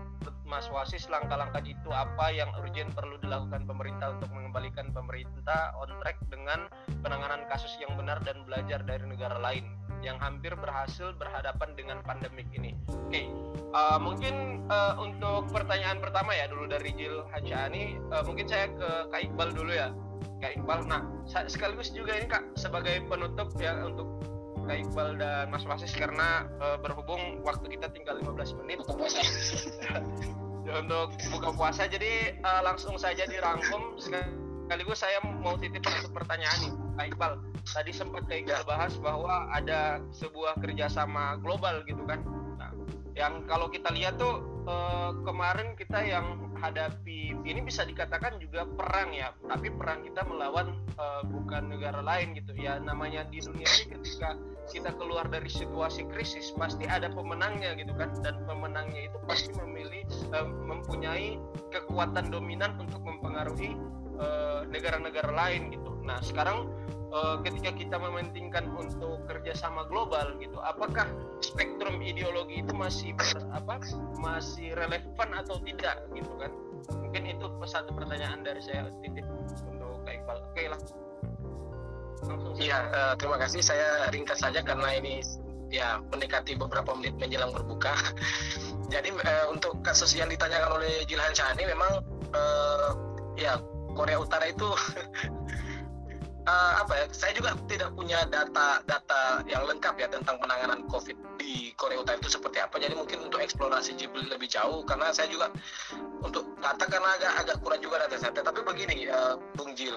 Mas 0.54 0.70
Wasis, 0.70 1.10
langkah-langkah 1.10 1.66
itu 1.66 1.90
apa 1.90 2.30
yang 2.30 2.46
urgent 2.62 2.94
perlu 2.94 3.18
dilakukan 3.18 3.66
pemerintah 3.66 4.14
untuk 4.14 4.30
mengembalikan 4.30 4.86
pemerintah 4.94 5.74
on 5.74 5.90
track 5.98 6.14
dengan 6.30 6.70
penanganan 7.02 7.42
kasus 7.50 7.74
yang 7.82 7.90
benar 7.98 8.22
dan 8.22 8.46
belajar 8.46 8.78
dari 8.86 9.02
negara 9.02 9.34
lain 9.42 9.66
yang 9.98 10.14
hampir 10.22 10.54
berhasil 10.54 11.10
berhadapan 11.18 11.74
dengan 11.74 11.98
pandemik 12.06 12.46
ini. 12.54 12.70
Oke, 12.86 13.02
okay. 13.10 13.26
uh, 13.74 13.98
mungkin 13.98 14.62
uh, 14.70 14.94
untuk 15.02 15.50
pertanyaan 15.50 15.98
pertama 15.98 16.30
ya 16.38 16.46
dulu 16.46 16.70
dari 16.70 16.94
Jil 16.94 17.26
Hajani, 17.34 17.98
uh, 18.14 18.22
mungkin 18.22 18.46
saya 18.46 18.70
ke 18.70 19.10
Kak 19.10 19.20
Iqbal 19.26 19.50
dulu 19.58 19.74
ya. 19.74 19.90
Kak 20.38 20.54
Iqbal, 20.54 20.86
nah 20.86 21.02
sekaligus 21.50 21.90
juga 21.90 22.14
ini 22.14 22.30
Kak 22.30 22.54
sebagai 22.54 23.02
penutup 23.10 23.50
ya 23.58 23.74
untuk 23.82 24.06
Kak 24.70 24.86
Iqbal 24.86 25.18
dan 25.18 25.50
Mas 25.50 25.66
Wasis 25.66 25.98
karena 25.98 26.46
uh, 26.62 26.78
berhubung 26.78 27.42
waktu 27.42 27.74
kita 27.74 27.90
tinggal 27.90 28.22
15 28.22 28.62
menit 28.62 28.78
untuk 30.64 30.80
puasa. 30.80 30.80
untuk 30.80 31.08
buka 31.30 31.50
puasa 31.54 31.82
jadi 31.86 32.40
uh, 32.42 32.62
langsung 32.64 32.96
saja 32.98 33.28
dirangkum 33.28 34.00
sekaligus 34.00 35.04
saya 35.04 35.22
mau 35.22 35.54
titip 35.60 35.84
satu 35.84 36.10
pertanyaan 36.10 36.58
nih 36.64 36.72
Kak 36.94 37.06
Iqbal 37.14 37.32
tadi 37.64 37.92
sempat 37.92 38.24
Iqbal 38.26 38.64
bahas 38.66 38.96
bahwa 38.98 39.48
ada 39.52 40.02
sebuah 40.10 40.58
kerjasama 40.58 41.38
global 41.38 41.84
gitu 41.86 42.02
kan 42.08 42.20
nah, 42.58 42.73
yang 43.14 43.46
kalau 43.46 43.70
kita 43.70 43.94
lihat 43.94 44.18
tuh 44.18 44.42
eh, 44.66 45.10
kemarin 45.22 45.78
kita 45.78 46.02
yang 46.02 46.50
hadapi 46.58 47.34
ini 47.46 47.60
bisa 47.62 47.86
dikatakan 47.86 48.40
juga 48.42 48.66
perang 48.66 49.14
ya 49.14 49.30
tapi 49.46 49.70
perang 49.70 50.02
kita 50.02 50.26
melawan 50.26 50.74
eh, 50.98 51.22
bukan 51.30 51.70
negara 51.70 52.02
lain 52.02 52.34
gitu. 52.34 52.54
Ya 52.58 52.82
namanya 52.82 53.22
di 53.30 53.38
dunia 53.38 53.66
ini 53.80 53.94
ketika 53.98 54.34
kita 54.66 54.90
keluar 54.98 55.30
dari 55.30 55.46
situasi 55.46 56.10
krisis 56.10 56.50
pasti 56.58 56.90
ada 56.90 57.06
pemenangnya 57.06 57.78
gitu 57.78 57.94
kan. 57.94 58.10
Dan 58.18 58.42
pemenangnya 58.50 59.06
itu 59.06 59.18
pasti 59.30 59.54
memilih 59.54 60.02
eh, 60.34 60.48
mempunyai 60.50 61.38
kekuatan 61.70 62.34
dominan 62.34 62.76
untuk 62.82 63.00
mempengaruhi 63.02 63.78
negara-negara 64.70 65.26
lain 65.34 65.74
gitu. 65.74 65.90
Nah 66.06 66.22
sekarang 66.22 66.70
uh, 67.14 67.36
ketika 67.46 67.70
kita 67.72 67.96
mementingkan 67.96 68.66
untuk 68.74 69.22
kerjasama 69.30 69.86
global 69.86 70.34
gitu 70.42 70.58
apakah 70.58 71.06
spektrum 71.40 72.02
ideologi 72.02 72.60
itu 72.60 72.74
masih 72.74 73.14
ber, 73.14 73.38
apa 73.54 73.78
masih 74.18 74.74
relevan 74.74 75.30
atau 75.38 75.62
tidak 75.62 76.02
gitu 76.12 76.32
kan 76.36 76.50
mungkin 76.98 77.22
itu 77.30 77.46
satu 77.64 77.94
pertanyaan 77.94 78.42
dari 78.42 78.60
saya 78.60 78.90
titip 79.00 79.24
untuk 79.30 80.02
Kak 80.04 80.14
Iqbal 80.20 80.38
oke 80.42 80.64
lah 80.68 80.80
Iya, 82.56 82.78
uh, 82.88 83.14
terima 83.20 83.36
kasih. 83.36 83.60
Saya 83.60 84.08
ringkas 84.08 84.40
saja 84.40 84.64
karena 84.64 84.96
ini 84.96 85.20
ya 85.68 86.00
mendekati 86.08 86.56
beberapa 86.56 86.96
menit 86.96 87.18
menjelang 87.20 87.52
berbuka. 87.52 87.92
Jadi 88.94 89.12
uh, 89.12 89.46
untuk 89.52 89.76
kasus 89.84 90.16
yang 90.16 90.32
ditanyakan 90.32 90.80
oleh 90.80 91.04
Jilhan 91.04 91.34
Shani 91.36 91.68
memang 91.68 92.00
uh, 92.32 92.96
ya 93.36 93.60
Korea 93.92 94.18
Utara 94.22 94.48
itu 94.50 94.68
uh, 96.44 96.72
apa 96.84 96.92
ya? 96.94 97.04
Saya 97.12 97.32
juga 97.36 97.56
tidak 97.68 97.90
punya 97.96 98.24
data-data 98.28 99.44
yang 99.48 99.64
lengkap 99.68 99.94
ya 99.98 100.08
tentang 100.08 100.36
penanganan 100.40 100.84
COVID 100.88 101.16
di 101.40 101.72
Korea 101.76 102.00
Utara 102.00 102.20
itu 102.20 102.30
seperti 102.30 102.60
apa. 102.60 102.76
Jadi 102.80 102.94
mungkin 102.96 103.28
untuk 103.28 103.40
eksplorasi 103.40 103.96
lebih 104.30 104.48
jauh 104.48 104.84
karena 104.84 105.10
saya 105.10 105.28
juga 105.28 105.50
untuk 106.20 106.44
data 106.60 106.84
karena 106.86 107.10
agak 107.20 107.32
agak 107.44 107.56
kurang 107.64 107.80
juga 107.80 108.04
data 108.06 108.16
saya. 108.20 108.32
Tapi 108.36 108.60
begini, 108.62 109.08
uh, 109.08 109.36
Bung 109.56 109.72
Jil, 109.76 109.96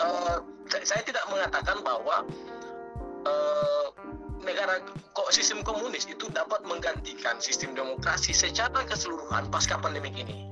uh, 0.00 0.38
saya 0.68 1.02
tidak 1.02 1.24
mengatakan 1.30 1.82
bahwa 1.82 2.24
uh, 3.26 3.86
negara 4.42 4.80
kok 5.12 5.28
sistem 5.34 5.66
komunis 5.66 6.06
itu 6.06 6.30
dapat 6.30 6.62
menggantikan 6.62 7.36
sistem 7.42 7.74
demokrasi 7.74 8.30
secara 8.30 8.86
keseluruhan 8.86 9.50
pasca 9.50 9.76
pandemi 9.82 10.14
ini. 10.14 10.46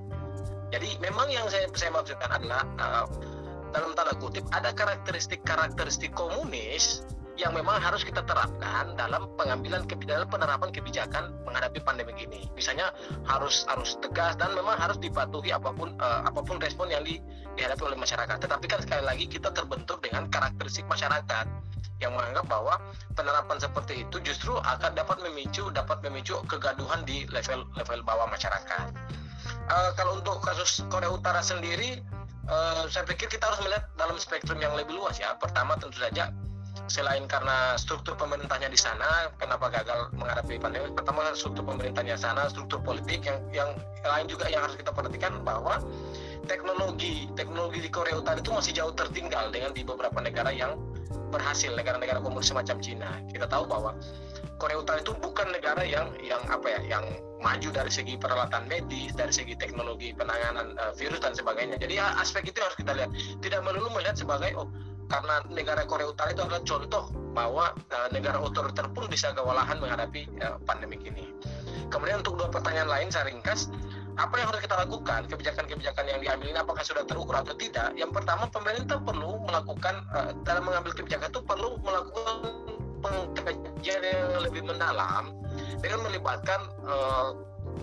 Jadi 0.74 0.98
memang 0.98 1.30
yang 1.30 1.46
saya 1.46 1.70
saya 1.78 1.94
maksudkan 1.94 2.26
adalah 2.26 2.62
uh, 2.82 3.06
dalam 3.76 3.92
tanda 3.92 4.16
kutip 4.16 4.48
ada 4.56 4.72
karakteristik-karakteristik 4.72 6.16
komunis 6.16 7.04
yang 7.36 7.52
memang 7.52 7.76
harus 7.76 8.00
kita 8.00 8.24
terapkan 8.24 8.96
dalam 8.96 9.28
pengambilan 9.36 9.84
dalam 10.08 10.24
penerapan 10.32 10.72
kebijakan 10.72 11.36
menghadapi 11.44 11.84
pandemi 11.84 12.16
ini. 12.16 12.48
Misalnya 12.56 12.88
harus 13.28 13.68
harus 13.68 14.00
tegas 14.00 14.40
dan 14.40 14.56
memang 14.56 14.80
harus 14.80 14.96
dipatuhi 14.96 15.52
apa 15.52 15.68
pun 15.76 15.92
uh, 16.00 16.24
apa 16.24 16.40
pun 16.40 16.56
respon 16.56 16.88
yang 16.88 17.04
di, 17.04 17.20
dihadapi 17.60 17.92
oleh 17.92 17.98
masyarakat. 18.00 18.40
Tetapi 18.40 18.64
kan 18.64 18.80
sekali 18.80 19.04
lagi 19.04 19.28
kita 19.28 19.52
terbentuk 19.52 20.00
dengan 20.00 20.32
karakteristik 20.32 20.88
masyarakat 20.88 21.44
yang 22.00 22.16
menganggap 22.16 22.48
bahwa 22.48 22.80
penerapan 23.12 23.60
seperti 23.60 24.08
itu 24.08 24.16
justru 24.24 24.56
akan 24.56 24.96
dapat 24.96 25.20
memicu 25.20 25.68
dapat 25.76 26.00
memicu 26.08 26.40
kegaduhan 26.48 27.04
di 27.04 27.28
level 27.28 27.68
level 27.76 28.00
bawah 28.00 28.24
masyarakat. 28.32 28.96
Uh, 29.68 29.92
kalau 29.92 30.24
untuk 30.24 30.40
kasus 30.40 30.88
Korea 30.88 31.12
Utara 31.12 31.44
sendiri, 31.44 32.00
uh, 32.50 32.84
saya 32.90 33.04
pikir 33.06 33.30
kita 33.30 33.46
harus 33.46 33.60
melihat 33.62 33.84
dalam 33.98 34.16
spektrum 34.18 34.58
yang 34.58 34.74
lebih 34.74 34.96
luas 34.96 35.18
ya. 35.18 35.34
Pertama 35.38 35.78
tentu 35.78 35.98
saja 35.98 36.30
selain 36.86 37.26
karena 37.26 37.74
struktur 37.80 38.14
pemerintahnya 38.14 38.70
di 38.70 38.78
sana, 38.78 39.32
kenapa 39.40 39.72
gagal 39.72 40.12
menghadapi 40.14 40.60
pandemi? 40.60 40.92
Pertama 40.94 41.32
struktur 41.34 41.66
pemerintahnya 41.66 42.14
sana, 42.14 42.46
struktur 42.46 42.78
politik 42.84 43.26
yang 43.26 43.40
yang 43.50 43.70
lain 44.06 44.26
juga 44.30 44.46
yang 44.46 44.62
harus 44.62 44.78
kita 44.78 44.94
perhatikan 44.94 45.42
bahwa 45.42 45.82
teknologi 46.46 47.26
teknologi 47.34 47.82
di 47.82 47.90
Korea 47.90 48.22
Utara 48.22 48.38
itu 48.38 48.54
masih 48.54 48.72
jauh 48.76 48.94
tertinggal 48.94 49.50
dengan 49.50 49.74
di 49.74 49.82
beberapa 49.82 50.22
negara 50.22 50.54
yang 50.54 50.78
berhasil 51.34 51.74
negara-negara 51.74 52.22
komunis 52.22 52.54
semacam 52.54 52.76
Cina. 52.78 53.10
Kita 53.34 53.50
tahu 53.50 53.66
bahwa 53.66 53.98
Korea 54.56 54.80
Utara 54.80 55.04
itu 55.04 55.12
bukan 55.16 55.52
negara 55.52 55.84
yang 55.84 56.12
yang 56.24 56.40
apa 56.48 56.66
ya 56.66 56.98
yang 56.98 57.04
maju 57.44 57.68
dari 57.68 57.92
segi 57.92 58.16
peralatan 58.16 58.64
medis, 58.66 59.12
dari 59.12 59.30
segi 59.30 59.54
teknologi 59.54 60.16
penanganan 60.16 60.72
uh, 60.80 60.92
virus 60.96 61.20
dan 61.20 61.36
sebagainya. 61.36 61.76
Jadi 61.76 62.00
ya, 62.00 62.16
aspek 62.16 62.48
itu 62.48 62.58
harus 62.64 62.76
kita 62.80 62.96
lihat. 62.96 63.10
Tidak 63.44 63.60
melulu 63.60 63.92
melihat 63.92 64.16
sebagai 64.16 64.56
oh 64.56 64.68
karena 65.06 65.38
negara 65.52 65.86
Korea 65.86 66.10
Utara 66.10 66.34
itu 66.34 66.42
adalah 66.42 66.62
contoh 66.66 67.04
bahwa 67.30 67.70
uh, 67.94 68.08
negara 68.10 68.42
otoriter 68.42 68.90
pun 68.90 69.06
bisa 69.06 69.30
kewalahan 69.36 69.78
menghadapi 69.78 70.26
uh, 70.42 70.58
pandemi 70.66 70.98
ini. 71.04 71.30
Kemudian 71.92 72.24
untuk 72.24 72.40
dua 72.40 72.50
pertanyaan 72.50 72.90
lain 72.90 73.08
saya 73.12 73.30
ringkas 73.30 73.70
apa 74.16 74.32
yang 74.40 74.48
harus 74.48 74.64
kita 74.64 74.76
lakukan 74.80 75.28
kebijakan-kebijakan 75.28 76.04
yang 76.08 76.20
diambil 76.24 76.48
ini 76.48 76.58
apakah 76.58 76.80
sudah 76.80 77.04
terukur 77.04 77.36
atau 77.36 77.52
tidak 77.52 77.92
yang 78.00 78.08
pertama 78.08 78.48
pemerintah 78.48 78.96
perlu 78.96 79.44
melakukan 79.44 80.08
uh, 80.08 80.32
dalam 80.40 80.64
mengambil 80.64 80.96
kebijakan 80.96 81.28
itu 81.28 81.44
perlu 81.44 81.76
melakukan 81.84 82.48
pengkajian 83.00 84.00
yang 84.02 84.42
lebih 84.42 84.62
mendalam 84.64 85.34
dengan 85.80 86.04
melibatkan 86.04 86.60
uh, 86.84 87.36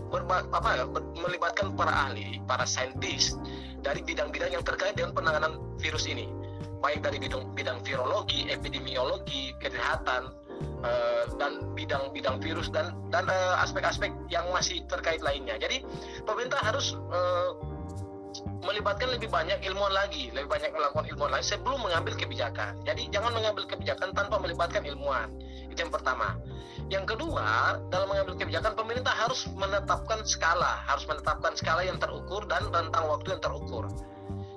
berba, 0.10 0.46
apa 0.54 0.70
ya, 0.78 0.86
ber, 0.88 1.04
melibatkan 1.18 1.74
para 1.74 1.94
ahli 2.10 2.42
para 2.46 2.66
saintis 2.66 3.38
dari 3.84 4.00
bidang-bidang 4.06 4.54
yang 4.54 4.64
terkait 4.64 4.96
dengan 4.96 5.12
penanganan 5.12 5.60
virus 5.82 6.08
ini 6.08 6.30
baik 6.84 7.00
dari 7.00 7.16
bidang 7.16 7.56
bidang 7.56 7.80
virologi 7.88 8.52
epidemiologi 8.52 9.56
kesehatan 9.64 10.36
uh, 10.84 11.24
dan 11.40 11.64
bidang-bidang 11.72 12.44
virus 12.44 12.68
dan 12.68 12.92
dan 13.08 13.24
uh, 13.32 13.64
aspek-aspek 13.64 14.12
yang 14.28 14.44
masih 14.52 14.84
terkait 14.92 15.24
lainnya. 15.24 15.56
Jadi 15.56 15.88
pemerintah 16.28 16.60
harus 16.60 17.00
uh, 17.08 17.56
melibatkan 18.64 19.12
lebih 19.12 19.30
banyak 19.30 19.60
ilmuwan 19.64 19.94
lagi, 19.94 20.32
lebih 20.32 20.50
banyak 20.50 20.72
melakukan 20.72 21.06
ilmuwan 21.12 21.32
lagi 21.38 21.46
sebelum 21.54 21.80
mengambil 21.84 22.16
kebijakan. 22.16 22.80
Jadi 22.88 23.12
jangan 23.12 23.36
mengambil 23.36 23.68
kebijakan 23.68 24.16
tanpa 24.16 24.40
melibatkan 24.40 24.82
ilmuwan. 24.88 25.30
Itu 25.70 25.84
yang 25.84 25.94
pertama. 25.94 26.40
Yang 26.92 27.16
kedua, 27.16 27.80
dalam 27.88 28.08
mengambil 28.12 28.36
kebijakan 28.40 28.76
pemerintah 28.76 29.14
harus 29.14 29.48
menetapkan 29.54 30.26
skala, 30.28 30.84
harus 30.88 31.08
menetapkan 31.08 31.54
skala 31.56 31.82
yang 31.86 32.00
terukur 32.00 32.44
dan 32.50 32.68
rentang 32.72 33.06
waktu 33.08 33.38
yang 33.38 33.42
terukur. 33.44 33.88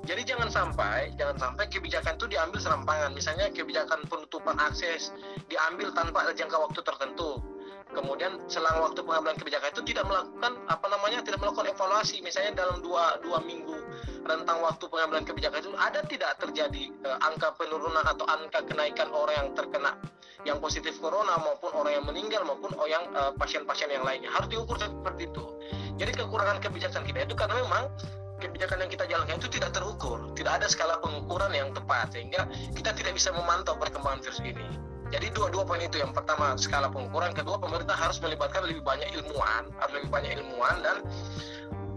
Jadi 0.06 0.22
jangan 0.22 0.46
sampai 0.46 1.10
jangan 1.18 1.34
sampai 1.34 1.66
kebijakan 1.66 2.14
itu 2.14 2.26
diambil 2.30 2.62
serampangan. 2.62 3.10
Misalnya 3.10 3.50
kebijakan 3.50 4.06
penutupan 4.06 4.54
akses 4.62 5.10
diambil 5.50 5.90
tanpa 5.90 6.22
ada 6.22 6.32
jangka 6.32 6.54
waktu 6.62 6.78
tertentu. 6.78 7.42
Kemudian 7.90 8.38
selang 8.46 8.82
waktu 8.86 9.02
pengambilan 9.02 9.34
kebijakan 9.34 9.70
itu 9.74 9.82
tidak 9.94 10.06
melakukan 10.06 10.52
apa 10.70 10.86
namanya 10.90 11.18
tidak 11.26 11.42
melakukan 11.42 11.74
evaluasi. 11.74 12.22
Misalnya 12.22 12.54
dalam 12.54 12.86
dua 12.86 13.18
dua 13.18 13.42
minggu 13.42 13.74
rentang 14.26 14.58
waktu 14.60 14.84
pengambilan 14.90 15.24
kebijakan 15.24 15.58
itu 15.62 15.72
ada 15.78 16.00
tidak 16.04 16.32
terjadi 16.42 16.90
uh, 17.06 17.18
angka 17.22 17.54
penurunan 17.54 18.04
atau 18.04 18.26
angka 18.26 18.66
kenaikan 18.66 19.08
orang 19.14 19.34
yang 19.38 19.48
terkena 19.54 19.92
yang 20.46 20.58
positif 20.62 20.98
corona 21.02 21.38
maupun 21.42 21.74
orang 21.74 21.98
yang 21.98 22.06
meninggal 22.06 22.42
maupun 22.46 22.70
orang 22.78 23.06
uh, 23.14 23.32
pasien-pasien 23.34 23.90
yang 23.90 24.06
lainnya 24.06 24.30
harus 24.30 24.46
diukur 24.46 24.78
seperti 24.78 25.26
itu. 25.26 25.44
Jadi 25.96 26.12
kekurangan 26.12 26.62
kebijakan 26.62 27.02
kita 27.02 27.26
itu 27.26 27.34
karena 27.34 27.56
memang 27.66 27.90
kebijakan 28.38 28.84
yang 28.84 28.90
kita 28.92 29.04
jalankan 29.08 29.36
itu 29.40 29.48
tidak 29.48 29.70
terukur, 29.72 30.18
tidak 30.36 30.62
ada 30.62 30.66
skala 30.68 31.00
pengukuran 31.00 31.50
yang 31.56 31.72
tepat 31.72 32.12
sehingga 32.12 32.44
kita 32.76 32.92
tidak 32.92 33.16
bisa 33.16 33.32
memantau 33.32 33.74
perkembangan 33.80 34.20
virus 34.22 34.40
ini. 34.44 34.66
Jadi 35.06 35.30
dua-dua 35.30 35.62
poin 35.62 35.78
itu 35.78 36.02
yang 36.02 36.10
pertama 36.10 36.58
skala 36.58 36.90
pengukuran, 36.90 37.30
kedua 37.30 37.62
pemerintah 37.62 37.94
harus 37.94 38.18
melibatkan 38.18 38.66
lebih 38.66 38.82
banyak 38.82 39.06
ilmuwan, 39.14 39.70
harus 39.78 39.92
lebih 40.02 40.10
banyak 40.10 40.30
ilmuwan 40.34 40.82
dan 40.82 40.96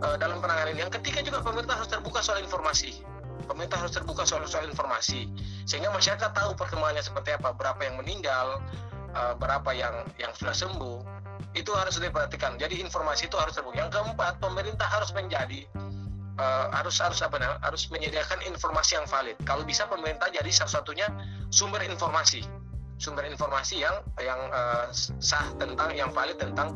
uh, 0.04 0.16
dalam 0.20 0.40
penanganan. 0.40 0.76
Yang 0.76 1.00
ketiga 1.00 1.20
juga 1.24 1.40
pemerintah 1.44 1.80
harus 1.80 1.90
terbuka 1.92 2.20
soal 2.24 2.40
informasi. 2.44 3.04
Pemerintah 3.48 3.82
harus 3.82 3.94
terbuka 3.96 4.28
soal 4.28 4.46
soal 4.46 4.68
informasi 4.68 5.26
sehingga 5.66 5.90
masyarakat 5.90 6.32
tahu 6.36 6.54
perkembangannya 6.54 7.02
seperti 7.02 7.34
apa, 7.34 7.56
berapa 7.56 7.82
yang 7.82 7.96
meninggal, 7.98 8.62
uh, 9.16 9.34
berapa 9.40 9.72
yang 9.74 10.06
yang 10.22 10.30
sudah 10.36 10.54
sembuh. 10.54 11.22
Itu 11.58 11.74
harus 11.74 11.98
diperhatikan. 11.98 12.62
Jadi 12.62 12.84
informasi 12.84 13.32
itu 13.32 13.40
harus 13.40 13.58
terbuka. 13.58 13.80
Yang 13.80 13.98
keempat, 13.98 14.38
pemerintah 14.38 14.86
harus 14.86 15.10
menjadi 15.16 15.66
uh, 16.40 16.68
harus 16.72 16.96
harus 17.02 17.20
apa 17.26 17.42
namanya 17.42 17.60
harus 17.64 17.88
menyediakan 17.92 18.40
informasi 18.48 19.00
yang 19.02 19.08
valid. 19.10 19.36
Kalau 19.44 19.64
bisa 19.68 19.86
pemerintah 19.90 20.32
jadi 20.32 20.48
salah 20.54 20.84
satunya 20.84 21.08
sumber 21.50 21.84
informasi, 21.84 22.46
sumber 23.02 23.28
informasi 23.28 23.84
yang 23.84 23.96
yang 24.22 24.40
uh, 24.52 24.88
sah 25.20 25.48
tentang 25.58 25.96
yang 25.96 26.10
valid 26.16 26.38
tentang 26.38 26.76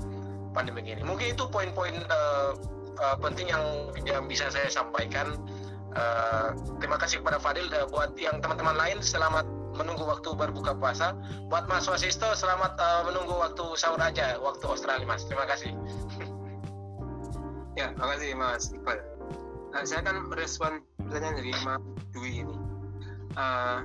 pandemi 0.51 0.85
ini. 0.85 1.01
Mungkin 1.01 1.33
itu 1.33 1.43
poin-poin 1.49 1.95
uh, 2.11 2.53
uh, 2.99 3.15
penting 3.21 3.49
yang 3.49 3.63
yang 4.03 4.25
bisa 4.27 4.49
saya 4.51 4.69
sampaikan. 4.69 5.37
Uh, 5.93 6.57
terima 6.81 6.97
kasih 6.97 7.21
kepada 7.21 7.37
Fadil 7.37 7.69
uh, 7.69 7.85
buat 7.85 8.17
yang 8.17 8.41
teman-teman 8.41 8.73
lain 8.73 8.97
selamat 8.97 9.45
menunggu 9.77 10.05
waktu 10.05 10.33
berbuka 10.33 10.73
puasa. 10.73 11.13
Buat 11.49 11.69
Mas 11.69 11.85
Wasisto 11.85 12.33
selamat 12.33 12.77
uh, 12.81 13.01
menunggu 13.05 13.37
waktu 13.37 13.65
sahur 13.77 14.01
aja 14.01 14.41
waktu 14.41 14.65
Australia 14.65 15.05
Mas. 15.05 15.21
Terima 15.29 15.45
kasih. 15.45 15.73
ya, 17.79 17.93
terima 17.93 18.07
kasih 18.17 18.29
Mas 18.33 18.73
Iqbal 18.73 19.13
uh, 19.73 19.83
saya 19.83 19.99
akan 20.05 20.29
merespon 20.29 20.73
pertanyaan 21.01 21.35
dari 21.41 21.51
Mas 21.65 21.81
Dwi 22.13 22.31
ini. 22.45 22.57
Uh, 23.33 23.79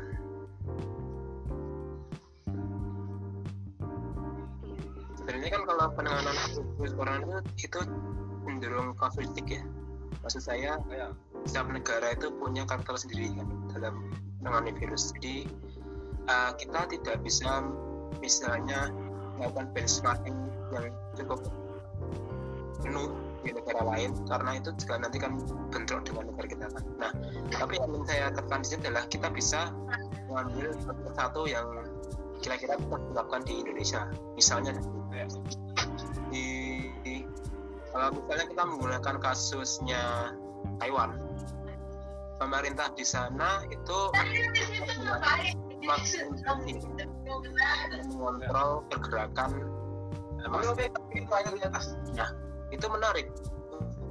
sebenarnya 5.16 5.50
kan 5.56 5.62
kalau 5.64 5.86
penanganan 5.96 6.36
virus 6.76 6.92
corona 6.92 7.38
itu 7.56 7.80
cenderung 8.48 8.96
kasuistik 8.96 9.44
ya. 9.52 9.62
Maksud 10.24 10.40
saya, 10.40 10.80
ya. 10.88 11.12
setiap 11.44 11.68
negara 11.68 12.16
itu 12.16 12.32
punya 12.32 12.64
karakter 12.64 12.96
sendiri 12.96 13.36
kan 13.36 13.48
dalam 13.76 13.94
menangani 14.40 14.72
virus. 14.80 15.12
Jadi 15.12 15.44
uh, 16.32 16.56
kita 16.56 16.88
tidak 16.88 17.20
bisa 17.20 17.68
misalnya 18.24 18.88
melakukan 19.36 19.68
benchmarking 19.76 20.36
yang 20.72 20.90
cukup 21.14 21.44
penuh 22.80 23.12
di 23.46 23.54
negara 23.54 23.82
lain 23.86 24.10
karena 24.26 24.50
itu 24.58 24.70
juga 24.82 24.94
nanti 24.98 25.18
kan 25.22 25.38
bentrok 25.70 26.02
dengan 26.08 26.24
negara 26.32 26.46
kita 26.48 26.66
kan. 26.72 26.84
Nah, 26.98 27.12
tapi 27.54 27.78
yang 27.78 27.90
ingin 27.94 28.04
saya 28.08 28.26
tekan 28.34 28.60
di 28.64 28.74
adalah 28.74 29.04
kita 29.06 29.28
bisa 29.30 29.60
mengambil 30.26 30.74
satu 30.82 31.04
satu 31.14 31.42
yang 31.46 31.66
kira-kira 32.42 32.74
bisa 32.78 32.96
dilakukan 33.12 33.42
di 33.46 33.54
Indonesia. 33.62 34.10
Misalnya 34.34 34.74
kalau 37.98 38.14
misalnya 38.14 38.46
kita 38.46 38.62
menggunakan 38.62 39.14
kasusnya 39.18 40.30
Taiwan, 40.78 41.18
pemerintah 42.38 42.94
di 42.94 43.02
sana 43.02 43.66
itu 43.74 43.98
mengontrol 48.14 48.86
pergerakan 48.86 49.50
eh, 50.38 50.46
mas- 50.46 50.78
itu 51.10 51.30
aja 51.34 51.50
di 51.50 51.62
atas. 51.66 51.98
Itu 52.70 52.86
menarik 52.86 53.34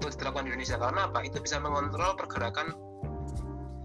untuk 0.03 0.19
dilakukan 0.19 0.43
di 0.43 0.49
Indonesia. 0.51 0.75
Karena 0.75 1.07
apa? 1.07 1.23
Itu 1.23 1.39
bisa 1.39 1.55
mengontrol 1.63 2.19
pergerakan 2.19 2.75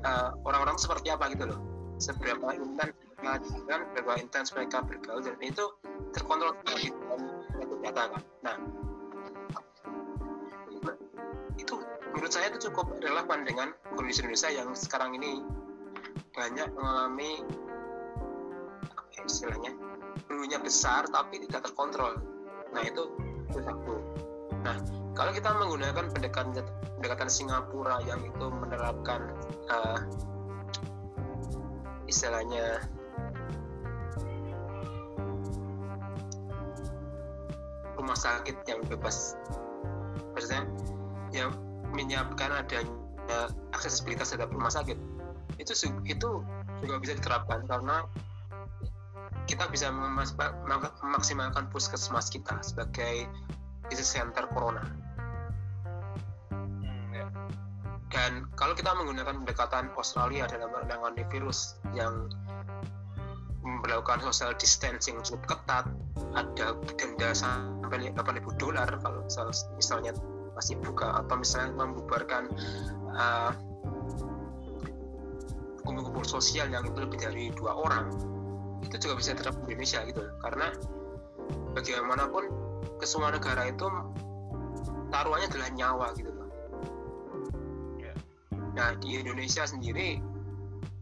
eh, 0.03 0.31
orang-orang 0.43 0.83
seperti 0.83 1.15
apa 1.15 1.31
gitu 1.31 1.47
loh. 1.47 1.63
Seberapa 2.03 2.59
intens 2.59 2.99
pengajian 3.23 3.87
seberapa 3.95 4.13
intens 4.19 4.49
mereka 4.51 4.83
bergaul 4.83 5.23
dan 5.23 5.39
itu 5.39 5.65
terkontrol 6.11 6.59
di 6.75 6.91
satu 7.55 7.75
data 7.79 8.03
kan 8.11 8.23
nah 8.43 8.57
menurut 12.13 12.33
saya 12.33 12.53
itu 12.53 12.69
cukup 12.71 13.01
relevan 13.01 13.45
dengan 13.49 13.69
kondisi 13.97 14.21
Indonesia 14.23 14.51
yang 14.53 14.71
sekarang 14.77 15.17
ini 15.17 15.41
banyak 16.33 16.69
mengalami 16.77 17.45
apa 18.85 19.03
ya 19.17 19.23
istilahnya 19.25 19.73
dulunya 20.29 20.59
besar 20.61 21.09
tapi 21.09 21.41
tidak 21.49 21.69
terkontrol. 21.69 22.21
Nah 22.73 22.83
itu 22.85 23.05
itu 23.53 23.61
satu 23.61 24.01
nah 24.63 24.79
kalau 25.13 25.35
kita 25.35 25.51
menggunakan 25.59 26.09
pendekatan 26.09 26.65
pendekatan 26.97 27.29
Singapura 27.29 28.01
yang 28.07 28.23
itu 28.23 28.47
menerapkan 28.49 29.35
eh, 29.69 29.99
istilahnya 32.07 32.81
rumah 37.99 38.17
sakit 38.17 38.57
yang 38.71 38.81
bebas 38.87 39.35
maksudnya 40.33 40.63
yang 41.35 41.51
menyiapkan 41.93 42.51
adanya 42.53 42.93
aksesibilitas 43.73 44.35
terhadap 44.35 44.53
rumah 44.53 44.73
sakit 44.73 44.99
itu 45.61 45.73
itu 46.09 46.31
juga 46.83 46.97
bisa 46.99 47.15
diterapkan 47.15 47.65
karena 47.69 48.03
kita 49.47 49.67
bisa 49.71 49.91
memas- 49.91 50.35
memaksimalkan 51.03 51.69
puskesmas 51.71 52.31
kita 52.31 52.59
sebagai 52.63 53.27
disease 53.91 54.17
center 54.19 54.49
corona 54.51 54.83
Hmm, 56.53 57.09
ya. 57.13 57.27
dan 58.13 58.47
kalau 58.59 58.77
kita 58.77 58.93
menggunakan 58.93 59.45
pendekatan 59.45 59.93
Australia 59.97 60.45
dalam 60.49 60.69
menangani 60.73 61.25
virus 61.33 61.81
yang 61.97 62.29
melakukan 63.63 64.19
social 64.27 64.53
distancing 64.59 65.23
cukup 65.23 65.57
ketat 65.57 65.87
ada 66.35 66.75
denda 66.99 67.31
sampai 67.31 68.11
8.000 68.11 68.43
dolar 68.59 68.89
kalau 69.01 69.23
misal- 69.23 69.55
misalnya 69.79 70.13
masih 70.63 70.79
buka 70.79 71.19
atau 71.19 71.35
misalnya 71.43 71.75
membubarkan 71.75 72.47
uh, 73.19 73.51
kumpul-kumpul 75.83 76.23
sosial 76.23 76.71
yang 76.71 76.87
itu 76.87 77.03
lebih 77.03 77.19
dari 77.19 77.51
dua 77.51 77.75
orang 77.75 78.15
itu 78.87 78.95
juga 79.03 79.19
bisa 79.19 79.35
diterapkan 79.35 79.67
di 79.67 79.75
Indonesia 79.75 80.01
gitu 80.07 80.23
karena 80.39 80.71
bagaimanapun 81.75 82.45
ke 83.03 83.07
semua 83.11 83.35
negara 83.35 83.67
itu 83.67 83.91
taruhannya 85.11 85.51
adalah 85.51 85.71
nyawa 85.75 86.07
gitu 86.15 86.31
loh 86.31 86.47
Ya. 87.99 88.15
nah 88.79 88.95
di 89.03 89.19
Indonesia 89.19 89.67
sendiri 89.67 90.23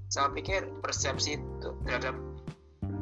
saya 0.08 0.32
pikir 0.32 0.72
persepsi 0.80 1.36
itu 1.36 1.70
terhadap 1.84 2.16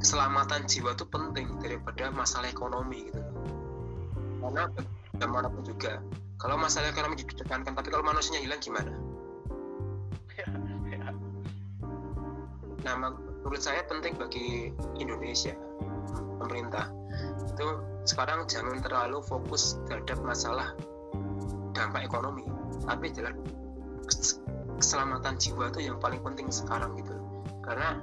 keselamatan 0.03 0.67
jiwa 0.67 0.99
itu 0.99 1.07
penting 1.07 1.55
daripada 1.63 2.11
masalah 2.11 2.51
ekonomi 2.51 3.15
gitu 3.15 3.23
loh. 3.23 3.35
karena 4.43 4.63
bagaimanapun 5.15 5.63
juga 5.63 6.03
kalau 6.39 6.55
masalah 6.55 6.95
ekonomi 6.95 7.19
dikedepankan 7.19 7.75
tapi 7.75 7.91
kalau 7.91 8.07
manusianya 8.07 8.41
hilang 8.41 8.63
gimana. 8.63 8.95
Nah, 12.87 12.95
menurut 12.95 13.61
saya 13.61 13.85
penting 13.85 14.17
bagi 14.17 14.73
Indonesia, 14.97 15.53
pemerintah 16.41 16.89
itu 17.45 17.67
sekarang 18.07 18.47
jangan 18.49 18.81
terlalu 18.81 19.21
fokus 19.27 19.77
terhadap 19.91 20.23
masalah 20.25 20.73
dampak 21.77 22.07
ekonomi, 22.07 22.47
tapi 22.87 23.13
adalah 23.13 23.35
kes- 24.09 24.41
keselamatan 24.79 25.37
jiwa 25.37 25.69
itu 25.75 25.91
yang 25.91 25.99
paling 25.99 26.23
penting 26.23 26.49
sekarang 26.49 26.97
gitu. 26.97 27.13
Karena 27.61 27.99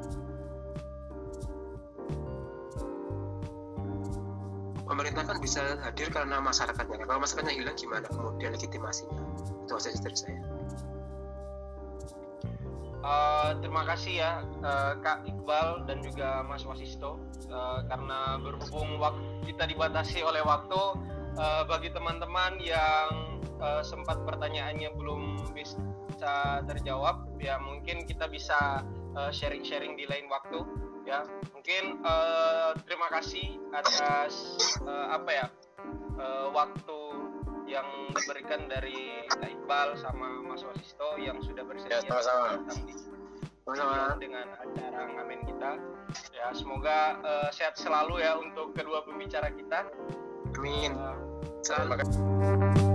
pemerintah 4.95 5.27
kan 5.27 5.37
bisa 5.43 5.75
hadir 5.83 6.07
karena 6.07 6.39
masyarakatnya. 6.39 7.03
Kalau 7.03 7.19
masyarakatnya 7.19 7.55
hilang 7.59 7.75
gimana 7.75 8.07
kemudian 8.07 8.55
legitimasinya? 8.55 9.19
Itu 9.67 9.75
aja 9.75 9.91
sih 9.91 9.99
dari 9.99 10.15
saya. 10.15 10.39
Eh, 13.05 13.51
terima 13.59 13.83
kasih 13.83 14.13
ya 14.23 14.31
eh, 14.63 14.93
Kak 15.03 15.27
Iqbal 15.27 15.83
dan 15.85 15.99
juga 15.99 16.41
Mas 16.47 16.63
Wasisto 16.63 17.19
Eh, 17.45 17.79
karena 17.85 18.41
berhubung 18.41 18.97
waktu 18.97 19.21
kita 19.45 19.69
dibatasi 19.69 20.25
oleh 20.25 20.41
waktu 20.41 20.81
eh, 21.37 21.63
bagi 21.69 21.93
teman-teman 21.93 22.57
yang 22.57 23.37
eh, 23.61 23.83
sempat 23.85 24.17
pertanyaannya 24.25 24.89
belum 24.97 25.53
bisa 25.53 25.77
terjawab 26.65 27.27
ya 27.37 27.61
mungkin 27.61 28.07
kita 28.07 28.27
bisa 28.31 28.83
sharing-sharing 29.31 29.95
di 29.95 30.03
lain 30.11 30.27
waktu 30.27 30.59
ya 31.05 31.21
mungkin 31.53 32.01
eh, 32.01 32.71
terima 32.83 33.07
kasih 33.09 33.61
atas 33.71 34.33
eh, 34.81 35.07
apa 35.09 35.29
ya 35.29 35.45
eh, 36.17 36.47
waktu 36.49 36.99
yang 37.65 37.85
diberikan 38.13 38.69
dari 38.69 39.25
Kak 39.27 39.49
Iqbal 39.49 39.97
sama 39.97 40.29
Mas 40.41 40.61
Wasisto 40.61 41.17
yang 41.17 41.41
sudah 41.41 41.65
bersedia 41.65 41.97
Ya, 41.97 42.01
sama-sama. 42.03 42.61
datang 42.61 42.79
di 42.85 42.93
Sama-sama. 43.65 44.13
dengan 44.21 44.47
acara 44.53 45.01
ngamen 45.09 45.41
kita. 45.45 45.71
Ya, 46.29 46.53
semoga 46.53 47.17
eh, 47.25 47.49
sehat 47.49 47.73
selalu 47.75 48.21
ya 48.21 48.37
untuk 48.37 48.77
kedua 48.77 49.01
pembicara 49.01 49.49
kita. 49.49 49.89
Amin. 50.53 50.93
Selamat 51.65 52.05
Terima 52.05 52.69
kasih. 52.77 52.94